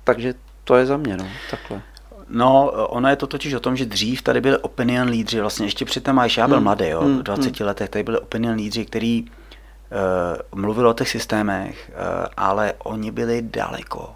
Takže 0.04 0.34
to 0.64 0.76
je 0.76 0.86
za 0.86 0.96
mě, 0.96 1.16
no, 1.16 1.26
takhle. 1.50 1.82
No, 2.28 2.70
ono 2.70 3.08
je 3.08 3.16
to 3.16 3.26
totiž 3.26 3.54
o 3.54 3.60
tom, 3.60 3.76
že 3.76 3.86
dřív 3.86 4.22
tady 4.22 4.40
byly 4.40 4.58
opinion 4.58 5.08
lídři, 5.08 5.40
vlastně 5.40 5.66
ještě 5.66 5.84
předtím, 5.84 6.18
až 6.18 6.36
já 6.36 6.48
byl 6.48 6.56
hmm. 6.56 6.64
mladý, 6.64 6.88
jo, 6.88 7.00
hmm. 7.00 7.18
v 7.18 7.22
20 7.22 7.58
hmm. 7.58 7.66
letech, 7.66 7.90
tady 7.90 8.02
byly 8.02 8.18
opinion 8.18 8.56
lídři, 8.56 8.84
který 8.84 9.24
Eh, 9.24 9.41
mluvil 10.54 10.88
o 10.88 10.94
těch 10.94 11.08
systémech, 11.08 11.90
eh, 11.94 12.28
ale 12.36 12.72
oni 12.78 13.10
byli 13.10 13.42
daleko. 13.42 14.10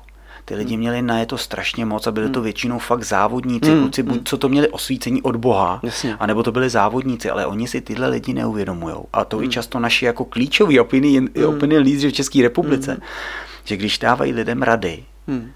Ty 0.45 0.55
lidi 0.55 0.75
hmm. 0.75 0.81
měli 0.81 1.03
na 1.03 1.19
je 1.19 1.27
to 1.27 1.39
strašně 1.39 1.85
moc 1.85 2.07
a 2.07 2.13
byli 2.13 2.31
to 2.31 2.39
hmm. 2.39 2.45
většinou 2.45 2.79
fakt 2.79 3.05
závodníci, 3.05 3.71
hmm. 3.71 3.81
kluci, 3.81 4.03
buď 4.03 4.29
co 4.29 4.39
to 4.39 4.49
měli 4.49 4.69
osvícení 4.69 5.23
od 5.23 5.37
Boha, 5.37 5.81
Jasně. 5.83 6.17
anebo 6.17 6.43
to 6.43 6.53
byli 6.53 6.71
závodníci, 6.71 7.31
ale 7.31 7.47
oni 7.47 7.69
si 7.69 7.81
tyhle 7.81 8.09
lidi 8.09 8.33
neuvědomují. 8.33 8.97
A 9.13 9.25
to 9.25 9.37
hmm. 9.37 9.47
i 9.47 9.49
často 9.49 9.79
naši 9.79 10.05
jako 10.05 10.25
klíčoví 10.25 10.81
opinion, 10.81 11.29
hmm. 11.37 11.45
opinion 11.45 11.83
lídři 11.83 12.09
v 12.09 12.13
České 12.13 12.43
republice, 12.43 12.93
hmm. 12.93 13.01
že 13.65 13.77
když 13.77 13.99
dávají 13.99 14.33
lidem 14.33 14.63
rady, 14.63 15.05
hmm 15.27 15.51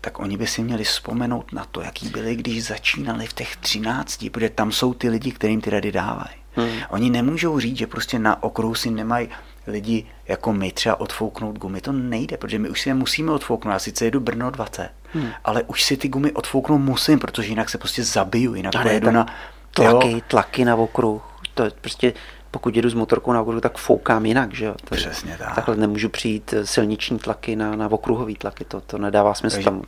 tak 0.00 0.18
oni 0.18 0.36
by 0.36 0.46
si 0.46 0.62
měli 0.62 0.84
vzpomenout 0.84 1.52
na 1.52 1.64
to, 1.64 1.80
jaký 1.80 2.08
byli, 2.08 2.36
když 2.36 2.64
začínali 2.64 3.26
v 3.26 3.32
těch 3.32 3.56
třinácti, 3.56 4.30
protože 4.30 4.50
tam 4.50 4.72
jsou 4.72 4.94
ty 4.94 5.08
lidi, 5.08 5.32
kterým 5.32 5.60
ty 5.60 5.70
rady 5.70 5.92
dávají. 5.92 6.36
Hmm. 6.58 6.70
Oni 6.88 7.10
nemůžou 7.10 7.60
říct, 7.60 7.76
že 7.76 7.86
prostě 7.86 8.18
na 8.18 8.42
okruhu 8.42 8.74
si 8.74 8.90
nemají 8.90 9.28
lidi 9.66 10.06
jako 10.28 10.52
my 10.52 10.72
třeba 10.72 11.00
odfouknout 11.00 11.58
gumy. 11.58 11.80
To 11.80 11.92
nejde, 11.92 12.36
protože 12.36 12.58
my 12.58 12.68
už 12.68 12.80
si 12.80 12.88
je 12.88 12.94
musíme 12.94 13.32
odfouknout. 13.32 13.72
Já 13.72 13.78
sice 13.78 14.04
jedu 14.04 14.20
Brno 14.20 14.50
20, 14.50 14.90
hmm. 15.12 15.30
ale 15.44 15.62
už 15.62 15.84
si 15.84 15.96
ty 15.96 16.08
gumy 16.08 16.32
odfouknout 16.32 16.80
musím, 16.80 17.18
protože 17.18 17.48
jinak 17.48 17.70
se 17.70 17.78
prostě 17.78 18.04
zabiju, 18.04 18.54
jinak 18.54 18.82
pojedu 18.82 19.10
na... 19.10 19.26
Tlaky, 19.70 20.12
jo. 20.12 20.20
tlaky 20.28 20.64
na 20.64 20.76
okruh. 20.76 21.22
to 21.54 21.64
je 21.64 21.70
prostě, 21.80 22.12
pokud 22.50 22.76
jedu 22.76 22.90
s 22.90 22.94
motorkou 22.94 23.32
na 23.32 23.40
okruhu, 23.40 23.60
tak 23.60 23.78
foukám 23.78 24.26
jinak, 24.26 24.54
že 24.54 24.64
jo. 24.64 24.74
To, 24.84 24.94
Přesně 24.94 25.36
tak. 25.38 25.54
Takhle 25.54 25.76
nemůžu 25.76 26.08
přijít 26.08 26.52
eh, 26.52 26.66
silniční 26.66 27.18
tlaky 27.18 27.56
na, 27.56 27.76
na 27.76 27.92
okruhový 27.92 28.34
tlaky, 28.34 28.64
to, 28.64 28.80
to 28.80 28.98
nedává 28.98 29.34
smysl 29.34 29.56
Takže 29.56 29.64
tam. 29.64 29.82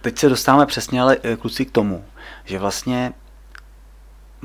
Teď 0.00 0.18
se 0.18 0.28
dostáváme 0.28 0.66
přesně 0.66 1.02
ale 1.02 1.16
eh, 1.22 1.36
kluci 1.36 1.64
k 1.64 1.70
tomu, 1.70 2.04
že 2.44 2.58
vlastně 2.58 3.12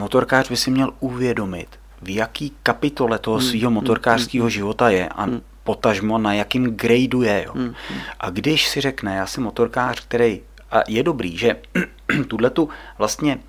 motorkář 0.01 0.49
by 0.49 0.57
si 0.57 0.71
měl 0.71 0.93
uvědomit, 0.99 1.67
v 2.01 2.15
jaký 2.15 2.53
kapitole 2.63 3.19
toho 3.19 3.37
Hmm, 3.37 3.47
svého 3.49 3.67
hmm, 3.69 3.73
motorkářského 3.73 4.49
života 4.49 4.89
je 4.89 5.09
a 5.09 5.23
Hmm. 5.23 5.41
potažmo 5.63 6.17
na 6.17 6.33
jakým 6.33 6.63
gradu 6.75 7.21
je. 7.21 7.43
Jo. 7.45 7.53
Hmm, 7.55 7.73
A 8.19 8.29
když 8.29 8.67
si 8.67 8.81
řekne, 8.81 9.15
já 9.15 9.25
jsem 9.25 9.43
motorkář, 9.43 9.99
který 9.99 10.41
a 10.71 10.81
je 10.87 11.03
dobrý, 11.03 11.37
že 11.37 11.55
tuhle 12.27 12.49
tu 12.49 12.69
vlastně 12.97 13.39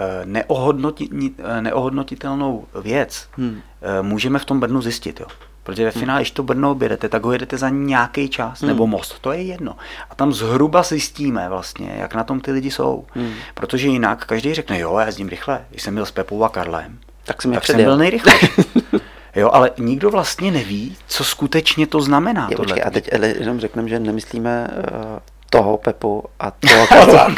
eh, 0.00 0.26
neohodnoti, 0.26 1.08
eh, 1.38 1.60
neohodnotitelnou 1.62 2.66
věc 2.82 3.28
Hmm. 3.32 3.60
eh, 3.82 4.02
můžeme 4.02 4.38
v 4.38 4.44
tom 4.44 4.60
Brnu 4.60 4.82
zjistit. 4.82 5.20
Jo. 5.20 5.26
Protože 5.68 5.84
ve 5.84 5.90
finále, 5.90 6.20
když 6.20 6.30
to 6.30 6.42
Brno 6.42 6.70
objedete, 6.70 7.08
tak 7.08 7.24
ho 7.24 7.32
jedete 7.32 7.58
za 7.58 7.68
nějaký 7.68 8.28
čas, 8.28 8.60
Hmm. 8.60 8.68
nebo 8.68 8.86
most, 8.86 9.18
to 9.20 9.32
je 9.32 9.42
jedno. 9.42 9.76
A 10.10 10.14
tam 10.14 10.32
zhruba 10.32 10.82
zjistíme 10.82 11.48
vlastně, 11.48 11.94
jak 11.98 12.14
na 12.14 12.24
tom 12.24 12.40
ty 12.40 12.52
lidi 12.52 12.70
jsou. 12.70 13.04
Hmm. 13.14 13.32
Protože 13.54 13.88
jinak 13.88 14.24
každý 14.26 14.54
řekne, 14.54 14.78
jo, 14.78 14.98
já 14.98 15.06
jezdím 15.06 15.28
rychle, 15.28 15.60
když 15.70 15.82
jsem 15.82 15.94
byl 15.94 16.06
s 16.06 16.10
Pepou 16.10 16.44
a 16.44 16.48
Karlem, 16.48 16.98
Tak 17.24 17.42
jsem 17.42 17.52
tak 17.52 17.66
jsem 17.66 17.76
byl 17.76 17.96
nejrychlejší. 17.96 18.46
Jo, 19.36 19.50
ale 19.52 19.70
nikdo 19.78 20.10
vlastně 20.10 20.50
neví, 20.50 20.96
co 21.08 21.24
skutečně 21.24 21.86
to 21.86 22.00
znamená. 22.00 22.46
Je, 22.50 22.56
počkej, 22.56 22.82
a 22.86 22.90
teď 22.90 23.14
ale 23.14 23.26
jenom 23.26 23.60
řekneme, 23.60 23.88
že 23.88 23.98
nemyslíme 23.98 24.68
uh, 24.70 25.18
toho 25.50 25.76
Pepu 25.76 26.24
a 26.40 26.50
toho 26.50 26.86
Karla. 26.88 27.34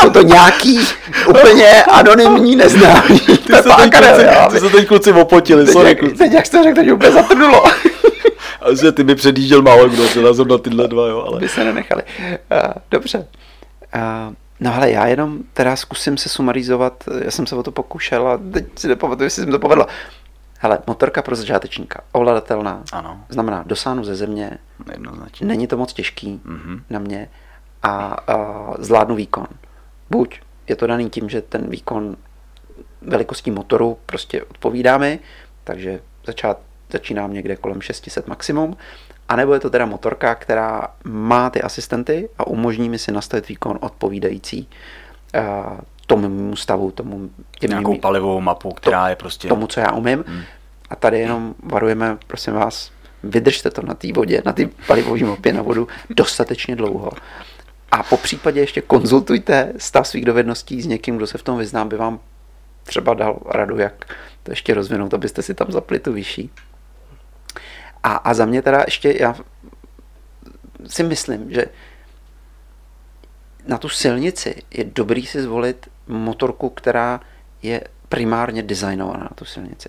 Jsou 0.00 0.10
to 0.12 0.22
nějaký 0.22 0.78
úplně 1.28 1.82
anonymní 1.84 2.56
neznámí. 2.56 3.20
Pepa 3.46 3.74
a 3.74 3.88
Karel, 3.90 4.20
jo, 4.20 4.30
aby- 4.40 4.60
se 4.60 4.70
teď 4.70 4.88
kluci 4.88 5.12
opotili, 5.12 5.66
Teď, 5.66 5.76
jak, 5.84 5.98
teď 6.18 6.32
jak 6.32 6.46
jsi 6.46 6.52
to 6.52 6.62
řekl, 6.62 6.74
to 6.76 6.82
mě 6.82 6.92
úplně 6.92 7.12
zatrnulo. 7.12 7.64
A 8.60 8.74
že 8.74 8.92
ty 8.92 9.04
by 9.04 9.14
předjížděl 9.14 9.62
málo 9.62 9.88
kdo, 9.88 10.08
teda 10.08 10.34
jsem 10.34 10.48
na 10.48 10.58
tyhle 10.58 10.88
dva, 10.88 11.06
jo, 11.08 11.24
ale... 11.28 11.40
By 11.40 11.48
se 11.48 11.64
nenechali. 11.64 12.02
Uh, 12.02 12.72
dobře. 12.90 13.18
Uh, 13.18 14.34
no 14.60 14.74
ale 14.74 14.90
já 14.90 15.06
jenom 15.06 15.38
teda 15.52 15.76
zkusím 15.76 16.16
se 16.16 16.28
sumarizovat, 16.28 17.04
já 17.24 17.30
jsem 17.30 17.46
se 17.46 17.56
o 17.56 17.62
to 17.62 17.72
pokoušel 17.72 18.28
a 18.28 18.38
teď 18.52 18.64
si 18.78 18.88
nepamatuju, 18.88 19.24
jestli 19.26 19.40
se 19.42 19.46
mi 19.46 19.52
to 19.52 19.58
povedlo. 19.58 19.86
Hele, 20.58 20.78
motorka 20.86 21.22
pro 21.22 21.36
začátečníka, 21.36 22.00
ovladatelná, 22.12 22.82
Ano, 22.92 23.20
znamená 23.28 23.62
dosáhnu 23.66 24.04
ze 24.04 24.14
země, 24.14 24.50
jednoznačně. 24.92 25.46
není 25.46 25.66
to 25.66 25.76
moc 25.76 25.92
těžký 25.92 26.40
Mhm. 26.44 26.82
na 26.90 26.98
mě 26.98 27.28
a, 27.82 28.16
a 28.28 28.36
zvládnu 28.78 29.14
výkon. 29.14 29.46
Buď 30.10 30.40
je 30.68 30.76
to 30.76 30.86
daný 30.86 31.10
tím, 31.10 31.28
že 31.28 31.42
ten 31.42 31.70
výkon 31.70 32.16
velikostí 33.02 33.50
motoru 33.50 33.98
prostě 34.06 34.42
odpovídá 34.42 34.98
mi, 34.98 35.18
takže 35.64 36.00
začát, 36.26 36.58
začínám 36.92 37.32
někde 37.32 37.56
kolem 37.56 37.80
600 37.80 38.28
maximum, 38.28 38.76
anebo 39.28 39.54
je 39.54 39.60
to 39.60 39.70
teda 39.70 39.86
motorka, 39.86 40.34
která 40.34 40.88
má 41.04 41.50
ty 41.50 41.62
asistenty 41.62 42.28
a 42.38 42.46
umožní 42.46 42.88
mi 42.88 42.98
si 42.98 43.12
nastavit 43.12 43.48
výkon 43.48 43.78
odpovídající 43.80 44.68
uh, 45.34 45.80
tomu 46.06 46.28
mému 46.28 46.56
stavu, 46.56 46.90
tomu 46.90 47.30
těm 47.58 47.70
Nějakou 47.70 47.92
mým- 47.92 48.00
palivovou 48.00 48.40
mapu, 48.40 48.70
která 48.72 49.08
je 49.08 49.16
prostě... 49.16 49.48
tomu, 49.48 49.66
co 49.66 49.80
já 49.80 49.92
umím. 49.92 50.24
Hmm. 50.26 50.42
A 50.90 50.96
tady 50.96 51.20
jenom 51.20 51.54
varujeme, 51.62 52.18
prosím 52.26 52.52
vás, 52.52 52.90
vydržte 53.22 53.70
to 53.70 53.82
na 53.82 53.94
té 53.94 54.12
vodě, 54.12 54.42
na 54.44 54.52
té 54.52 54.68
palivové 54.86 55.24
mopě 55.24 55.52
na 55.52 55.62
vodu 55.62 55.88
dostatečně 56.10 56.76
dlouho. 56.76 57.10
A 57.92 58.02
po 58.02 58.16
případě 58.16 58.60
ještě 58.60 58.80
konzultujte 58.80 59.72
stav 59.76 60.08
svých 60.08 60.24
dovedností 60.24 60.82
s 60.82 60.86
někým, 60.86 61.16
kdo 61.16 61.26
se 61.26 61.38
v 61.38 61.42
tom 61.42 61.58
vyzná, 61.58 61.84
by 61.84 61.96
vám 61.96 62.20
třeba 62.84 63.14
dal 63.14 63.40
radu, 63.46 63.78
jak 63.78 64.14
to 64.42 64.52
ještě 64.52 64.74
rozvinout, 64.74 65.14
abyste 65.14 65.42
si 65.42 65.54
tam 65.54 65.72
zapli 65.72 65.98
tu 65.98 66.12
vyšší. 66.12 66.50
A, 68.02 68.12
a 68.12 68.34
za 68.34 68.46
mě 68.46 68.62
teda 68.62 68.82
ještě, 68.86 69.16
já 69.20 69.36
si 70.86 71.02
myslím, 71.02 71.50
že 71.50 71.64
na 73.66 73.78
tu 73.78 73.88
silnici 73.88 74.62
je 74.70 74.84
dobrý 74.84 75.26
si 75.26 75.42
zvolit 75.42 75.88
motorku, 76.06 76.70
která 76.70 77.20
je 77.62 77.80
primárně 78.08 78.62
designovaná 78.62 79.22
na 79.22 79.30
tu 79.34 79.44
silnici. 79.44 79.88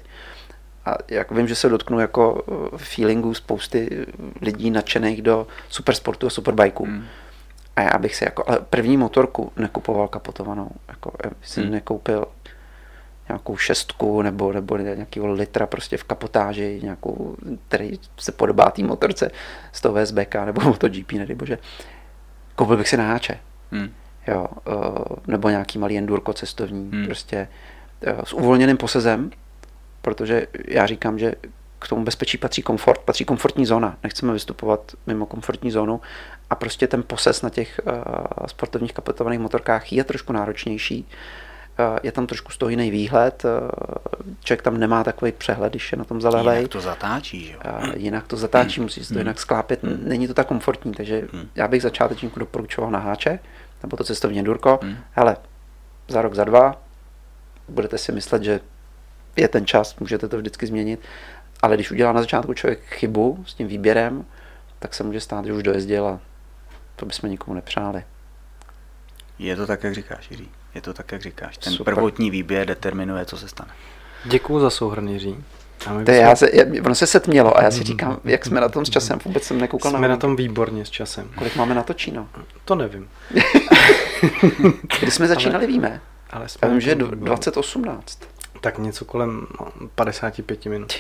A 0.85 0.97
jak 1.07 1.31
vím, 1.31 1.47
že 1.47 1.55
se 1.55 1.69
dotknu 1.69 1.99
jako 1.99 2.43
eh, 2.47 2.77
feelingů 2.77 3.33
spousty 3.33 4.05
lidí 4.41 4.71
nadšených 4.71 5.21
do 5.21 5.47
supersportu 5.69 6.27
a 6.27 6.29
superbajků. 6.29 6.85
Hmm. 6.85 7.05
A 7.75 7.81
já 7.81 7.97
bych 7.99 8.15
si 8.15 8.23
jako, 8.25 8.43
ale 8.47 8.59
první 8.69 8.97
motorku 8.97 9.51
nekupoval 9.57 10.07
kapotovanou. 10.07 10.69
Jako, 10.87 11.11
jsem 11.41 11.63
Hmm. 11.63 11.73
nekoupil 11.73 12.25
nějakou 13.29 13.57
šestku 13.57 14.21
nebo, 14.21 14.53
nebo 14.53 14.77
nějakého 14.77 15.31
litra 15.31 15.65
prostě 15.65 15.97
v 15.97 16.03
kapotáži, 16.03 16.79
nějakou, 16.83 17.35
který 17.67 17.99
se 18.19 18.31
podobá 18.31 18.71
té 18.71 18.83
motorce 18.83 19.31
z 19.71 19.81
toho 19.81 19.95
VSBK 19.95 20.35
nebo 20.45 20.61
MotoGP, 20.63 21.11
nedej 21.11 21.35
bože. 21.35 21.57
Koupil 22.55 22.77
bych 22.77 22.89
si 22.89 22.97
na 22.97 23.07
háče. 23.07 23.39
Hmm. 23.71 23.89
Jo, 24.27 24.47
eh, 24.67 24.71
nebo 25.27 25.49
nějaký 25.49 25.79
malý 25.79 25.97
endurko 25.97 26.33
cestovní, 26.33 26.89
Hmm. 26.91 27.05
prostě 27.05 27.47
eh, 28.01 28.15
s 28.23 28.33
uvolněným 28.33 28.77
posezem, 28.77 29.31
protože 30.01 30.47
já 30.67 30.85
říkám, 30.85 31.19
že 31.19 31.33
k 31.79 31.87
tomu 31.87 32.03
bezpečí 32.03 32.37
patří 32.37 32.61
komfort, 32.61 33.01
patří 33.01 33.25
komfortní 33.25 33.65
zóna. 33.65 33.97
Nechceme 34.03 34.33
vystupovat 34.33 34.91
mimo 35.07 35.25
komfortní 35.25 35.71
zónu 35.71 36.01
a 36.53 36.55
prostě 36.55 36.87
ten 36.87 37.03
poses 37.03 37.41
na 37.41 37.49
těch 37.49 37.81
uh, 37.85 37.93
sportovních 38.45 38.93
kapotovaných 38.93 39.39
motorkách 39.39 39.93
je 39.93 40.03
trošku 40.03 40.33
náročnější. 40.33 41.07
Uh, 41.79 41.97
je 42.03 42.11
tam 42.11 42.27
trošku 42.27 42.51
z 42.51 42.57
toho 42.57 42.69
jiný 42.69 42.91
výhled, 42.91 43.45
uh, 43.45 43.51
člověk 44.43 44.61
tam 44.61 44.77
nemá 44.77 45.03
takový 45.03 45.31
přehled, 45.31 45.73
když 45.73 45.91
je 45.91 45.97
na 45.97 46.03
tom 46.03 46.21
zalehlej. 46.21 46.57
Jinak 46.57 46.71
to 46.71 46.81
zatáčí, 46.81 47.45
že 47.45 47.53
jo. 47.53 47.59
Uh, 47.65 47.93
jinak 47.95 48.27
to 48.27 48.37
zatáčí, 48.37 48.81
musí 48.81 49.05
se 49.05 49.13
to 49.13 49.19
jinak 49.19 49.39
sklápět, 49.39 49.79
není 49.83 50.27
to 50.27 50.33
tak 50.33 50.47
komfortní, 50.47 50.93
takže 50.93 51.27
Hmm. 51.31 51.49
já 51.55 51.67
bych 51.67 51.81
začátečníku 51.81 52.39
doporučoval 52.39 52.91
na 52.91 52.99
háče, 52.99 53.39
nebo 53.83 53.97
to 53.97 54.03
cestovní 54.03 54.39
endurko. 54.39 54.79
Hmm. 54.81 54.97
Hele, 55.11 55.37
za 56.07 56.21
rok, 56.21 56.33
za 56.33 56.43
dva 56.43 56.81
budete 57.67 57.97
si 57.97 58.11
myslet, 58.11 58.43
že 58.43 58.59
je 59.35 59.47
ten 59.47 59.65
čas, 59.65 59.95
můžete 59.99 60.27
to 60.27 60.37
vždycky 60.37 60.67
změnit, 60.67 60.99
ale 61.61 61.75
když 61.75 61.91
udělá 61.91 62.11
na 62.13 62.21
začátku 62.21 62.53
člověk 62.53 62.79
chybu 62.79 63.43
s 63.47 63.53
tím 63.53 63.67
výběrem, 63.67 64.25
tak 64.79 64.93
se 64.93 65.03
může 65.03 65.19
stát, 65.19 65.45
že 65.45 65.53
už 65.53 65.63
dojezdil 65.63 66.07
a 66.07 66.19
to 66.95 67.05
bychom 67.05 67.29
nikomu 67.29 67.55
nepřáli. 67.55 68.03
Je 69.39 69.55
to 69.55 69.67
tak, 69.67 69.83
jak 69.83 69.93
říkáš, 69.93 70.31
Jiří. 70.31 70.49
Je 70.75 70.81
to 70.81 70.93
tak, 70.93 71.11
jak 71.11 71.21
říkáš. 71.21 71.57
Ten 71.57 71.73
Super. 71.73 71.93
prvotní 71.95 72.31
výběr 72.31 72.67
determinuje, 72.67 73.25
co 73.25 73.37
se 73.37 73.47
stane. 73.47 73.71
Děkuju 74.25 74.59
za 74.59 74.69
souhrn, 74.69 75.07
Jiří. 75.09 75.43
To 75.83 75.89
bychom- 75.89 76.13
já 76.15 76.35
se, 76.35 76.49
já, 76.53 76.65
ono 76.85 76.95
se 76.95 77.07
setmělo 77.07 77.57
a 77.57 77.63
já 77.63 77.71
si 77.71 77.83
říkám, 77.83 78.19
jak 78.23 78.45
jsme 78.45 78.61
na 78.61 78.69
tom 78.69 78.85
s 78.85 78.89
časem, 78.89 79.19
vůbec 79.25 79.43
jsem 79.43 79.57
nekoukal 79.61 79.91
jsme 79.91 79.99
na, 80.01 80.07
na 80.07 80.17
tom 80.17 80.35
výborně 80.35 80.85
s 80.85 80.89
časem. 80.89 81.29
kolik 81.35 81.55
máme 81.55 81.75
natočíno. 81.75 82.27
To 82.65 82.75
nevím. 82.75 83.09
Kdy 84.99 85.11
jsme 85.11 85.27
začínali, 85.27 85.67
víme. 85.67 86.01
Ale 86.29 86.49
jsme 86.49 86.59
Já 86.61 86.67
vím, 86.67 86.75
na 86.75 86.79
že 86.79 86.89
je 86.91 86.95
tom 86.95 87.07
dv- 87.07 87.11
výborně. 87.11 87.25
2018. 87.25 88.19
Tak 88.61 88.77
něco 88.77 89.05
kolem 89.05 89.47
no, 89.59 89.67
55 89.95 90.65
minut. 90.65 90.93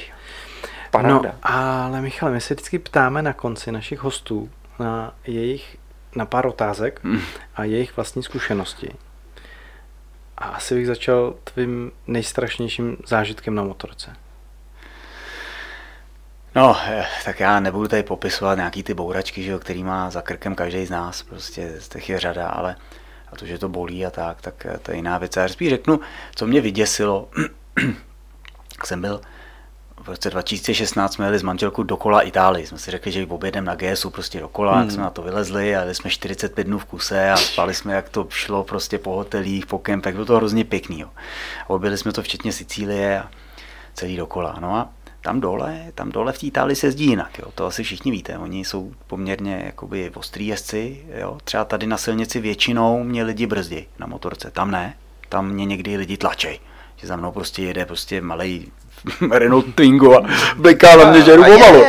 Paráda. 0.91 1.13
No, 1.23 1.33
ale 1.43 2.01
Michale, 2.01 2.31
my 2.31 2.41
se 2.41 2.53
vždycky 2.53 2.79
ptáme 2.79 3.21
na 3.21 3.33
konci 3.33 3.71
našich 3.71 3.99
hostů 3.99 4.49
na 4.79 5.13
jejich, 5.27 5.77
na 6.15 6.25
pár 6.25 6.45
otázek 6.45 6.99
Hmm. 7.03 7.21
a 7.55 7.63
jejich 7.63 7.95
vlastní 7.95 8.23
zkušenosti. 8.23 8.89
A 10.37 10.45
asi 10.45 10.75
bych 10.75 10.87
začal 10.87 11.35
tvým 11.43 11.91
nejstrašnějším 12.07 12.97
zážitkem 13.07 13.55
na 13.55 13.63
motorce. 13.63 14.15
No, 16.55 16.77
eh, 16.87 17.05
tak 17.25 17.39
já 17.39 17.59
nebudu 17.59 17.87
tady 17.87 18.03
popisovat 18.03 18.55
nějaký 18.55 18.83
ty 18.83 18.93
bouračky, 18.93 19.43
že 19.43 19.51
jo, 19.51 19.59
který 19.59 19.83
má 19.83 20.09
za 20.09 20.21
krkem 20.21 20.55
každý 20.55 20.85
z 20.85 20.89
nás, 20.89 21.23
prostě 21.23 21.73
z 21.79 21.89
těch 21.89 22.09
je 22.09 22.19
řada, 22.19 22.49
ale 22.49 22.75
a 23.31 23.35
to, 23.35 23.45
že 23.45 23.57
to 23.57 23.69
bolí 23.69 24.05
a 24.05 24.09
tak, 24.09 24.41
tak 24.41 24.65
eh, 24.65 24.77
to 24.77 24.91
je 24.91 24.95
jiná 24.95 25.17
věc. 25.17 25.35
Já 25.35 25.47
spíš 25.47 25.69
řeknu, 25.69 25.99
co 26.35 26.47
mě 26.47 26.61
vyděsilo, 26.61 27.29
jsem 28.85 29.01
byl 29.01 29.21
v 30.03 30.07
roce 30.07 30.29
2016 30.29 31.13
jsme 31.13 31.25
jeli 31.25 31.39
s 31.39 31.43
manželkou 31.43 31.83
dokola 31.83 32.21
Itálii. 32.21 32.67
Jsme 32.67 32.77
si 32.77 32.91
řekli, 32.91 33.11
že 33.11 33.25
objedeme 33.25 33.65
na 33.65 33.75
GSu 33.75 34.09
prostě 34.09 34.39
dokola, 34.39 34.71
hmm. 34.73 34.81
Jak 34.81 34.91
jsme 34.91 35.03
na 35.03 35.09
to 35.09 35.21
vylezli 35.21 35.75
a 35.75 35.79
jeli 35.79 35.95
jsme 35.95 36.09
45 36.09 36.63
dnů 36.63 36.79
v 36.79 36.85
kuse 36.85 37.31
a 37.31 37.37
spali 37.37 37.73
jsme, 37.73 37.93
jak 37.93 38.09
to 38.09 38.27
šlo 38.29 38.63
prostě 38.63 38.97
po 38.97 39.15
hotelích, 39.15 39.65
po 39.65 39.79
kempech, 39.79 40.13
bylo 40.13 40.25
to 40.25 40.35
hrozně 40.35 40.63
pěkný. 40.63 40.99
Jo. 40.99 41.09
A 41.65 41.69
objeli 41.69 41.97
jsme 41.97 42.11
to 42.11 42.23
včetně 42.23 42.51
Sicílie 42.51 43.19
a 43.19 43.29
celý 43.93 44.17
dokola. 44.17 44.57
No 44.61 44.75
a 44.75 44.89
tam 45.21 45.41
dole, 45.41 45.91
tam 45.95 46.11
dole 46.11 46.33
v 46.33 46.39
té 46.39 46.45
Itálii 46.45 46.75
se 46.75 46.87
jezdí 46.87 47.05
jinak, 47.05 47.39
jo. 47.39 47.51
to 47.55 47.65
asi 47.65 47.83
všichni 47.83 48.11
víte, 48.11 48.37
oni 48.37 48.65
jsou 48.65 48.91
poměrně 49.07 49.61
jakoby 49.65 50.11
ostrý 50.15 50.47
jezdci, 50.47 51.05
jo. 51.19 51.37
třeba 51.43 51.65
tady 51.65 51.87
na 51.87 51.97
silnici 51.97 52.39
většinou 52.39 53.03
mě 53.03 53.23
lidi 53.23 53.47
brzdí 53.47 53.87
na 53.99 54.07
motorce, 54.07 54.51
tam 54.51 54.71
ne, 54.71 54.97
tam 55.29 55.49
mě 55.49 55.65
někdy 55.65 55.97
lidi 55.97 56.17
tlačej, 56.17 56.59
že 56.95 57.07
za 57.07 57.15
mnou 57.15 57.31
prostě 57.31 57.61
jede 57.61 57.85
prostě 57.85 58.21
malý 58.21 58.71
Renault 59.31 59.75
Twingo 59.75 60.17
a 60.17 60.27
bliká 60.57 60.95
na 60.95 61.11
mě, 61.11 61.21
že 61.21 61.35
jdu 61.35 61.43
A 61.43 61.47
pomalu. 61.47 61.83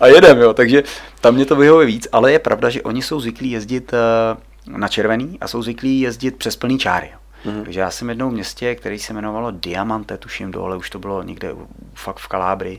A 0.00 0.06
jedem, 0.06 0.38
jo, 0.38 0.54
takže 0.54 0.82
tam 1.20 1.34
mě 1.34 1.44
to 1.44 1.56
vyhovuje 1.56 1.86
víc, 1.86 2.08
ale 2.12 2.32
je 2.32 2.38
pravda, 2.38 2.70
že 2.70 2.82
oni 2.82 3.02
jsou 3.02 3.20
zvyklí 3.20 3.50
jezdit 3.50 3.92
eh, 3.94 4.36
na 4.78 4.88
červený 4.88 5.38
a 5.40 5.48
jsou 5.48 5.62
zvyklí 5.62 6.00
jezdit 6.00 6.36
přes 6.36 6.56
plný 6.56 6.78
čáry. 6.78 7.10
jo. 7.12 7.18
Mm. 7.52 7.64
Takže 7.64 7.80
já 7.80 7.90
jsem 7.90 8.08
jednou 8.08 8.30
v 8.30 8.32
městě, 8.32 8.74
který 8.74 8.98
se 8.98 9.12
jmenovalo 9.12 9.50
Diamante, 9.50 10.18
tuším 10.18 10.50
dole, 10.50 10.76
už 10.76 10.90
to 10.90 10.98
bylo 10.98 11.22
někde 11.22 11.54
fakt 11.94 12.18
v 12.18 12.28
Kalábrii. 12.28 12.78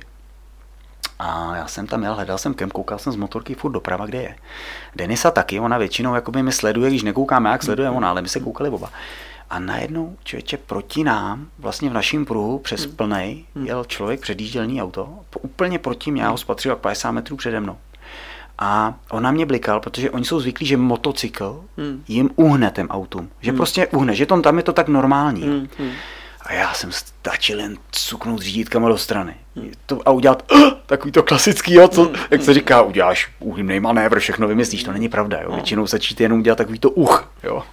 A 1.20 1.56
já 1.56 1.68
jsem 1.68 1.88
tam 1.88 2.04
jel, 2.04 2.16
hledal 2.16 2.38
jsem 2.38 2.54
kem, 2.54 2.70
koukal 2.70 3.00
jsem 3.00 3.14
z 3.14 3.16
motorky 3.16 3.56
furt 3.56 3.72
doprava, 3.72 4.06
kde 4.06 4.22
je. 4.22 4.36
Denisa 4.96 5.32
taky, 5.32 5.60
ona 5.60 5.78
většinou 5.78 6.16
jakoby 6.16 6.44
mi 6.44 6.52
sleduje, 6.52 6.90
když 6.90 7.04
nekoukáme, 7.04 7.50
jak 7.50 7.64
sleduje 7.64 7.90
ona, 7.90 8.10
ale 8.10 8.22
my 8.22 8.30
se 8.30 8.40
koukali 8.40 8.70
oba. 8.70 8.90
A 9.50 9.60
najednou 9.60 10.18
člověče 10.24 10.58
proti 10.58 11.04
nám, 11.04 11.48
vlastně 11.60 11.90
v 11.90 11.94
našem 11.94 12.26
pruhu 12.26 12.60
přes 12.60 12.86
hmm. 12.86 12.96
plnej, 12.96 13.46
jel 13.64 13.86
člověk, 13.86 14.22
předjíždělný 14.22 14.82
auto, 14.82 15.10
úplně 15.42 15.80
proti 15.80 16.12
mě, 16.12 16.22
já 16.22 16.30
ho 16.30 16.38
spatřil 16.38 16.76
50 16.76 17.12
metrů 17.12 17.36
přede 17.38 17.60
mnou. 17.60 17.78
A 18.60 18.94
on 19.10 19.24
na 19.24 19.32
mě 19.32 19.46
blikal, 19.46 19.80
protože 19.80 20.12
oni 20.12 20.26
jsou 20.26 20.40
zvyklí, 20.40 20.66
že 20.66 20.78
motocykl 20.78 21.64
hmm. 21.78 22.04
jim 22.08 22.30
uhne 22.36 22.72
ten 22.72 22.88
autům. 22.88 23.30
Že 23.42 23.52
hmm. 23.52 23.58
prostě 23.58 23.88
uhne, 23.88 24.16
že 24.16 24.26
tom, 24.26 24.42
tam 24.42 24.58
je 24.58 24.64
to 24.64 24.74
tak 24.74 24.88
normální. 24.88 25.42
Hmm. 25.42 25.68
Hmm. 25.78 25.92
A 26.42 26.54
já 26.54 26.74
jsem 26.74 26.92
stačil 26.92 27.60
jen 27.60 27.78
cuknout 27.92 28.42
řídítkama 28.42 28.90
do 28.90 28.98
strany. 28.98 29.36
Hmm. 29.56 29.72
To, 29.86 30.02
a 30.06 30.12
udělat 30.12 30.52
uh, 30.52 30.72
takový 30.86 31.12
to 31.12 31.24
klasický, 31.24 31.74
jo, 31.74 31.88
co, 31.88 32.04
hmm. 32.04 32.16
jak 32.32 32.44
se 32.44 32.54
říká, 32.54 32.82
uděláš 32.82 33.32
úhymnej 33.40 33.80
manévr, 33.80 34.20
všechno 34.20 34.48
vymyslíš, 34.48 34.84
to 34.84 34.92
není 34.92 35.10
pravda, 35.10 35.40
jo. 35.42 35.48
Hmm. 35.48 35.56
Většinou 35.56 35.88
se 35.88 36.00
číte 36.00 36.24
jenom 36.24 36.40
udělat 36.40 36.56
takový 36.56 36.80
to 36.80 36.90
uch, 36.90 37.32
jo. 37.44 37.64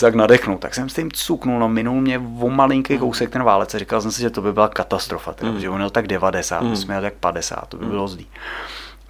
Tak 0.00 0.14
nadechnout, 0.14 0.60
tak 0.60 0.74
jsem 0.74 0.88
s 0.88 0.94
tím 0.94 1.10
cuknul, 1.12 1.58
no 1.58 1.68
minul 1.68 2.00
mě 2.00 2.18
o 2.18 2.50
malinký 2.50 2.94
hmm. 2.94 3.00
kousek 3.00 3.30
ten 3.30 3.42
válec 3.42 3.74
a 3.74 3.78
říkal 3.78 4.00
jsem 4.00 4.12
si, 4.12 4.20
že 4.20 4.30
to 4.30 4.42
by 4.42 4.52
byla 4.52 4.68
katastrofa, 4.68 5.32
teda, 5.32 5.52
mm. 5.52 5.60
že 5.60 5.68
on 5.68 5.76
měl 5.76 5.90
tak 5.90 6.06
90, 6.06 6.62
mm. 6.62 6.76
jsme 6.76 6.94
jeli 6.94 7.06
tak 7.06 7.14
50, 7.14 7.68
to 7.68 7.76
by 7.76 7.86
bylo 7.86 8.08
zlý 8.08 8.26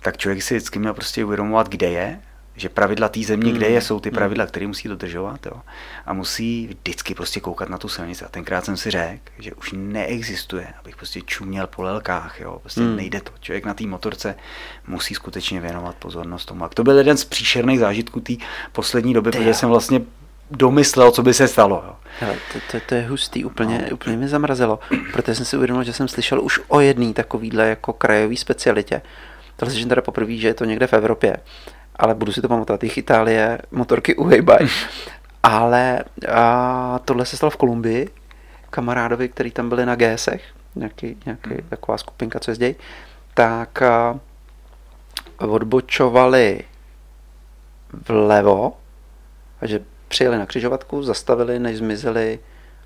tak 0.02 0.16
člověk 0.16 0.42
si 0.42 0.54
vždycky 0.54 0.78
měl 0.78 0.94
prostě 0.94 1.24
uvědomovat, 1.24 1.68
kde 1.68 1.90
je, 1.90 2.20
že 2.56 2.68
pravidla 2.68 3.08
té 3.08 3.20
země, 3.20 3.52
mm. 3.52 3.58
kde 3.58 3.68
je, 3.68 3.80
jsou 3.80 4.00
ty 4.00 4.08
hmm. 4.08 4.14
pravidla, 4.14 4.46
které 4.46 4.66
musí 4.66 4.88
dodržovat. 4.88 5.46
Jo. 5.46 5.62
A 6.06 6.12
musí 6.12 6.66
vždycky 6.66 7.14
prostě 7.14 7.40
koukat 7.40 7.68
na 7.68 7.78
tu 7.78 7.88
silnici. 7.88 8.24
A 8.24 8.28
tenkrát 8.28 8.64
jsem 8.64 8.76
si 8.76 8.90
řekl, 8.90 9.32
že 9.38 9.54
už 9.54 9.72
neexistuje, 9.76 10.66
abych 10.80 10.96
prostě 10.96 11.20
čuměl 11.20 11.66
po 11.66 11.82
lelkách. 11.82 12.40
Jo. 12.40 12.58
Prostě 12.60 12.80
mm. 12.80 12.96
nejde 12.96 13.20
to. 13.20 13.32
Člověk 13.40 13.64
na 13.64 13.74
té 13.74 13.86
motorce 13.86 14.34
musí 14.86 15.14
skutečně 15.14 15.60
věnovat 15.60 15.96
pozornost 15.96 16.44
tomu. 16.44 16.64
A 16.64 16.68
to 16.68 16.84
byl 16.84 16.98
jeden 16.98 17.16
z 17.16 17.24
příšerných 17.24 17.78
zážitků 17.78 18.20
té 18.20 18.32
poslední 18.72 19.14
doby, 19.14 19.30
protože 19.30 19.54
jsem 19.54 19.68
vlastně 19.68 20.00
domyslel, 20.56 21.10
co 21.10 21.22
by 21.22 21.34
se 21.34 21.48
stalo. 21.48 21.82
Jo. 21.86 21.96
Hele, 22.20 22.34
to, 22.52 22.58
to, 22.70 22.84
to, 22.86 22.94
je 22.94 23.06
hustý, 23.08 23.44
úplně, 23.44 23.86
no. 23.90 23.94
úplně 23.94 24.16
mi 24.16 24.28
zamrazilo, 24.28 24.78
protože 25.12 25.34
jsem 25.34 25.44
si 25.44 25.56
uvědomil, 25.56 25.82
že 25.82 25.92
jsem 25.92 26.08
slyšel 26.08 26.42
už 26.42 26.60
o 26.68 26.80
jedný 26.80 27.14
takovýhle 27.14 27.68
jako 27.68 27.92
krajový 27.92 28.36
specialitě, 28.36 29.02
to 29.56 29.66
slyším 29.66 29.88
teda 29.88 30.02
poprvé, 30.02 30.36
že 30.36 30.48
je 30.48 30.54
to 30.54 30.64
někde 30.64 30.86
v 30.86 30.92
Evropě, 30.92 31.36
ale 31.96 32.14
budu 32.14 32.32
si 32.32 32.42
to 32.42 32.48
pamatovat, 32.48 32.84
jich 32.84 32.98
Itálie, 32.98 33.58
motorky 33.70 34.14
Uhejbaj. 34.14 34.66
ale 35.42 36.04
a 36.32 37.00
tohle 37.04 37.26
se 37.26 37.36
stalo 37.36 37.50
v 37.50 37.56
Kolumbii, 37.56 38.08
kamarádovi, 38.70 39.28
který 39.28 39.50
tam 39.50 39.68
byli 39.68 39.86
na 39.86 39.96
GSech, 39.96 40.44
nějaký, 40.74 41.16
nějaký 41.26 41.50
hmm. 41.50 41.68
taková 41.68 41.98
skupinka, 41.98 42.40
co 42.40 42.50
jezdí, 42.50 42.74
tak 43.34 43.82
a, 43.82 44.18
odbočovali 45.38 46.64
vlevo, 48.08 48.76
takže 49.60 49.80
přijeli 50.12 50.38
na 50.38 50.46
křižovatku, 50.46 51.02
zastavili, 51.02 51.58
než 51.58 51.76
zmizeli 51.76 52.38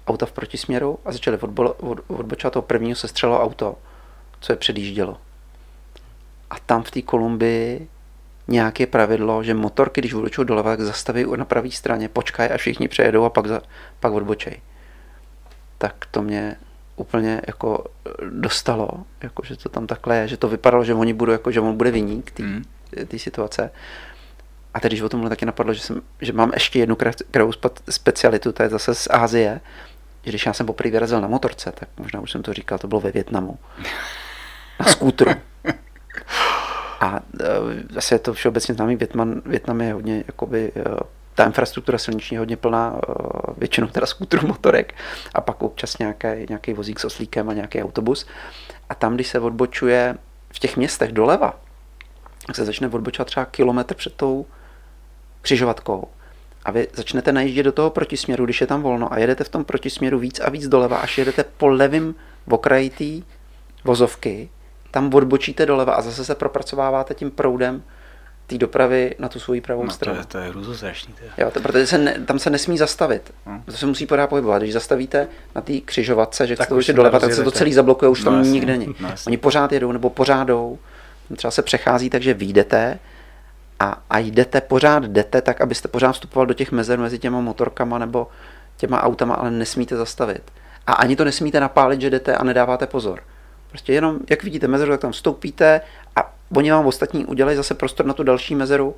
auta 0.07 0.27
v 0.27 0.33
protisměru 0.33 0.99
a 1.05 1.12
začali 1.12 1.39
odbo, 1.39 1.72
od, 1.72 1.99
odbočovat 2.07 2.53
toho 2.53 2.62
prvního 2.62 2.97
se 2.97 3.09
střelo 3.09 3.43
auto, 3.43 3.74
co 4.41 4.53
je 4.53 4.57
předjíždělo. 4.57 5.18
A 6.51 6.55
tam 6.66 6.83
v 6.83 6.91
té 6.91 7.03
Kolumbii 7.03 7.89
nějaké 8.49 8.87
pravidlo, 8.87 9.43
že 9.43 9.55
motorky, 9.55 10.01
když 10.01 10.14
odbočují 10.14 10.47
doleva, 10.47 10.70
tak 10.70 10.87
zastaví 10.87 11.27
na 11.37 11.45
pravé 11.45 11.70
straně, 11.70 12.09
počkají 12.09 12.51
a 12.51 12.57
všichni 12.57 12.89
přejedou 12.89 13.24
a 13.24 13.31
pak, 13.31 13.47
za, 13.47 13.61
pak 14.01 14.12
odbočej. 14.12 14.61
Tak 15.79 16.07
to 16.11 16.22
mě 16.22 16.57
úplně 16.97 17.41
jako 17.47 17.85
dostalo, 18.31 18.89
jako, 19.22 19.43
že 19.45 19.57
to 19.57 19.68
tam 19.68 19.87
takhle 19.87 20.16
je, 20.16 20.29
že 20.29 20.37
to 20.37 20.49
vypadalo, 20.49 20.85
že 20.85 20.95
oni 20.95 21.12
budou, 21.12 21.33
jako, 21.33 21.51
že 21.51 21.61
on 21.61 21.77
bude 21.77 21.91
vyník 21.91 22.31
té 22.31 22.43
mm. 22.43 22.64
situace. 23.16 23.70
A 24.77 24.81
teď, 24.81 24.93
když 24.93 25.01
o 25.01 25.09
tomhle 25.09 25.31
taky 25.31 25.47
napadlo, 25.47 25.74
že, 25.74 25.81
jsem, 25.81 26.03
že 26.20 26.33
mám 26.33 26.51
ještě 26.55 26.79
jednu 26.79 26.97
krajovou 27.31 27.53
specialitu, 27.91 28.53
to 28.53 28.62
je 28.62 28.68
zase 28.68 28.95
z 28.95 29.09
Ázie, 29.11 29.61
že 30.22 30.31
když 30.31 30.47
já 30.47 30.53
jsem 30.53 30.66
poprvé 30.66 30.91
vyrazil 30.91 31.20
na 31.20 31.29
motorce, 31.29 31.72
tak 31.72 31.89
možná 31.97 32.20
už 32.20 32.31
jsem 32.31 32.43
to 32.43 32.53
říkal, 32.53 32.79
to 32.79 32.89
bylo 32.89 33.01
ve 33.01 33.11
Větnamu. 33.11 33.59
Na 34.81 34.87
skútru. 34.87 35.31
A 37.01 37.20
zase 37.91 38.14
je 38.14 38.18
to 38.18 38.35
všeobecně 38.35 38.74
známý, 38.74 38.97
Větman, 38.97 39.43
Větnam 39.47 39.81
je 39.81 39.93
hodně, 39.93 40.24
jakoby, 40.27 40.72
e, 40.77 40.83
ta 41.35 41.45
infrastruktura 41.45 41.99
silniční 41.99 42.35
je 42.35 42.39
hodně 42.39 42.57
plná, 42.57 43.01
e, 43.09 43.12
většinou 43.57 43.87
teda 43.87 44.07
skútrů, 44.07 44.47
motorek 44.47 44.95
a 45.35 45.41
pak 45.41 45.62
občas 45.62 45.99
nějaký, 45.99 46.29
nějaký 46.49 46.72
vozík 46.72 47.01
s 47.01 47.05
oslíkem 47.05 47.49
a 47.49 47.53
nějaký 47.53 47.83
autobus. 47.83 48.27
A 48.89 48.95
tam, 48.95 49.14
když 49.14 49.29
se 49.29 49.41
odbočuje 49.41 50.16
v 50.53 50.59
těch 50.59 50.77
městech 50.77 51.12
doleva, 51.12 51.61
se 52.53 52.64
začne 52.64 52.89
odbočovat 52.89 53.27
třeba 53.27 53.47
kilometr 53.47 53.95
před 53.95 54.12
tou 54.14 54.47
křižovatkou. 55.47 56.09
A 56.64 56.70
vy 56.70 56.88
začnete 56.94 57.32
najíždět 57.32 57.64
do 57.64 57.72
toho 57.72 57.90
protisměru, 57.90 58.44
když 58.44 58.61
je 58.61 58.66
tam 58.66 58.82
volno 58.82 59.12
a 59.12 59.18
jedete 59.18 59.44
v 59.44 59.49
tom 59.49 59.64
protisměru 59.64 60.18
víc 60.18 60.40
a 60.40 60.51
víc 60.51 60.68
doleva, 60.68 60.97
až 60.97 61.18
jedete 61.18 61.44
po 61.57 61.68
levém 61.68 62.14
okraji 62.51 62.90
té 62.90 63.26
vozovky, 63.84 64.49
tam 64.90 65.14
odbočíte 65.14 65.66
doleva 65.66 65.92
a 65.92 66.03
zase 66.03 66.24
se 66.24 66.34
propracováváte 66.34 67.14
tím 67.14 67.30
proudem 67.30 67.82
té 68.47 68.59
dopravy 68.59 69.14
na 69.18 69.28
tu 69.28 69.38
svoji 69.38 69.61
pravou 69.61 69.84
no, 69.84 69.90
stranu. 69.90 70.18
To 70.28 70.38
je, 70.38 70.53
to 70.53 70.70
je 70.70 70.76
strašný. 70.76 71.14
Jo, 71.38 71.51
to, 71.51 71.61
protože 71.61 71.86
se 71.86 71.99
ne, 71.99 72.20
tam 72.26 72.38
se 72.38 72.51
nesmí 72.51 72.78
zastavit. 72.78 73.34
Hmm. 73.47 73.62
To 73.62 73.72
se 73.72 73.86
musí 73.86 74.07
pořád 74.07 74.26
pohybovat. 74.26 74.62
Když 74.62 74.72
zastavíte 74.72 75.28
na 75.55 75.61
té 75.61 75.72
křižovatce, 75.80 76.47
že 76.47 76.55
chcete 76.55 76.74
už 76.74 76.86
doleva, 76.86 77.20
tak 77.20 77.32
se 77.32 77.44
to 77.44 77.51
celý 77.51 77.72
zablokuje, 77.72 78.09
už 78.09 78.24
no, 78.24 78.30
tam 78.30 78.38
jasný, 78.38 78.53
nikde 78.53 78.78
není. 78.78 78.94
No, 79.01 79.11
Oni 79.26 79.36
pořád 79.36 79.72
jedou 79.72 79.92
nebo 79.92 80.11
pořád 80.11 80.44
jdou. 80.44 80.78
Třeba 81.36 81.51
se 81.51 81.62
přechází, 81.62 82.11
takže 82.11 82.34
výjdete 82.34 82.99
a, 83.81 84.03
a 84.11 84.18
jdete, 84.18 84.61
pořád 84.61 85.05
jdete, 85.05 85.43
tak 85.43 85.61
abyste 85.61 85.89
pořád 85.89 86.12
vstupoval 86.12 86.47
do 86.47 86.55
těch 86.55 86.72
mezer 86.72 86.99
mezi 86.99 87.18
těma 87.18 87.41
motorkama 87.41 87.99
nebo 87.99 88.29
těma 88.77 89.03
autama, 89.03 89.35
ale 89.35 89.51
nesmíte 89.51 89.97
zastavit. 89.97 90.43
A 90.87 90.93
ani 90.93 91.16
to 91.16 91.24
nesmíte 91.24 91.61
napálit, 91.61 92.01
že 92.01 92.11
jdete 92.11 92.37
a 92.37 92.45
nedáváte 92.45 92.87
pozor. 92.87 93.22
Prostě 93.68 93.93
jenom, 93.93 94.18
jak 94.31 94.45
vidíte 94.45 94.68
mezeru, 94.68 94.91
tak 94.91 95.01
tam 95.01 95.12
vstoupíte 95.12 95.81
a 96.16 96.35
oni 96.57 96.72
vám 96.72 96.87
ostatní 96.87 97.27
udělají 97.27 97.57
zase 97.57 97.74
prostor 97.74 98.07
na 98.07 98.14
tu 98.14 98.22
další 98.22 98.55
mezeru. 98.55 98.97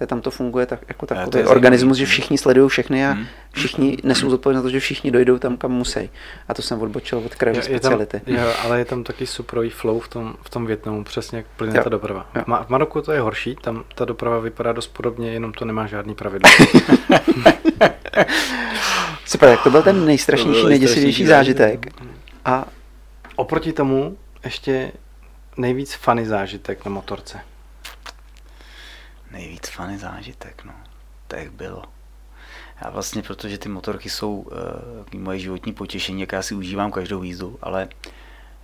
To 0.00 0.06
tam 0.06 0.20
to 0.20 0.30
funguje 0.30 0.66
tak, 0.66 0.80
jako 0.88 1.06
takový 1.06 1.44
organismus, 1.44 1.96
že 1.96 2.06
všichni 2.06 2.38
sledují 2.38 2.68
všechny 2.68 3.06
a 3.06 3.10
hmm. 3.10 3.26
všichni 3.52 3.98
nesou 4.04 4.30
zodpovědnost 4.30 4.64
na 4.64 4.68
to, 4.68 4.72
že 4.72 4.80
všichni 4.80 5.10
dojdou 5.10 5.38
tam, 5.38 5.56
kam 5.56 5.72
musí. 5.72 6.10
A 6.48 6.54
to 6.54 6.62
jsem 6.62 6.82
odbočil 6.82 7.18
od 7.18 7.34
krajové 7.34 7.62
speciality. 7.62 8.20
Tam, 8.20 8.34
jo, 8.34 8.52
ale 8.62 8.78
je 8.78 8.84
tam 8.84 9.04
taky 9.04 9.26
suprový 9.26 9.70
flow 9.70 10.00
v 10.00 10.08
tom, 10.08 10.34
v 10.42 10.50
tom 10.50 10.66
Větnamu, 10.66 11.04
přesně 11.04 11.38
jak 11.38 11.46
plyne 11.56 11.76
jo. 11.76 11.84
ta 11.84 11.90
doprava. 11.90 12.26
Jo. 12.34 12.42
V 12.66 12.68
Maroku 12.68 13.02
to 13.02 13.12
je 13.12 13.20
horší, 13.20 13.56
tam 13.60 13.84
ta 13.94 14.04
doprava 14.04 14.38
vypadá 14.38 14.72
dost 14.72 14.86
podobně, 14.86 15.32
jenom 15.32 15.52
to 15.52 15.64
nemá 15.64 15.86
žádný 15.86 16.14
pravidlo. 16.14 16.50
Super, 19.24 19.48
tak 19.48 19.62
to 19.62 19.70
byl 19.70 19.82
ten 19.82 20.06
nejstrašnější, 20.06 20.66
nejděsivější 20.66 21.26
zážitek. 21.26 21.86
A 22.44 22.64
Oproti 23.40 23.72
tomu 23.72 24.16
ještě 24.44 24.92
nejvíc 25.56 25.94
funny 25.94 26.26
zážitek 26.26 26.84
na 26.84 26.90
motorce. 26.90 27.40
Nejvíc 29.30 29.68
funny 29.68 29.98
zážitek, 29.98 30.64
no. 30.64 30.72
Tak 31.26 31.52
bylo. 31.52 31.84
Já 32.84 32.90
vlastně, 32.90 33.22
protože 33.22 33.58
ty 33.58 33.68
motorky 33.68 34.10
jsou 34.10 34.34
uh, 34.34 35.20
moje 35.20 35.38
životní 35.38 35.72
potěšení, 35.72 36.20
jak 36.20 36.32
já 36.32 36.42
si 36.42 36.54
užívám 36.54 36.92
každou 36.92 37.22
jízdu, 37.22 37.58
ale 37.62 37.88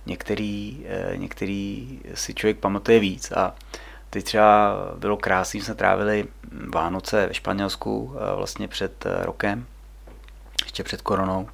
některý, 0.05 0.85
uh, 1.11 1.17
některý 1.17 1.99
si 2.13 2.33
člověk 2.33 2.57
pamatuje 2.57 2.99
víc 2.99 3.31
a 3.31 3.55
teď 4.09 4.25
třeba 4.25 4.75
bylo 4.97 5.17
krásný, 5.17 5.61
jsme 5.61 5.75
trávili 5.75 6.27
Vánoce 6.73 7.27
ve 7.27 7.33
Španělsku 7.33 7.99
uh, 7.99 8.13
vlastně 8.35 8.67
před 8.67 9.05
uh, 9.05 9.25
rokem, 9.25 9.65
ještě 10.63 10.83
před 10.83 11.01
koronou 11.01 11.49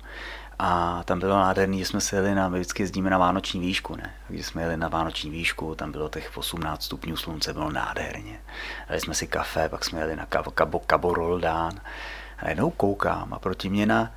a 0.60 1.02
tam 1.04 1.20
bylo 1.20 1.36
nádherný, 1.36 1.80
že 1.80 1.86
jsme 1.86 2.02
se 2.02 2.16
jeli 2.16 2.36
na, 2.36 2.50
my 2.50 2.60
vždycky 2.60 2.84
jezdíme 2.84 3.10
na 3.10 3.18
vánoční 3.18 3.60
výšku, 3.60 3.96
ne? 3.96 4.14
Takže 4.28 4.44
jsme 4.44 4.62
jeli 4.62 4.78
na 4.78 4.88
vánoční 4.88 5.30
výšku, 5.30 5.76
tam 5.76 5.92
bylo 5.92 6.10
těch 6.10 6.38
18 6.38 6.84
stupňů 6.84 7.18
slunce, 7.18 7.54
bylo 7.54 7.72
nádherně. 7.72 8.40
Dali 8.90 9.02
jsme 9.02 9.14
si 9.14 9.28
kafe, 9.28 9.70
pak 9.70 9.86
jsme 9.86 10.00
jeli 10.00 10.16
na 10.16 10.28
Cabo, 10.34 10.52
Cabo, 10.58 10.82
Cabo 10.90 11.14
Roldán. 11.14 11.74
A 12.40 12.50
jednou 12.50 12.70
koukám 12.70 13.34
a 13.34 13.40
proti 13.40 13.70
mě 13.70 13.86
na, 13.86 14.12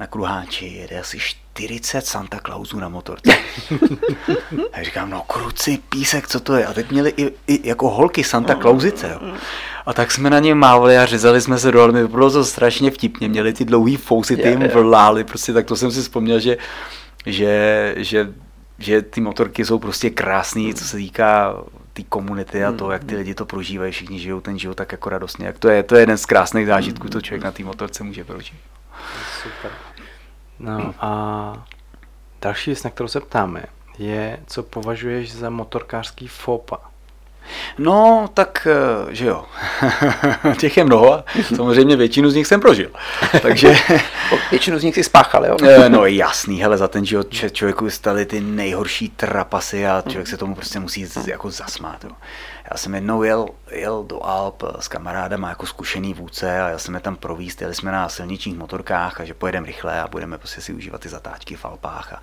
na 0.00 0.06
kruháči 0.06 0.66
jede 0.66 1.00
asi 1.00 1.18
40 1.54 2.06
Santa 2.06 2.40
Clausů 2.46 2.80
na 2.80 2.88
motorce. 2.88 3.32
a 4.72 4.82
říkám, 4.82 5.10
no 5.10 5.22
kruci, 5.22 5.78
písek, 5.88 6.28
co 6.28 6.40
to 6.40 6.54
je? 6.54 6.66
A 6.66 6.72
teď 6.72 6.90
měli 6.90 7.14
i, 7.16 7.32
i 7.46 7.68
jako 7.68 7.90
holky 7.90 8.24
Santa 8.24 8.54
Clausice, 8.54 9.10
jo. 9.12 9.34
A 9.86 9.92
tak 9.92 10.10
jsme 10.10 10.30
na 10.30 10.38
ně 10.38 10.54
mávali 10.54 10.98
a 10.98 11.06
řezali 11.06 11.40
jsme 11.40 11.58
se 11.58 11.72
dolů. 11.72 12.08
Bylo 12.08 12.30
to 12.30 12.44
strašně 12.44 12.90
vtipně. 12.90 13.28
Měli 13.28 13.52
ty 13.52 13.64
dlouhý 13.64 13.96
fousy, 13.96 14.36
ty 14.36 14.48
jim 14.48 14.68
vrlály. 14.68 15.24
Prostě 15.24 15.52
tak 15.52 15.66
to 15.66 15.76
jsem 15.76 15.90
si 15.92 16.00
vzpomněl, 16.02 16.40
že, 16.40 16.56
že, 17.26 17.94
že, 17.96 18.32
že 18.78 19.02
ty 19.02 19.20
motorky 19.20 19.64
jsou 19.64 19.78
prostě 19.78 20.10
krásný, 20.10 20.74
co 20.74 20.84
se 20.84 20.96
týká 20.96 21.54
té 21.92 22.02
komunity 22.02 22.64
a 22.64 22.72
to, 22.72 22.90
jak 22.90 23.04
ty 23.04 23.16
lidi 23.16 23.34
to 23.34 23.46
prožívají, 23.46 23.92
všichni 23.92 24.18
žijou 24.18 24.40
ten 24.40 24.58
život 24.58 24.74
tak 24.74 24.92
jako 24.92 25.08
radostně. 25.08 25.46
Jak 25.46 25.58
to 25.58 25.68
je, 25.68 25.82
to 25.82 25.94
je 25.94 26.02
jeden 26.02 26.18
z 26.18 26.26
krásných 26.26 26.66
zážitků, 26.66 27.08
to 27.08 27.20
člověk 27.20 27.44
na 27.44 27.52
té 27.52 27.64
motorce 27.64 28.04
může 28.04 28.24
prožít. 28.24 28.58
Super. 29.42 29.70
No 30.58 30.94
a 31.00 31.64
další 32.42 32.70
věc, 32.70 32.82
na 32.82 32.90
kterou 32.90 33.08
se 33.08 33.20
ptáme, 33.20 33.64
je, 33.98 34.38
co 34.46 34.62
považuješ 34.62 35.32
za 35.32 35.50
motorkářský 35.50 36.28
fopa? 36.28 36.78
No, 37.78 38.28
tak, 38.34 38.66
eh, 38.70 39.14
že 39.14 39.26
jo. 39.26 39.44
Těch 40.58 40.76
je 40.76 40.84
mnoho 40.84 41.14
a 41.14 41.24
samozřejmě 41.56 41.96
většinu 41.96 42.30
z 42.30 42.34
nich 42.34 42.46
jsem 42.46 42.60
prožil. 42.60 42.90
Takže... 43.42 43.74
většinu 44.50 44.78
z 44.78 44.84
nich 44.84 44.94
si 44.94 45.04
spáchal, 45.04 45.46
jo? 45.46 45.56
Eh, 45.62 45.88
no 45.88 46.06
jasný, 46.06 46.60
hele, 46.60 46.78
za 46.78 46.88
ten 46.88 47.06
život 47.06 47.26
člověku 47.52 47.90
staly 47.90 48.26
ty 48.26 48.40
nejhorší 48.40 49.08
trapasy 49.08 49.86
a 49.86 50.02
člověk 50.08 50.28
se 50.28 50.36
tomu 50.36 50.54
prostě 50.54 50.80
musí 50.80 51.06
jako 51.26 51.50
zasmát, 51.50 52.04
jo. 52.04 52.10
Já 52.72 52.78
jsem 52.78 52.94
jednou 52.94 53.22
jel, 53.22 53.48
jel 53.70 54.04
do 54.04 54.26
Alp 54.26 54.62
s 54.80 54.88
kamarádem 54.88 55.42
jako 55.42 55.66
zkušený 55.66 56.14
vůdce 56.14 56.60
a 56.60 56.68
já 56.68 56.78
jsem 56.78 56.94
je 56.94 57.00
tam 57.00 57.16
províst, 57.16 57.60
jeli 57.60 57.74
jsme 57.74 57.92
na 57.92 58.08
silničních 58.08 58.58
motorkách 58.58 59.20
a 59.20 59.24
že 59.24 59.34
pojedeme 59.34 59.66
rychle 59.66 60.00
a 60.00 60.08
budeme 60.08 60.38
prostě 60.38 60.60
si 60.60 60.72
užívat 60.72 61.00
ty 61.00 61.08
zatáčky 61.08 61.56
v 61.56 61.64
Alpách 61.64 62.12
a, 62.12 62.16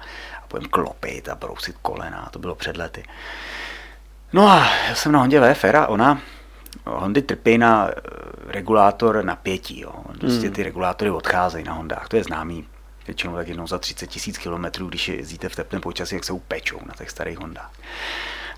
a 0.44 0.48
budeme 0.50 0.68
klopit 0.68 1.30
a 1.30 1.36
brousit 1.36 1.76
kolena, 1.82 2.30
to 2.32 2.40
bylo 2.40 2.56
před 2.56 2.78
lety. 2.78 3.04
No 4.34 4.48
a 4.48 4.70
já 4.90 4.96
jsem 4.96 5.12
na 5.12 5.20
Hondě 5.20 5.42
VFR 5.42 5.76
a 5.76 5.88
ona, 5.88 6.22
Hondy 6.86 7.22
trpí 7.22 7.58
na 7.58 7.90
eh, 7.90 7.94
regulátor 8.48 9.24
napětí. 9.24 9.80
Jo. 9.80 9.94
Prostě 10.20 10.46
hmm. 10.46 10.56
ty 10.56 10.64
regulátory 10.64 11.12
odcházejí 11.12 11.66
na 11.66 11.74
Hondách, 11.74 12.08
to 12.08 12.16
je 12.16 12.24
známý. 12.24 12.68
Většinou 13.08 13.36
tak 13.36 13.48
jednou 13.48 13.68
za 13.68 13.78
30 13.78 14.08
tisíc 14.08 14.38
kilometrů, 14.38 14.88
když 14.88 15.10
jezdíte 15.10 15.50
v 15.50 15.56
teplém 15.56 15.82
počasí, 15.82 16.16
jak 16.16 16.24
se 16.24 16.34
upečou 16.34 16.80
na 16.86 16.94
těch 16.98 17.10
starých 17.10 17.40
Hondách. 17.40 17.72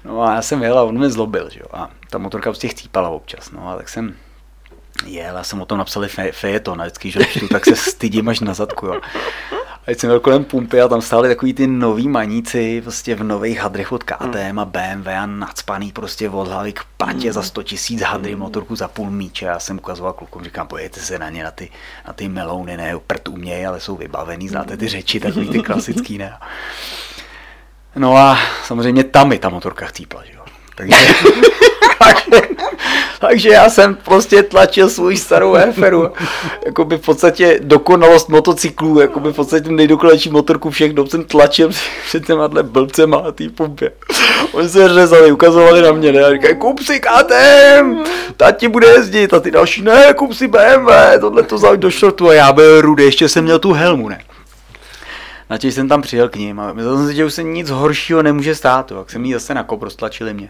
No 0.06 0.22
a 0.22 0.36
já 0.36 0.42
jsem 0.42 0.64
jel 0.64 0.80
a 0.80 0.84
on 0.84 0.98
mě 0.98 1.10
zlobil, 1.10 1.50
že 1.50 1.60
jo. 1.60 1.66
A 1.74 1.90
ta 2.10 2.18
motorka 2.18 2.50
prostě 2.50 2.68
chcípala 2.68 3.10
občas, 3.10 3.52
no 3.52 3.70
a 3.70 3.76
tak 3.76 3.90
jsem 3.90 4.16
jel, 5.06 5.38
já 5.38 5.44
jsem 5.44 5.62
o 5.62 5.66
tom 5.66 5.78
napsal 5.78 6.06
fejeton 6.32 6.82
a 6.82 6.84
vždycky, 6.84 7.12
že 7.12 7.26
čtu, 7.26 7.48
tak 7.48 7.66
se 7.66 7.76
stydím 7.76 8.30
až 8.30 8.40
na 8.40 8.54
zadku, 8.54 8.86
jo. 8.86 9.02
A 9.82 9.86
teď 9.86 10.00
jsem 10.00 10.10
byl 10.10 10.20
kolem 10.20 10.44
pumpy 10.44 10.82
a 10.82 10.88
tam 10.88 11.02
stály 11.02 11.30
takový 11.30 11.54
ty 11.54 11.68
nový 11.68 12.08
maníci 12.08 12.82
prostě 12.82 13.16
v 13.16 13.24
nových 13.24 13.60
hadrech 13.60 13.92
od 13.92 14.04
KTM 14.04 14.60
a 14.60 14.66
BMW 14.66 15.08
a 15.08 15.26
nadspaný 15.26 15.92
prostě 15.92 16.30
od 16.30 16.48
hlavy 16.48 16.74
k 16.74 16.84
patě 16.98 17.34
za 17.34 17.44
100 17.44 17.64
tisíc 17.64 18.02
hadry 18.02 18.36
motorku 18.36 18.76
za 18.76 18.88
půl 18.88 19.12
míče. 19.12 19.46
Já 19.46 19.60
jsem 19.60 19.78
ukazoval 19.78 20.14
klukům, 20.14 20.44
říkám, 20.44 20.68
pojďte 20.68 21.00
se 21.00 21.20
na 21.20 21.30
ně, 21.30 21.44
na 21.44 21.52
ty, 21.52 21.70
na 22.08 22.14
ty 22.14 22.30
melouny, 22.30 22.78
ne, 22.78 22.94
prd 23.08 23.28
umějí, 23.28 23.66
ale 23.66 23.80
jsou 23.80 23.96
vybavený, 23.96 24.50
znáte 24.50 24.78
ty 24.78 24.88
řeči, 24.88 25.20
takový 25.20 25.50
ty 25.50 25.60
klasický, 25.60 26.18
ne. 26.18 26.38
No 27.96 28.18
a 28.18 28.38
samozřejmě 28.64 29.04
tam 29.04 29.30
mi 29.30 29.40
ta 29.40 29.50
motorka 29.50 29.86
chcípla, 29.86 30.24
že 30.26 30.34
jo. 30.34 30.42
Takže, 30.76 30.96
takže, 32.00 32.48
takže 33.20 33.50
já 33.50 33.70
jsem 33.70 33.96
prostě 33.96 34.44
tlačil 34.44 34.90
svůj 34.90 35.18
starou 35.18 35.54
Eferu. 35.54 36.12
Jakoby 36.66 36.98
v 36.98 37.02
podstatě 37.02 37.60
dokonalost 37.64 38.30
motocyklů, 38.30 39.00
jakoby 39.00 39.30
v 39.30 39.36
podstatě 39.36 39.70
nejdokonalejší 39.70 40.30
motorku 40.30 40.70
všech 40.70 40.94
dob 40.94 41.08
jsem 41.08 41.24
tlačil 41.24 41.70
před 42.08 42.26
těma 42.26 42.48
blbcema 42.48 43.18
a 43.18 43.32
té 43.32 43.50
pumpě. 43.50 43.92
Oni 44.52 44.70
se 44.70 44.90
řezali, 44.90 45.32
ukazovali 45.32 45.82
na 45.82 45.92
mě, 45.92 46.12
ne? 46.12 46.24
A 46.26 46.32
říkají, 46.32 46.56
kup 46.56 46.80
si 46.80 47.00
KTM, 47.00 48.04
tati 48.38 48.68
bude 48.68 48.88
jezdit. 48.88 49.34
A 49.34 49.40
ty 49.40 49.52
další, 49.52 49.82
ne, 49.82 50.14
kup 50.14 50.34
si 50.34 50.48
BMW, 50.48 50.92
tohle 51.20 51.44
to 51.44 51.58
zaujď 51.58 51.80
do 51.80 51.92
šrotu. 51.92 52.30
A 52.30 52.34
já 52.34 52.54
byl 52.54 52.82
rudý, 52.82 53.04
ještě 53.04 53.30
jsem 53.30 53.44
měl 53.44 53.60
tu 53.60 53.74
helmu, 53.74 54.10
ne? 54.10 54.22
Načež 55.52 55.74
jsem 55.74 55.88
tam 55.88 56.02
přijel 56.02 56.30
k 56.30 56.36
ním 56.36 56.60
a 56.60 56.74
myslel 56.74 56.98
jsem 56.98 57.08
si, 57.08 57.16
že 57.16 57.26
už 57.26 57.34
se 57.34 57.44
nic 57.44 57.70
horšího 57.70 58.24
nemůže 58.24 58.56
stát, 58.56 58.92
jak 58.98 59.10
jsem 59.10 59.26
jí 59.26 59.34
zase 59.34 59.54
na 59.54 59.64
kop 59.64 59.82
roztlačili 59.82 60.34
mě. 60.34 60.50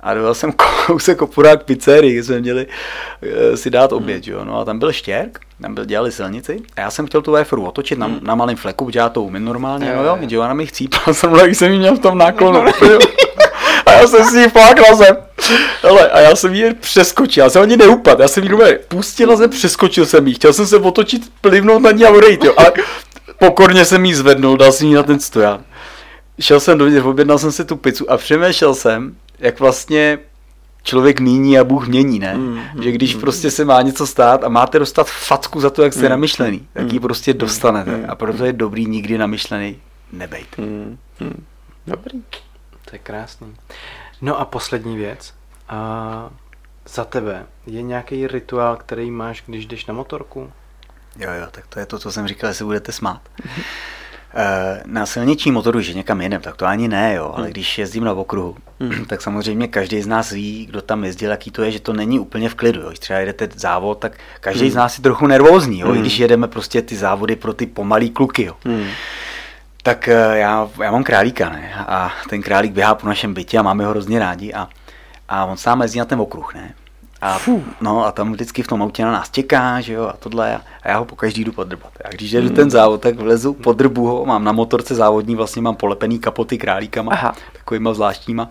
A 0.00 0.14
dojel 0.14 0.34
jsem 0.34 0.52
kousek 0.86 1.22
opurák 1.22 1.64
pizzerii, 1.64 2.22
jsme 2.22 2.40
měli 2.40 2.66
uh, 2.66 3.54
si 3.54 3.70
dát 3.70 3.92
oběd, 3.92 4.26
jo. 4.26 4.44
No 4.44 4.58
a 4.58 4.64
tam 4.64 4.78
byl 4.78 4.92
štěrk, 4.92 5.40
tam 5.62 5.74
byl, 5.74 5.84
dělali 5.84 6.12
silnici 6.12 6.60
a 6.76 6.80
já 6.80 6.90
jsem 6.90 7.06
chtěl 7.06 7.22
tu 7.22 7.36
Eferu 7.36 7.64
otočit 7.64 7.98
na, 7.98 8.10
na 8.20 8.34
malém 8.34 8.56
fleku, 8.56 8.84
protože 8.84 8.98
já 8.98 9.08
to 9.08 9.22
umím 9.22 9.44
normálně, 9.44 9.88
jo, 9.88 9.96
no 9.96 10.04
jo, 10.04 10.18
jo. 10.30 10.40
ona 10.40 10.54
mi 10.54 10.66
chcípla, 10.66 11.14
jsem 11.14 11.34
jak 11.40 11.54
jsem 11.54 11.72
jí 11.72 11.78
měl 11.78 11.96
v 11.96 12.00
tom 12.00 12.18
náklonu. 12.18 12.64
a 13.86 13.92
já 13.92 14.06
jsem 14.06 14.24
si 14.24 14.38
ji 14.38 14.48
flákla 14.48 14.94
zem. 14.94 15.16
Hele, 15.82 16.10
a 16.10 16.20
já 16.20 16.36
jsem 16.36 16.54
ji 16.54 16.74
přeskočil, 16.74 17.44
já 17.44 17.50
jsem 17.50 17.62
ani 17.62 17.76
neupad, 17.76 18.20
já 18.20 18.28
jsem 18.28 18.44
ji 18.44 18.50
pustil 18.88 19.28
na 19.28 19.36
zem, 19.36 19.50
přeskočil 19.50 20.06
jsem 20.06 20.26
ji, 20.26 20.34
chtěl 20.34 20.52
jsem 20.52 20.66
se 20.66 20.76
otočit, 20.76 21.22
plivnout 21.40 21.82
na 21.82 21.90
ní 21.90 22.04
a 22.04 22.10
odejít, 22.10 22.44
jo. 22.44 22.54
A 22.56 22.64
pokorně 23.40 23.84
jsem 23.84 24.04
jí 24.04 24.14
zvednul, 24.14 24.56
dal 24.56 24.72
jsem 24.72 24.88
jí 24.88 24.94
na 24.94 25.02
ten 25.02 25.20
stojan. 25.20 25.64
Šel 26.40 26.60
jsem 26.60 26.78
dovnitř, 26.78 27.06
objednal 27.06 27.38
jsem 27.38 27.52
si 27.52 27.64
tu 27.64 27.76
pizzu 27.76 28.10
a 28.10 28.16
přemýšlel 28.16 28.74
jsem, 28.74 29.16
jak 29.38 29.60
vlastně 29.60 30.18
člověk 30.82 31.20
míní 31.20 31.58
a 31.58 31.64
Bůh 31.64 31.88
mění, 31.88 32.18
ne? 32.18 32.34
Mm, 32.34 32.60
mm, 32.74 32.82
že 32.82 32.92
když 32.92 33.14
mm, 33.14 33.20
prostě 33.20 33.50
se 33.50 33.64
má 33.64 33.82
něco 33.82 34.06
stát 34.06 34.44
a 34.44 34.48
máte 34.48 34.78
dostat 34.78 35.06
facku 35.06 35.60
za 35.60 35.70
to, 35.70 35.82
jak 35.82 35.92
jste 35.92 36.02
mm, 36.02 36.10
namyšlený, 36.10 36.68
tak 36.72 36.82
mm, 36.82 36.90
ji 36.90 37.00
prostě 37.00 37.34
dostanete. 37.34 37.96
Mm, 37.96 38.04
a 38.08 38.14
proto 38.14 38.44
je 38.44 38.52
dobrý 38.52 38.86
nikdy 38.86 39.18
namyšlený 39.18 39.78
nebejt. 40.12 40.58
Mm, 40.58 40.98
mm, 41.20 41.44
dobrý. 41.86 42.22
To 42.84 42.90
je 42.92 42.98
krásný. 42.98 43.56
No 44.22 44.40
a 44.40 44.44
poslední 44.44 44.96
věc. 44.96 45.34
A 45.68 46.30
za 46.88 47.04
tebe 47.04 47.46
je 47.66 47.82
nějaký 47.82 48.26
rituál, 48.26 48.76
který 48.76 49.10
máš, 49.10 49.42
když 49.46 49.66
jdeš 49.66 49.86
na 49.86 49.94
motorku? 49.94 50.52
Jo, 51.18 51.30
jo, 51.40 51.46
tak 51.50 51.66
to 51.66 51.80
je 51.80 51.86
to, 51.86 51.98
co 51.98 52.12
jsem 52.12 52.28
říkal, 52.28 52.50
že 52.50 52.54
se 52.54 52.64
budete 52.64 52.92
smát. 52.92 53.20
Eh, 54.34 54.82
na 54.86 55.06
silniční 55.06 55.52
motoru, 55.52 55.80
že 55.80 55.94
někam 55.94 56.20
jedem, 56.20 56.40
tak 56.40 56.56
to 56.56 56.66
ani 56.66 56.88
ne, 56.88 57.14
jo, 57.14 57.32
ale 57.34 57.44
hmm. 57.44 57.52
když 57.52 57.78
jezdím 57.78 58.04
na 58.04 58.12
okruhu, 58.12 58.56
hmm. 58.80 59.04
tak 59.08 59.22
samozřejmě 59.22 59.68
každý 59.68 60.02
z 60.02 60.06
nás 60.06 60.30
ví, 60.30 60.66
kdo 60.66 60.82
tam 60.82 61.04
jezdil, 61.04 61.30
jaký 61.30 61.50
to 61.50 61.62
je, 61.62 61.70
že 61.70 61.80
to 61.80 61.92
není 61.92 62.18
úplně 62.20 62.48
v 62.48 62.54
klidu. 62.54 62.80
Jo. 62.80 62.88
Když 62.88 62.98
třeba 62.98 63.18
jedete 63.18 63.48
závod, 63.54 63.98
tak 63.98 64.12
každý 64.40 64.62
hmm. 64.62 64.70
z 64.70 64.74
nás 64.74 64.98
je 64.98 65.02
trochu 65.02 65.26
nervózní, 65.26 65.80
jo, 65.80 65.94
i 65.94 65.98
když 65.98 66.18
jedeme 66.18 66.48
prostě 66.48 66.82
ty 66.82 66.96
závody 66.96 67.36
pro 67.36 67.52
ty 67.52 67.66
pomalý 67.66 68.10
kluky. 68.10 68.44
Jo. 68.44 68.56
Tak 69.82 70.08
eh, 70.08 70.38
já, 70.38 70.68
já 70.82 70.90
mám 70.90 71.04
králíka, 71.04 71.48
ne? 71.48 71.74
A 71.86 72.12
ten 72.28 72.42
králík 72.42 72.72
běhá 72.72 72.94
po 72.94 73.06
našem 73.06 73.34
bytě 73.34 73.58
a 73.58 73.62
máme 73.62 73.84
ho 73.84 73.90
hrozně 73.90 74.18
rádi 74.18 74.52
a, 74.52 74.68
a 75.28 75.44
on 75.44 75.56
sám 75.56 75.82
jezdí 75.82 75.98
na 75.98 76.04
ten 76.04 76.20
okruh, 76.20 76.54
ne? 76.54 76.74
A, 77.22 77.38
no, 77.80 78.06
a 78.06 78.12
tam 78.12 78.32
vždycky 78.32 78.62
v 78.62 78.66
tom 78.66 78.82
autě 78.82 79.04
na 79.04 79.12
nás 79.12 79.30
čeká, 79.30 79.80
že 79.80 79.92
jo, 79.92 80.06
a 80.06 80.12
tohle. 80.18 80.56
A, 80.56 80.88
já 80.88 80.98
ho 80.98 81.04
po 81.04 81.16
každý 81.16 81.44
jdu 81.44 81.52
podrbat. 81.52 81.92
A 82.04 82.08
když 82.08 82.30
jedu 82.30 82.48
mm. 82.48 82.54
ten 82.54 82.70
závod, 82.70 83.00
tak 83.00 83.14
vlezu, 83.14 83.52
podrbu 83.52 84.06
ho, 84.06 84.26
mám 84.26 84.44
na 84.44 84.52
motorce 84.52 84.94
závodní, 84.94 85.36
vlastně 85.36 85.62
mám 85.62 85.76
polepený 85.76 86.18
kapoty 86.18 86.58
králíkama, 86.58 87.12
Aha. 87.12 87.34
takovýma 87.52 87.94
zvláštníma. 87.94 88.50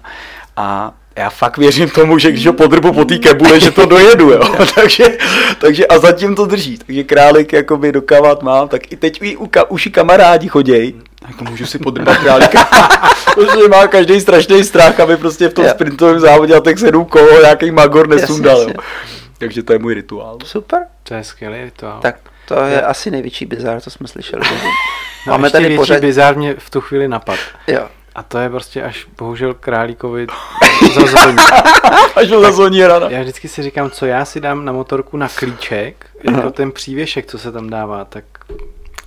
A 0.57 0.93
já 1.19 1.29
fakt 1.29 1.57
věřím 1.57 1.89
tomu, 1.89 2.17
že 2.17 2.31
když 2.31 2.47
ho 2.47 2.53
podrbu 2.53 2.93
po 2.93 3.05
té 3.05 3.17
kebule, 3.17 3.59
že 3.59 3.71
to 3.71 3.85
dojedu, 3.85 4.31
jo. 4.31 4.41
takže, 4.75 5.17
takže 5.59 5.87
a 5.87 5.99
zatím 5.99 6.35
to 6.35 6.45
drží. 6.45 6.77
Takže 6.77 7.03
králík 7.03 7.53
jakoby 7.53 7.91
dokávat 7.91 8.43
mám, 8.43 8.67
tak 8.67 8.91
i 8.91 8.95
teď 8.95 9.19
i 9.21 9.35
u, 9.35 9.47
ka, 9.47 9.71
uši 9.71 9.91
kamarádi 9.91 10.47
chodějí, 10.47 11.01
jako 11.27 11.43
můžu 11.43 11.65
si 11.65 11.79
podrbat 11.79 12.17
králíka, 12.17 12.69
protože 13.33 13.67
má 13.67 13.87
každý 13.87 14.21
strašný 14.21 14.63
strach, 14.63 14.99
aby 14.99 15.17
prostě 15.17 15.49
v 15.49 15.53
tom 15.53 15.69
sprintovém 15.69 16.19
závodě 16.19 16.55
a 16.55 16.61
tak 16.61 16.79
sedm 16.79 17.05
kolo 17.05 17.41
nějaký 17.41 17.71
magor 17.71 18.07
nesundal. 18.07 18.59
Jasně, 18.59 18.73
Takže 19.37 19.63
to 19.63 19.73
je 19.73 19.79
můj 19.79 19.93
rituál. 19.93 20.37
Super. 20.43 20.79
To 21.03 21.13
je 21.13 21.23
skvělý 21.23 21.63
rituál. 21.63 21.99
Tak 22.01 22.15
to 22.45 22.63
je, 22.63 22.73
je 22.73 22.81
asi 22.81 23.11
největší 23.11 23.45
bizár, 23.45 23.81
co 23.81 23.89
jsme 23.89 24.07
slyšeli. 24.07 24.41
no, 25.27 25.31
Máme 25.33 25.49
tady 25.49 25.75
pořád... 25.75 26.01
bizár 26.01 26.37
mě 26.37 26.55
v 26.57 26.69
tu 26.69 26.81
chvíli 26.81 27.07
napad. 27.07 27.39
Jo. 27.67 27.87
A 28.15 28.23
to 28.23 28.37
je 28.37 28.49
prostě 28.49 28.83
až 28.83 29.07
bohužel 29.17 29.53
králíkovi 29.53 30.27
zazvoní. 30.93 31.37
až 32.15 32.31
ho 32.31 32.41
zazvoní 32.41 32.85
rana. 32.85 33.09
Já 33.09 33.21
vždycky 33.21 33.47
si 33.47 33.63
říkám, 33.63 33.91
co 33.91 34.05
já 34.05 34.25
si 34.25 34.39
dám 34.39 34.65
na 34.65 34.71
motorku 34.71 35.17
na 35.17 35.29
klíček, 35.29 36.05
jako 36.23 36.51
ten 36.51 36.71
přívěšek, 36.71 37.25
co 37.25 37.37
se 37.39 37.51
tam 37.51 37.69
dává, 37.69 38.05
tak 38.05 38.23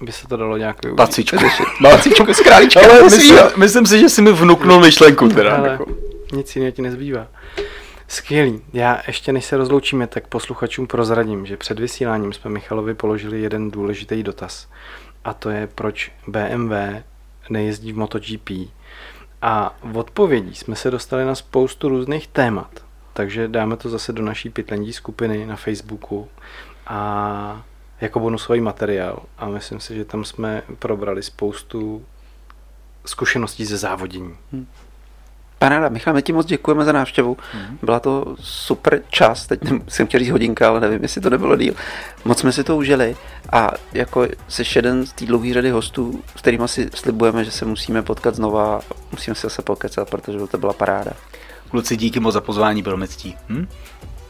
by 0.00 0.12
se 0.12 0.28
to 0.28 0.36
dalo 0.36 0.57
nějak 0.57 0.84
využít. 0.84 0.96
Pacičku. 0.96 1.36
Pacičku 1.82 2.32
z 2.34 2.40
králíčka. 2.40 2.80
Ale 2.80 3.03
myslím, 3.03 3.36
myslím 3.57 3.86
si, 3.86 4.00
že 4.00 4.09
si 4.09 4.22
mi 4.22 4.32
vnuknul 4.32 4.80
myšlenku 4.80 5.28
teda. 5.28 5.57
Ale 5.57 5.68
jako. 5.68 5.86
nic 6.32 6.57
jiného 6.57 6.72
ti 6.72 6.82
nezbývá. 6.82 7.26
Skvělý. 8.09 8.61
Já 8.72 9.03
ještě 9.07 9.32
než 9.32 9.44
se 9.44 9.57
rozloučíme, 9.57 10.07
tak 10.07 10.26
posluchačům 10.26 10.86
prozradím, 10.86 11.46
že 11.46 11.57
před 11.57 11.80
vysíláním 11.80 12.32
jsme 12.32 12.50
Michalovi 12.50 12.94
položili 12.94 13.40
jeden 13.40 13.70
důležitý 13.70 14.22
dotaz. 14.22 14.68
A 15.24 15.34
to 15.34 15.50
je, 15.50 15.68
proč 15.74 16.12
BMW 16.26 16.72
nejezdí 17.50 17.92
v 17.92 17.96
MotoGP. 17.96 18.50
A 19.43 19.76
v 19.82 19.99
odpovědí 19.99 20.55
jsme 20.55 20.76
se 20.76 20.90
dostali 20.90 21.24
na 21.24 21.34
spoustu 21.34 21.88
různých 21.88 22.28
témat. 22.28 22.84
Takže 23.12 23.49
dáme 23.49 23.76
to 23.76 23.88
zase 23.88 24.12
do 24.12 24.22
naší 24.22 24.51
pytlendí 24.51 24.93
skupiny 24.93 25.47
na 25.47 25.57
Facebooku 25.57 26.28
a 26.86 27.64
jako 28.01 28.20
bonusový 28.20 28.61
materiál. 28.61 29.22
A 29.38 29.49
myslím 29.49 29.80
si, 29.80 29.95
že 29.95 30.05
tam 30.05 30.24
jsme 30.24 30.62
probrali 30.78 31.22
spoustu 31.22 32.05
zkušeností 33.07 33.64
ze 33.64 33.76
závodění. 33.76 34.36
Hmm. 34.53 34.66
Paráda, 35.62 35.88
Michal, 35.88 36.14
my 36.14 36.22
ti 36.22 36.32
moc 36.32 36.46
děkujeme 36.46 36.84
za 36.84 36.92
návštěvu. 36.92 37.36
Mm. 37.54 37.78
Byla 37.82 38.00
to 38.00 38.34
super 38.40 39.02
čas, 39.08 39.46
teď 39.46 39.60
jsem 39.88 40.06
chtěl 40.06 40.20
říct 40.20 40.30
hodinka, 40.30 40.68
ale 40.68 40.80
nevím, 40.80 41.02
jestli 41.02 41.20
to 41.20 41.30
nebylo 41.30 41.56
díl. 41.56 41.74
Moc 42.24 42.38
jsme 42.38 42.52
si 42.52 42.64
to 42.64 42.76
užili 42.76 43.16
a 43.52 43.70
jako 43.92 44.26
jsi 44.48 44.62
jeden 44.76 45.06
z 45.06 45.12
té 45.12 45.26
dlouhé 45.26 45.54
řady 45.54 45.70
hostů, 45.70 46.22
s 46.36 46.40
kterými 46.40 46.68
si 46.68 46.90
slibujeme, 46.94 47.44
že 47.44 47.50
se 47.50 47.64
musíme 47.64 48.02
potkat 48.02 48.34
znova, 48.34 48.80
musíme 49.12 49.34
se 49.34 49.46
zase 49.46 49.62
pokecat, 49.62 50.10
protože 50.10 50.38
to 50.50 50.58
byla 50.58 50.72
paráda. 50.72 51.12
Kluci, 51.70 51.96
díky 51.96 52.20
moc 52.20 52.34
za 52.34 52.40
pozvání, 52.40 52.82
bylo 52.82 52.96
mi 52.96 53.08
ctí. 53.08 53.36
Hm? 53.48 53.66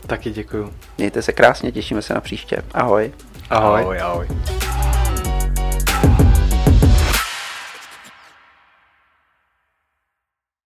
Taky 0.07 0.31
děkuju. 0.31 0.73
Mějte 0.99 1.23
se 1.23 1.33
krásně, 1.33 1.73
těšíme 1.73 2.03
se 2.03 2.15
na 2.15 2.21
příště. 2.21 2.63
Ahoj. 2.75 3.13
Ahoj, 3.51 3.81
ahoj. 3.81 4.01
ahoj. 4.01 4.29